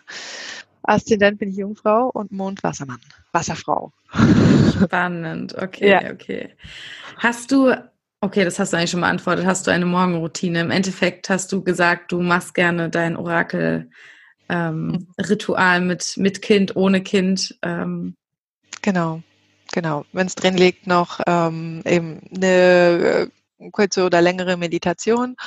Aszendent 0.81 1.39
bin 1.39 1.49
ich 1.49 1.55
Jungfrau 1.55 2.09
und 2.13 2.29
Mond 2.33 2.61
Wassermann, 2.61 2.99
Wasserfrau. 3.31 3.93
Spannend, 4.83 5.57
okay, 5.57 5.91
ja. 5.91 6.11
okay. 6.11 6.49
Hast 7.15 7.53
du, 7.53 7.73
okay, 8.19 8.43
das 8.43 8.59
hast 8.59 8.73
du 8.73 8.77
eigentlich 8.77 8.91
schon 8.91 8.99
beantwortet, 8.99 9.45
hast 9.45 9.65
du 9.65 9.71
eine 9.71 9.85
Morgenroutine? 9.85 10.59
Im 10.59 10.71
Endeffekt 10.71 11.29
hast 11.29 11.53
du 11.53 11.63
gesagt, 11.63 12.11
du 12.11 12.19
machst 12.19 12.53
gerne 12.53 12.89
dein 12.89 13.15
Orakel. 13.15 13.89
Ähm, 14.49 14.87
mhm. 14.87 15.07
Ritual 15.17 15.79
mit, 15.79 16.15
mit 16.17 16.41
Kind, 16.41 16.75
ohne 16.75 17.01
Kind. 17.01 17.57
Ähm. 17.61 18.17
Genau, 18.81 19.23
genau. 19.71 20.05
Wenn 20.11 20.27
es 20.27 20.35
drin 20.35 20.57
liegt, 20.57 20.85
noch 20.85 21.21
ähm, 21.25 21.81
eben 21.85 22.19
eine 22.35 23.29
äh, 23.61 23.69
kurze 23.71 24.03
oder 24.03 24.21
längere 24.21 24.57
Meditation 24.57 25.37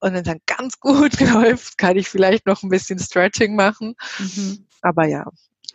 und 0.00 0.12
wenn 0.12 0.22
es 0.22 0.28
dann 0.28 0.40
ganz 0.46 0.80
gut 0.80 1.20
läuft, 1.34 1.78
kann 1.78 1.96
ich 1.96 2.08
vielleicht 2.08 2.46
noch 2.46 2.62
ein 2.62 2.68
bisschen 2.68 2.98
Stretching 2.98 3.54
machen. 3.54 3.94
Mhm. 4.18 4.66
Aber 4.82 5.06
ja, 5.06 5.24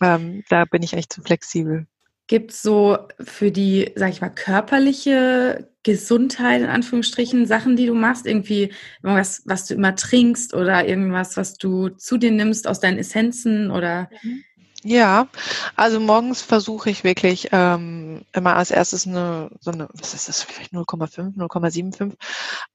ähm, 0.02 0.44
da 0.50 0.66
bin 0.66 0.84
ich 0.84 0.94
echt 0.94 1.14
zu 1.14 1.22
flexibel. 1.22 1.88
Gibt 2.28 2.52
es 2.52 2.64
so 2.64 2.98
für 3.20 3.52
die, 3.52 3.92
sag 3.96 4.10
ich 4.10 4.22
mal, 4.22 4.30
körperliche 4.30 5.70
Gesundheit 5.84 6.62
in 6.62 6.70
Anführungsstrichen 6.70 7.46
Sachen, 7.46 7.76
die 7.76 7.86
du 7.86 7.94
machst? 7.94 8.26
Irgendwie 8.26 8.74
irgendwas, 9.04 9.44
was 9.46 9.68
du 9.68 9.76
immer 9.76 9.96
trinkst 9.96 10.56
oder 10.56 10.88
irgendwas, 10.88 11.38
was 11.38 11.54
du 11.54 11.90
zu 11.90 12.18
dir 12.18 12.32
nimmst 12.32 12.68
aus 12.68 12.80
deinen 12.80 12.98
Essenzen 12.98 13.70
oder? 13.70 14.10
Mhm. 14.24 14.44
Ja, 14.88 15.30
also 15.76 16.00
morgens 16.00 16.44
versuche 16.44 16.92
ich 16.92 17.04
wirklich 17.04 17.50
ähm, 17.52 18.24
immer 18.34 18.56
als 18.56 18.70
erstes 18.70 19.08
eine, 19.08 19.50
so 19.60 19.72
eine, 19.72 19.90
was 19.94 20.14
ist 20.14 20.30
das, 20.30 20.44
vielleicht 20.44 20.74
0,5, 20.74 21.36
0,75 21.36 22.16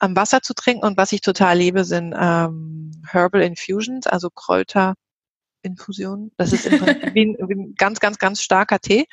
ähm, 0.03 0.17
Wasser 0.17 0.43
zu 0.43 0.53
trinken. 0.55 0.85
Und 0.85 0.97
was 0.97 1.13
ich 1.13 1.21
total 1.21 1.59
liebe, 1.59 1.85
sind 1.85 2.13
ähm, 2.19 2.91
Herbal 3.07 3.43
Infusions, 3.43 4.09
also 4.09 4.29
Kräuterinfusionen. 4.29 6.33
Das 6.37 6.53
ist 6.53 6.67
im 6.67 6.81
Prinzip 6.81 6.81
wie 7.15 7.27
ein, 7.27 7.37
wie 7.49 7.55
ein 7.55 7.75
ganz, 7.77 8.01
ganz, 8.01 8.19
ganz 8.19 8.43
starker 8.43 8.81
Tee, 8.81 9.07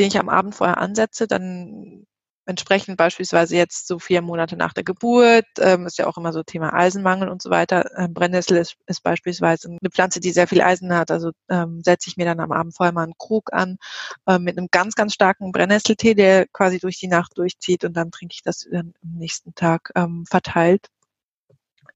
den 0.00 0.08
ich 0.08 0.18
am 0.18 0.28
Abend 0.28 0.56
vorher 0.56 0.78
ansetze. 0.78 1.28
Dann 1.28 2.04
entsprechend 2.46 2.96
beispielsweise 2.96 3.56
jetzt 3.56 3.86
so 3.86 3.98
vier 3.98 4.22
Monate 4.22 4.56
nach 4.56 4.72
der 4.72 4.84
Geburt, 4.84 5.46
ähm, 5.58 5.86
ist 5.86 5.98
ja 5.98 6.06
auch 6.06 6.18
immer 6.18 6.32
so 6.32 6.42
Thema 6.42 6.74
Eisenmangel 6.74 7.28
und 7.28 7.42
so 7.42 7.50
weiter. 7.50 7.90
Ähm, 7.96 8.12
Brennnessel 8.12 8.58
ist, 8.58 8.76
ist 8.86 9.02
beispielsweise 9.02 9.68
eine 9.68 9.90
Pflanze, 9.90 10.20
die 10.20 10.30
sehr 10.30 10.46
viel 10.46 10.60
Eisen 10.60 10.94
hat. 10.94 11.10
Also 11.10 11.30
ähm, 11.48 11.82
setze 11.82 12.08
ich 12.08 12.16
mir 12.16 12.26
dann 12.26 12.40
am 12.40 12.52
Abend 12.52 12.76
vorher 12.76 12.92
mal 12.92 13.04
einen 13.04 13.18
Krug 13.18 13.52
an 13.52 13.78
ähm, 14.26 14.44
mit 14.44 14.58
einem 14.58 14.68
ganz, 14.70 14.94
ganz 14.94 15.14
starken 15.14 15.52
Brennnesseltee, 15.52 16.14
der 16.14 16.46
quasi 16.48 16.78
durch 16.78 16.98
die 16.98 17.08
Nacht 17.08 17.38
durchzieht 17.38 17.84
und 17.84 17.94
dann 17.94 18.10
trinke 18.10 18.34
ich 18.34 18.42
das 18.42 18.66
dann 18.70 18.94
am 19.02 19.18
nächsten 19.18 19.54
Tag 19.54 19.90
ähm, 19.94 20.24
verteilt. 20.28 20.88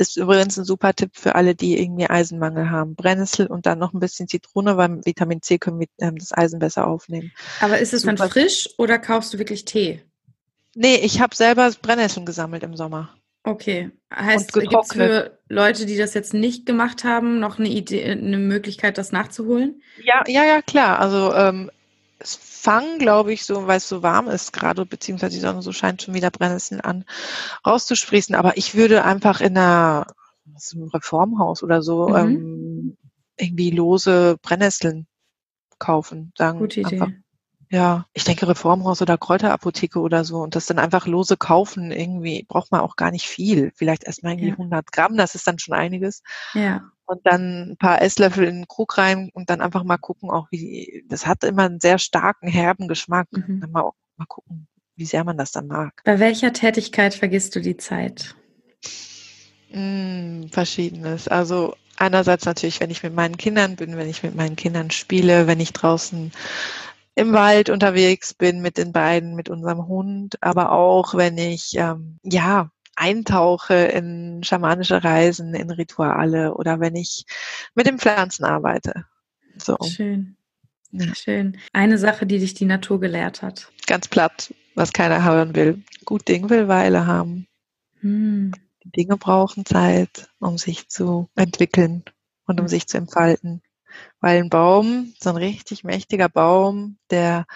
Ist 0.01 0.17
übrigens 0.17 0.57
ein 0.57 0.65
super 0.65 0.95
Tipp 0.95 1.11
für 1.15 1.35
alle, 1.35 1.57
die 1.57 1.77
irgendwie 1.77 2.09
Eisenmangel 2.09 2.71
haben. 2.71 2.95
Brennnessel 2.95 3.49
und 3.49 3.67
dann 3.67 3.81
noch 3.81 3.93
ein 3.93 3.99
bisschen 3.99 4.29
Zitrone, 4.29 4.77
weil 4.77 5.05
Vitamin 5.05 5.43
C 5.43 5.59
können 5.59 5.81
wir 5.81 5.89
ähm, 5.99 6.17
das 6.17 6.33
Eisen 6.33 6.61
besser 6.61 6.87
aufnehmen. 6.87 7.33
Aber 7.61 7.81
ist 7.81 7.93
es 7.93 8.03
super. 8.03 8.15
dann 8.15 8.31
frisch 8.31 8.71
oder 8.79 9.01
kaufst 9.01 9.35
du 9.35 9.39
wirklich 9.39 9.65
Tee? 9.65 10.01
Nee, 10.75 10.97
ich 10.97 11.21
habe 11.21 11.35
selber 11.35 11.71
Brennnesseln 11.83 12.27
gesammelt 12.27 12.63
im 12.63 12.77
Sommer. 12.77 13.15
Okay. 13.45 13.91
Heißt, 14.15 14.53
gibt 14.53 14.75
es 14.75 14.93
für 14.93 15.39
Leute, 15.49 15.87
die 15.87 15.97
das 15.97 16.15
jetzt 16.15 16.35
nicht 16.35 16.67
gemacht 16.67 17.05
haben, 17.05 17.41
noch 17.41 17.59
eine 17.59 17.69
Idee, 17.69 18.05
eine 18.05 18.39
Möglichkeit, 18.39 18.99
das 18.99 19.13
nachzuholen? 19.13 19.83
Ja, 20.03 20.23
ja, 20.27 20.45
ja, 20.45 20.61
klar. 20.63 20.99
Also 20.99 21.33
ähm, 21.35 21.71
es 22.19 22.35
fangen, 22.35 22.99
glaube 22.99 23.33
ich, 23.33 23.45
so, 23.45 23.67
weil 23.67 23.79
es 23.79 23.89
so 23.89 24.03
warm 24.03 24.29
ist 24.29 24.53
gerade, 24.53 24.85
beziehungsweise 24.85 25.35
die 25.35 25.41
Sonne 25.41 25.63
so 25.63 25.73
scheint, 25.73 26.03
schon 26.03 26.15
wieder 26.15 26.31
Brennnesseln 26.31 26.81
an, 26.81 27.05
rauszusprießen. 27.67 28.35
Aber 28.35 28.57
ich 28.57 28.75
würde 28.75 29.05
einfach 29.05 29.41
in 29.41 29.57
einer 29.57 30.07
einem 30.75 30.89
Reformhaus 30.89 31.63
oder 31.63 31.83
so 31.83 32.09
mhm. 32.09 32.17
ähm, 32.17 32.97
irgendwie 33.37 33.71
lose 33.71 34.37
Brennnesseln 34.43 35.07
kaufen. 35.79 36.33
Sagen, 36.37 36.59
Gute 36.59 36.81
Idee. 36.81 37.03
Ja, 37.71 38.07
ich 38.15 38.25
denke 38.25 38.49
Reformhaus 38.49 39.03
oder 39.03 39.19
Kräuterapotheke 39.19 40.01
oder 40.01 40.25
so 40.25 40.39
und 40.39 40.57
das 40.57 40.67
dann 40.67 40.79
einfach 40.79 41.07
lose 41.07 41.37
kaufen, 41.37 41.91
irgendwie 41.91 42.45
braucht 42.49 42.73
man 42.73 42.81
auch 42.81 42.97
gar 42.97 43.11
nicht 43.11 43.27
viel. 43.27 43.73
Vielleicht 43.75 44.05
erstmal 44.05 44.33
irgendwie 44.33 44.49
ja. 44.49 44.55
100 44.55 44.91
Gramm, 44.91 45.17
das 45.17 45.35
ist 45.35 45.47
dann 45.47 45.59
schon 45.59 45.75
einiges. 45.75 46.23
Ja 46.55 46.91
und 47.09 47.25
dann 47.25 47.71
ein 47.71 47.77
paar 47.79 48.03
Esslöffel 48.03 48.47
in 48.47 48.57
den 48.57 48.69
Krug 48.69 48.99
rein 48.99 49.31
und 49.33 49.49
dann 49.49 49.63
einfach 49.63 49.83
mal 49.83 49.97
gucken, 49.97 50.31
auch 50.31 50.47
wie, 50.51 51.05
das 51.09 51.27
hat 51.27 51.43
immer 51.43 51.65
einen 51.65 51.81
sehr 51.81 51.99
starken, 51.99 52.49
herben 52.49 52.87
Geschmack. 52.87 53.29
Mhm. 53.31 53.61
Dann 53.61 53.71
mal, 53.71 53.91
mal 54.19 54.27
gucken, 54.27 54.69
wie 54.95 55.07
sehr 55.07 55.25
man 55.25 55.39
das 55.39 55.51
dann 55.51 55.69
mag. 55.69 56.03
Bei 56.05 56.19
welcher 56.19 56.53
Tätigkeit 56.53 57.15
vergisst 57.15 57.57
du 57.57 57.61
die 57.61 57.79
Zeit? 57.79 58.37
Mm, 59.71 60.49
verschiedenes. 60.53 61.29
Also 61.29 61.75
einerseits 61.97 62.45
natürlich, 62.45 62.79
wenn 62.81 62.91
ich 62.91 63.03
mit 63.03 63.15
meinen 63.15 63.39
Kindern 63.39 63.77
bin, 63.77 63.97
wenn 63.97 64.09
ich 64.09 64.23
mit 64.23 64.35
meinen 64.35 64.57
Kindern 64.57 64.91
spiele, 64.91 65.47
wenn 65.47 65.61
ich 65.61 65.73
draußen 65.73 66.31
im 67.19 67.33
Wald 67.33 67.69
unterwegs 67.69 68.33
bin 68.33 68.63
mit 68.63 68.79
den 68.79 68.93
beiden, 68.93 69.35
mit 69.35 69.49
unserem 69.49 69.89
Hund, 69.89 70.37
aber 70.41 70.71
auch 70.71 71.17
wenn 71.17 71.37
ich 71.37 71.73
ähm, 71.75 72.21
ja 72.23 72.71
eintauche 72.95 73.75
in 73.75 74.45
schamanische 74.45 75.03
Reisen, 75.03 75.53
in 75.55 75.69
Rituale 75.71 76.55
oder 76.55 76.79
wenn 76.79 76.95
ich 76.95 77.25
mit 77.75 77.89
den 77.89 77.99
Pflanzen 77.99 78.45
arbeite. 78.45 79.05
So. 79.57 79.77
Schön. 79.85 80.37
Ja. 80.93 81.13
Schön. 81.13 81.59
Eine 81.73 81.99
Sache, 81.99 82.25
die 82.25 82.39
dich 82.39 82.55
die 82.55 82.67
Natur 82.67 83.01
gelehrt 83.01 83.43
hat. 83.43 83.69
Ganz 83.89 84.07
platt, 84.07 84.55
was 84.77 84.93
keiner 84.93 85.25
hören 85.25 85.57
will. 85.57 85.83
Gut 86.05 86.29
Ding 86.29 86.49
will 86.51 86.69
Weile 86.69 87.09
haben. 87.09 87.49
Hm. 87.99 88.53
Die 88.85 88.91
Dinge 88.93 89.17
brauchen 89.17 89.67
Zeit, 89.67 90.31
um 90.39 90.57
sich 90.57 90.89
zu 90.89 91.29
entwickeln 91.35 92.05
und 92.47 92.61
um 92.61 92.67
hm. 92.67 92.69
sich 92.69 92.87
zu 92.87 92.97
entfalten. 92.97 93.61
Weil 94.21 94.39
ein 94.39 94.51
Baum, 94.51 95.15
so 95.21 95.31
ein 95.31 95.37
richtig 95.37 95.85
mächtiger 95.85 96.29
Baum, 96.29 96.99
der 97.11 97.47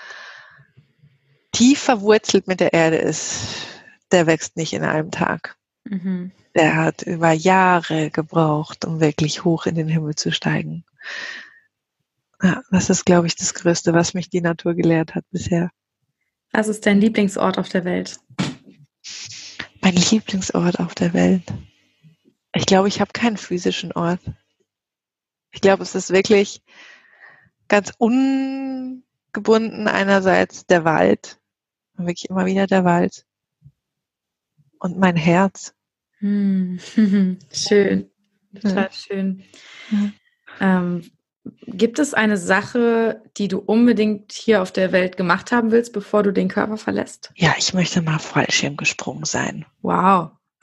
tief 1.50 1.80
verwurzelt 1.80 2.46
mit 2.46 2.60
der 2.60 2.72
Erde 2.72 2.96
ist, 2.96 3.66
der 4.10 4.26
wächst 4.26 4.56
nicht 4.56 4.72
in 4.72 4.84
einem 4.84 5.10
Tag. 5.10 5.56
Mhm. 5.84 6.32
Der 6.54 6.76
hat 6.76 7.02
über 7.02 7.32
Jahre 7.32 8.10
gebraucht, 8.10 8.84
um 8.84 9.00
wirklich 9.00 9.44
hoch 9.44 9.66
in 9.66 9.74
den 9.74 9.88
Himmel 9.88 10.14
zu 10.14 10.30
steigen. 10.32 10.84
Ja, 12.42 12.62
das 12.70 12.90
ist, 12.90 13.04
glaube 13.04 13.26
ich, 13.26 13.36
das 13.36 13.54
Größte, 13.54 13.94
was 13.94 14.14
mich 14.14 14.28
die 14.28 14.40
Natur 14.40 14.74
gelehrt 14.74 15.14
hat 15.14 15.24
bisher. 15.30 15.70
Was 16.52 16.68
ist 16.68 16.84
dein 16.84 17.00
Lieblingsort 17.00 17.58
auf 17.58 17.68
der 17.68 17.84
Welt? 17.84 18.18
Mein 19.80 19.94
Lieblingsort 19.94 20.78
auf 20.80 20.94
der 20.94 21.14
Welt. 21.14 21.44
Ich 22.54 22.66
glaube, 22.66 22.88
ich 22.88 23.00
habe 23.00 23.12
keinen 23.12 23.36
physischen 23.36 23.92
Ort. 23.92 24.20
Ich 25.52 25.60
glaube, 25.60 25.82
es 25.82 25.94
ist 25.94 26.10
wirklich 26.10 26.62
ganz 27.68 27.92
ungebunden 27.98 29.86
einerseits 29.86 30.66
der 30.66 30.84
Wald, 30.84 31.38
wirklich 31.94 32.28
immer 32.28 32.46
wieder 32.46 32.66
der 32.66 32.84
Wald 32.84 33.24
und 34.78 34.98
mein 34.98 35.16
Herz. 35.16 35.74
Hm. 36.18 36.78
schön, 37.52 38.10
total 38.54 38.84
ja. 38.84 38.90
schön. 38.90 39.44
Ähm, 40.60 41.10
gibt 41.66 41.98
es 41.98 42.14
eine 42.14 42.36
Sache, 42.36 43.22
die 43.36 43.48
du 43.48 43.58
unbedingt 43.58 44.32
hier 44.32 44.62
auf 44.62 44.72
der 44.72 44.92
Welt 44.92 45.16
gemacht 45.16 45.52
haben 45.52 45.70
willst, 45.70 45.92
bevor 45.92 46.22
du 46.22 46.32
den 46.32 46.48
Körper 46.48 46.76
verlässt? 46.76 47.32
Ja, 47.36 47.54
ich 47.58 47.74
möchte 47.74 48.02
mal 48.02 48.18
Fallschirm 48.18 48.76
gesprungen 48.76 49.24
sein. 49.24 49.66
Wow. 49.82 50.30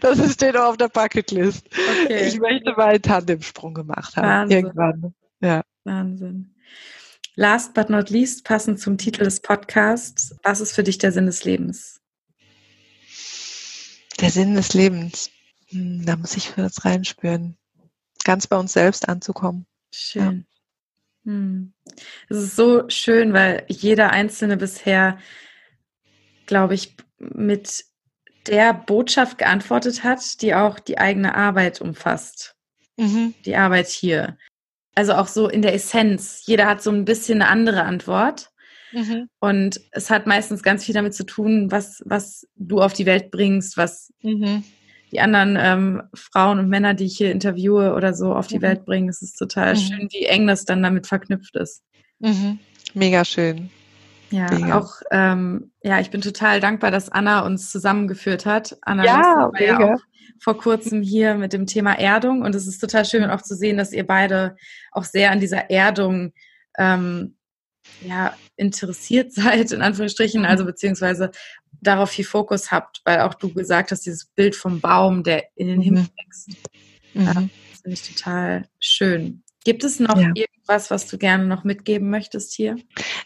das 0.00 0.32
steht 0.32 0.56
auch 0.56 0.70
auf 0.70 0.76
der 0.76 0.88
Bucketlist. 0.88 1.66
Okay. 2.04 2.28
Ich 2.28 2.38
möchte 2.38 2.72
mal 2.72 2.90
einen 2.90 3.02
Tandemsprung 3.02 3.74
gemacht 3.74 4.16
haben. 4.16 4.26
Wahnsinn. 4.26 4.56
Irgendwann. 4.58 5.14
Ja. 5.40 5.62
Wahnsinn. 5.84 6.54
Last 7.34 7.72
but 7.74 7.88
not 7.88 8.10
least, 8.10 8.44
passend 8.44 8.78
zum 8.78 8.98
Titel 8.98 9.24
des 9.24 9.40
Podcasts, 9.40 10.36
was 10.42 10.60
ist 10.60 10.74
für 10.74 10.82
dich 10.82 10.98
der 10.98 11.12
Sinn 11.12 11.26
des 11.26 11.44
Lebens? 11.44 12.00
Der 14.20 14.30
Sinn 14.30 14.54
des 14.54 14.74
Lebens, 14.74 15.30
hm, 15.68 16.04
da 16.04 16.16
muss 16.16 16.36
ich 16.36 16.50
für 16.50 16.60
das 16.60 16.84
reinspüren. 16.84 17.56
Ganz 18.24 18.46
bei 18.46 18.56
uns 18.56 18.74
selbst 18.74 19.08
anzukommen. 19.08 19.66
Schön. 19.94 20.46
Ja. 21.24 21.32
Hm. 21.32 21.72
Es 22.28 22.36
ist 22.36 22.56
so 22.56 22.88
schön, 22.88 23.32
weil 23.32 23.64
jeder 23.68 24.10
Einzelne 24.10 24.58
bisher, 24.58 25.18
glaube 26.46 26.74
ich, 26.74 26.96
mit 27.18 27.86
der 28.46 28.74
Botschaft 28.74 29.38
geantwortet 29.38 30.04
hat, 30.04 30.42
die 30.42 30.54
auch 30.54 30.78
die 30.78 30.98
eigene 30.98 31.34
Arbeit 31.34 31.80
umfasst. 31.80 32.54
Mhm. 32.96 33.34
Die 33.44 33.56
Arbeit 33.56 33.88
hier. 33.88 34.36
Also 34.94 35.14
auch 35.14 35.28
so 35.28 35.48
in 35.48 35.62
der 35.62 35.74
Essenz. 35.74 36.42
Jeder 36.46 36.66
hat 36.66 36.82
so 36.82 36.90
ein 36.90 37.04
bisschen 37.04 37.40
eine 37.40 37.50
andere 37.50 37.84
Antwort. 37.84 38.50
Mhm. 38.92 39.28
Und 39.40 39.80
es 39.92 40.10
hat 40.10 40.26
meistens 40.26 40.62
ganz 40.62 40.84
viel 40.84 40.94
damit 40.94 41.14
zu 41.14 41.24
tun, 41.24 41.70
was, 41.70 42.02
was 42.04 42.46
du 42.56 42.80
auf 42.80 42.92
die 42.92 43.06
Welt 43.06 43.30
bringst, 43.30 43.76
was 43.76 44.12
mhm. 44.20 44.64
die 45.10 45.20
anderen 45.20 45.56
ähm, 45.58 46.02
Frauen 46.14 46.58
und 46.58 46.68
Männer, 46.68 46.92
die 46.92 47.06
ich 47.06 47.16
hier 47.16 47.32
interviewe 47.32 47.94
oder 47.94 48.12
so, 48.12 48.34
auf 48.34 48.48
die 48.48 48.58
mhm. 48.58 48.62
Welt 48.62 48.84
bringen. 48.84 49.08
Es 49.08 49.22
ist 49.22 49.36
total 49.36 49.74
mhm. 49.74 49.78
schön, 49.78 50.08
wie 50.10 50.26
eng 50.26 50.46
das 50.46 50.64
dann 50.64 50.82
damit 50.82 51.06
verknüpft 51.06 51.56
ist. 51.56 51.82
Mhm. 52.18 52.58
Mega 52.92 53.24
schön. 53.24 53.70
Ja, 54.32 54.46
Mega. 54.50 54.78
auch, 54.78 54.94
ähm, 55.10 55.72
ja, 55.82 56.00
ich 56.00 56.10
bin 56.10 56.20
total 56.20 56.60
dankbar, 56.60 56.90
dass 56.90 57.10
Anna 57.10 57.44
uns 57.44 57.70
zusammengeführt 57.70 58.46
hat. 58.46 58.76
Anna 58.82 59.04
ja, 59.04 59.50
mega. 59.52 59.80
Ja 59.80 59.94
auch 59.94 60.00
vor 60.42 60.58
kurzem 60.58 61.02
hier 61.02 61.36
mit 61.36 61.52
dem 61.52 61.66
Thema 61.66 61.96
Erdung 61.96 62.42
und 62.42 62.54
es 62.56 62.66
ist 62.66 62.80
total 62.80 63.04
schön 63.04 63.30
auch 63.30 63.42
zu 63.42 63.54
sehen, 63.54 63.76
dass 63.76 63.92
ihr 63.92 64.04
beide 64.04 64.56
auch 64.90 65.04
sehr 65.04 65.30
an 65.30 65.38
dieser 65.38 65.70
Erdung 65.70 66.32
ähm, 66.76 67.36
ja, 68.00 68.34
interessiert 68.56 69.32
seid, 69.32 69.70
in 69.70 69.82
Anführungsstrichen, 69.82 70.44
also 70.44 70.64
beziehungsweise 70.64 71.30
darauf 71.80 72.10
viel 72.10 72.24
Fokus 72.24 72.72
habt, 72.72 73.02
weil 73.04 73.20
auch 73.20 73.34
du 73.34 73.52
gesagt 73.52 73.92
hast, 73.92 74.04
dieses 74.04 74.26
Bild 74.26 74.56
vom 74.56 74.80
Baum, 74.80 75.22
der 75.22 75.44
in 75.54 75.68
den 75.68 75.80
Himmel 75.80 76.02
mhm. 76.02 76.08
wächst. 76.24 76.48
Mhm. 77.14 77.22
Ja, 77.24 77.34
das 77.34 77.80
finde 77.82 77.94
ich 77.94 78.14
total 78.14 78.68
schön. 78.80 79.44
Gibt 79.64 79.84
es 79.84 80.00
noch 80.00 80.16
ja. 80.16 80.30
irgendwas, 80.34 80.61
was 80.90 81.06
du 81.06 81.18
gerne 81.18 81.44
noch 81.44 81.64
mitgeben 81.64 82.10
möchtest 82.10 82.54
hier? 82.54 82.76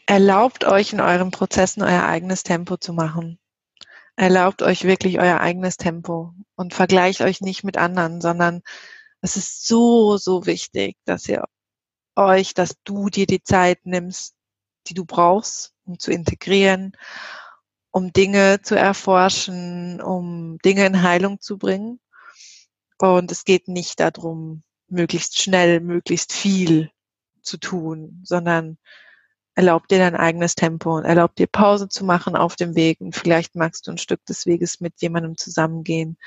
Erlaubt 0.07 0.65
euch 0.65 0.93
in 0.93 1.01
euren 1.01 1.31
Prozessen 1.31 1.83
euer 1.83 2.05
eigenes 2.05 2.43
Tempo 2.43 2.77
zu 2.77 2.93
machen. 2.93 3.39
Erlaubt 4.17 4.63
euch 4.63 4.85
wirklich 4.85 5.21
euer 5.21 5.41
eigenes 5.41 5.77
Tempo 5.77 6.33
und 6.55 6.75
vergleicht 6.75 7.21
euch 7.21 7.41
nicht 7.41 7.65
mit 7.65 7.77
anderen, 7.77 8.21
sondern 8.21 8.63
es 9.21 9.37
ist 9.37 9.67
so, 9.67 10.17
so 10.17 10.47
wichtig, 10.47 10.97
dass 11.05 11.29
ihr 11.29 11.45
euch, 12.17 12.55
dass 12.55 12.77
du 12.85 13.11
dir 13.11 13.27
die 13.27 13.43
Zeit 13.43 13.85
nimmst, 13.85 14.35
die 14.87 14.95
du 14.95 15.05
brauchst, 15.05 15.75
um 15.85 15.99
zu 15.99 16.11
integrieren, 16.11 16.93
um 17.91 18.13
Dinge 18.13 18.61
zu 18.63 18.75
erforschen, 18.75 20.01
um 20.01 20.59
Dinge 20.65 20.87
in 20.87 21.03
Heilung 21.03 21.41
zu 21.41 21.59
bringen. 21.59 22.01
Und 22.99 23.31
es 23.31 23.45
geht 23.45 23.69
nicht 23.69 24.01
darum, 24.01 24.63
möglichst 24.89 25.39
schnell, 25.39 25.81
möglichst 25.81 26.33
viel 26.33 26.91
zu 27.47 27.59
tun, 27.59 28.21
sondern 28.25 28.79
erlaubt 29.55 29.91
dir 29.91 29.99
dein 29.99 30.15
eigenes 30.15 30.55
Tempo 30.55 30.97
und 30.97 31.05
erlaubt 31.05 31.39
dir 31.39 31.47
Pause 31.47 31.89
zu 31.89 32.05
machen 32.05 32.37
auf 32.37 32.57
dem 32.57 32.77
Weg 32.77 33.01
und 33.01 33.17
vielleicht 33.17 33.55
magst 33.57 33.87
du 33.87 33.91
ein 33.91 33.99
Stück 33.99 34.25
des 34.27 34.45
Weges 34.45 34.81
mit 34.81 35.01
jemandem 35.01 35.37
zusammengehen. 35.39 36.19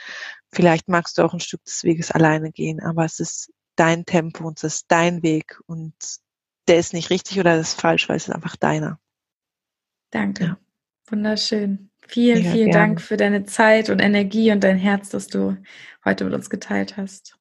Vielleicht 0.52 0.88
magst 0.88 1.18
du 1.18 1.22
auch 1.22 1.34
ein 1.34 1.40
Stück 1.40 1.64
des 1.64 1.84
Weges 1.84 2.10
alleine 2.10 2.52
gehen, 2.52 2.82
aber 2.82 3.06
es 3.06 3.20
ist 3.20 3.52
dein 3.76 4.06
Tempo 4.06 4.48
und 4.48 4.58
es 4.58 4.64
ist 4.64 4.86
dein 4.90 5.22
Weg 5.22 5.60
und 5.68 5.94
der 6.68 6.78
ist 6.78 6.94
nicht 6.94 7.12
richtig 7.12 7.40
oder 7.40 7.56
das 7.56 7.70
ist 7.70 7.82
falsch, 7.82 8.10
weil 8.10 8.18
es 8.18 8.28
ist 8.28 8.34
einfach 8.34 8.56
deiner. 8.56 9.00
Danke. 10.10 10.44
Ja. 10.46 10.58
Wunderschön. 11.08 11.90
Vielen, 12.08 12.44
ja, 12.44 12.52
vielen 12.52 12.72
gern. 12.72 12.80
Dank 12.80 13.02
für 13.02 13.18
deine 13.18 13.46
Zeit 13.46 13.90
und 13.90 14.00
Energie 14.00 14.52
und 14.52 14.64
dein 14.64 14.78
Herz, 14.78 15.10
das 15.10 15.28
du 15.28 15.56
heute 16.04 16.26
mit 16.26 16.34
uns 16.34 16.50
geteilt 16.50 16.98
hast. 16.98 17.39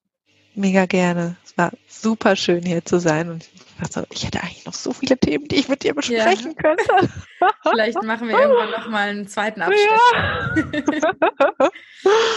Mega 0.58 0.86
gerne. 0.86 1.36
Es 1.44 1.56
war 1.56 1.70
super 1.86 2.34
schön 2.34 2.64
hier 2.64 2.84
zu 2.84 2.98
sein 2.98 3.30
und 3.30 3.44
ich, 3.44 3.96
ich 4.10 4.26
hätte 4.26 4.42
eigentlich 4.42 4.66
noch 4.66 4.74
so 4.74 4.92
viele 4.92 5.16
Themen, 5.16 5.46
die 5.46 5.56
ich 5.56 5.68
mit 5.68 5.84
dir 5.84 5.94
besprechen 5.94 6.56
ja. 6.56 6.62
könnte. 6.62 7.12
Vielleicht 7.70 8.02
machen 8.02 8.28
wir 8.28 8.40
irgendwann 8.40 8.70
noch 8.72 8.88
mal 8.88 9.08
einen 9.08 9.28
zweiten 9.28 9.62
Abschnitt. 9.62 9.88
Ja. 10.12 11.70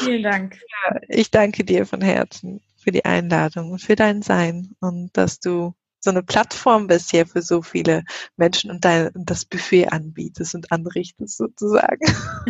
Vielen 0.04 0.22
Dank. 0.22 0.56
Ja, 0.56 1.00
ich 1.10 1.32
danke 1.32 1.64
dir 1.64 1.88
von 1.88 2.02
Herzen 2.02 2.62
für 2.78 2.92
die 2.92 3.06
Einladung 3.06 3.72
und 3.72 3.82
für 3.82 3.96
dein 3.96 4.22
Sein 4.22 4.76
und 4.82 5.10
dass 5.18 5.40
du 5.40 5.74
so 6.00 6.12
eine 6.12 6.22
Plattform 6.22 6.86
bist 6.86 7.10
hier 7.10 7.26
für 7.26 7.42
so 7.42 7.64
viele 7.64 8.04
Menschen 8.38 8.70
und 8.70 8.86
dein, 8.86 9.10
das 9.16 9.46
Buffet 9.46 9.88
anbietest 9.88 10.54
und 10.54 10.72
anrichtest 10.72 11.38
sozusagen. 11.38 12.06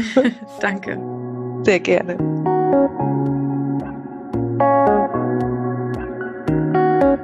Danke. 0.60 1.00
Sehr 1.64 1.80
gerne. 1.80 3.11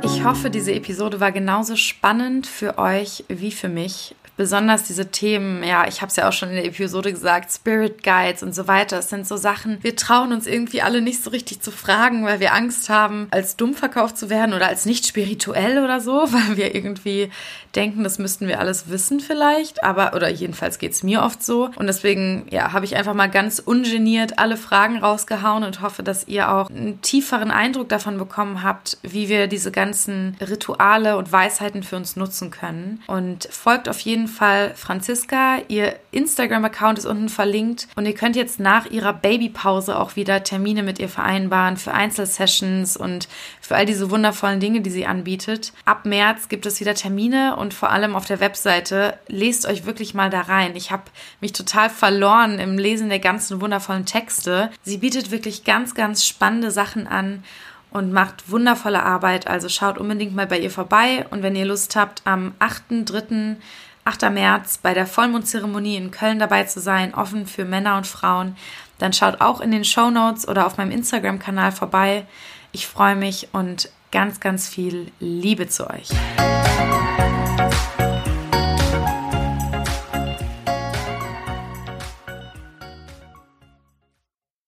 Ich 0.03 0.23
hoffe, 0.23 0.49
diese 0.49 0.73
Episode 0.73 1.19
war 1.19 1.31
genauso 1.31 1.75
spannend 1.75 2.47
für 2.47 2.77
euch 2.77 3.23
wie 3.27 3.51
für 3.51 3.69
mich. 3.69 4.15
Besonders 4.37 4.83
diese 4.83 5.09
Themen, 5.09 5.63
ja, 5.63 5.87
ich 5.87 6.01
habe 6.01 6.11
es 6.11 6.15
ja 6.15 6.29
auch 6.29 6.33
schon 6.33 6.49
in 6.49 6.55
der 6.55 6.65
Episode 6.65 7.11
gesagt, 7.11 7.51
Spirit 7.51 8.03
Guides 8.03 8.43
und 8.43 8.53
so 8.53 8.67
weiter, 8.67 8.97
das 8.97 9.09
sind 9.09 9.27
so 9.27 9.35
Sachen, 9.35 9.83
wir 9.83 9.95
trauen 9.95 10.31
uns 10.31 10.45
irgendwie 10.45 10.83
alle 10.83 11.01
nicht 11.01 11.23
so 11.23 11.31
richtig 11.31 11.61
zu 11.61 11.71
fragen, 11.71 12.23
weil 12.23 12.39
wir 12.39 12.53
Angst 12.53 12.89
haben, 12.89 13.27
als 13.31 13.55
dumm 13.55 13.73
verkauft 13.73 14.15
zu 14.15 14.29
werden 14.29 14.53
oder 14.53 14.67
als 14.67 14.85
nicht 14.85 15.07
spirituell 15.07 15.83
oder 15.83 15.99
so, 15.99 16.11
weil 16.31 16.55
wir 16.55 16.75
irgendwie 16.75 17.31
denken, 17.77 18.03
das 18.03 18.17
müssten 18.17 18.47
wir 18.47 18.59
alles 18.59 18.89
wissen 18.89 19.19
vielleicht, 19.19 19.83
aber, 19.83 20.13
oder 20.15 20.29
jedenfalls 20.29 20.79
geht 20.79 20.93
es 20.93 21.03
mir 21.03 21.21
oft 21.21 21.43
so. 21.43 21.69
Und 21.75 21.87
deswegen, 21.87 22.47
ja, 22.49 22.73
habe 22.73 22.85
ich 22.85 22.95
einfach 22.97 23.13
mal 23.13 23.29
ganz 23.29 23.59
ungeniert 23.59 24.39
alle 24.39 24.57
Fragen 24.57 24.97
rausgehauen 24.97 25.63
und 25.63 25.81
hoffe, 25.81 26.03
dass 26.03 26.27
ihr 26.27 26.51
auch 26.51 26.69
einen 26.69 27.01
tieferen 27.01 27.51
Eindruck 27.51 27.87
davon 27.89 28.17
bekommen 28.17 28.63
habt, 28.63 28.97
wie 29.03 29.29
wir 29.29 29.47
diese 29.47 29.71
ganzen 29.71 30.35
Rituale 30.41 31.17
und 31.17 31.31
Weisheiten 31.31 31.83
für 31.83 31.95
uns 31.95 32.15
nutzen 32.15 32.49
können. 32.49 33.03
Und 33.07 33.47
folgt 33.51 33.87
auf 33.87 33.99
jeden 33.99 34.27
Fall 34.27 34.73
Franziska. 34.75 35.59
Ihr 35.67 35.93
Instagram-Account 36.11 36.97
ist 36.97 37.05
unten 37.05 37.29
verlinkt 37.29 37.87
und 37.95 38.07
ihr 38.07 38.15
könnt 38.15 38.35
jetzt 38.35 38.59
nach 38.59 38.87
ihrer 38.87 39.13
Babypause 39.13 39.99
auch 39.99 40.15
wieder 40.15 40.43
Termine 40.43 40.81
mit 40.81 40.97
ihr 40.99 41.09
vereinbaren 41.09 41.77
für 41.77 41.93
Einzelsessions 41.93 42.97
und 42.97 43.27
für 43.67 43.75
all 43.75 43.85
diese 43.85 44.09
wundervollen 44.09 44.61
Dinge, 44.61 44.79
die 44.79 44.89
sie 44.89 45.05
anbietet. 45.05 45.73
Ab 45.83 46.05
März 46.05 46.47
gibt 46.47 46.65
es 46.65 46.79
wieder 46.79 46.95
Termine 46.95 47.57
und 47.57 47.73
vor 47.73 47.89
allem 47.91 48.15
auf 48.15 48.23
der 48.23 48.39
Webseite. 48.39 49.19
Lest 49.27 49.65
euch 49.65 49.85
wirklich 49.85 50.13
mal 50.13 50.29
da 50.29 50.39
rein. 50.39 50.77
Ich 50.77 50.89
habe 50.89 51.03
mich 51.41 51.51
total 51.51 51.89
verloren 51.89 52.59
im 52.59 52.77
Lesen 52.77 53.09
der 53.09 53.19
ganzen 53.19 53.59
wundervollen 53.59 54.05
Texte. 54.05 54.71
Sie 54.83 54.97
bietet 54.97 55.31
wirklich 55.31 55.65
ganz, 55.65 55.95
ganz 55.95 56.25
spannende 56.25 56.71
Sachen 56.71 57.07
an 57.07 57.43
und 57.91 58.13
macht 58.13 58.49
wundervolle 58.49 59.03
Arbeit. 59.03 59.47
Also 59.47 59.67
schaut 59.67 59.97
unbedingt 59.97 60.33
mal 60.33 60.47
bei 60.47 60.59
ihr 60.59 60.71
vorbei. 60.71 61.25
Und 61.29 61.43
wenn 61.43 61.57
ihr 61.57 61.65
Lust 61.65 61.97
habt, 61.97 62.21
am 62.23 62.53
8.3. 62.59 63.57
8. 64.05 64.31
März 64.31 64.77
bei 64.77 64.93
der 64.93 65.05
Vollmondzeremonie 65.05 65.97
in 65.97 66.11
Köln 66.11 66.39
dabei 66.39 66.63
zu 66.63 66.79
sein, 66.79 67.13
offen 67.13 67.45
für 67.45 67.65
Männer 67.65 67.97
und 67.97 68.07
Frauen, 68.07 68.55
dann 68.99 69.11
schaut 69.11 69.41
auch 69.41 69.59
in 69.59 69.71
den 69.71 69.83
Show 69.83 70.09
Notes 70.09 70.47
oder 70.47 70.65
auf 70.65 70.77
meinem 70.77 70.91
Instagram-Kanal 70.91 71.73
vorbei. 71.73 72.25
Ich 72.71 72.87
freue 72.87 73.15
mich 73.15 73.49
und 73.53 73.89
ganz, 74.11 74.39
ganz 74.39 74.67
viel 74.67 75.11
Liebe 75.19 75.67
zu 75.67 75.89
euch. 75.89 76.09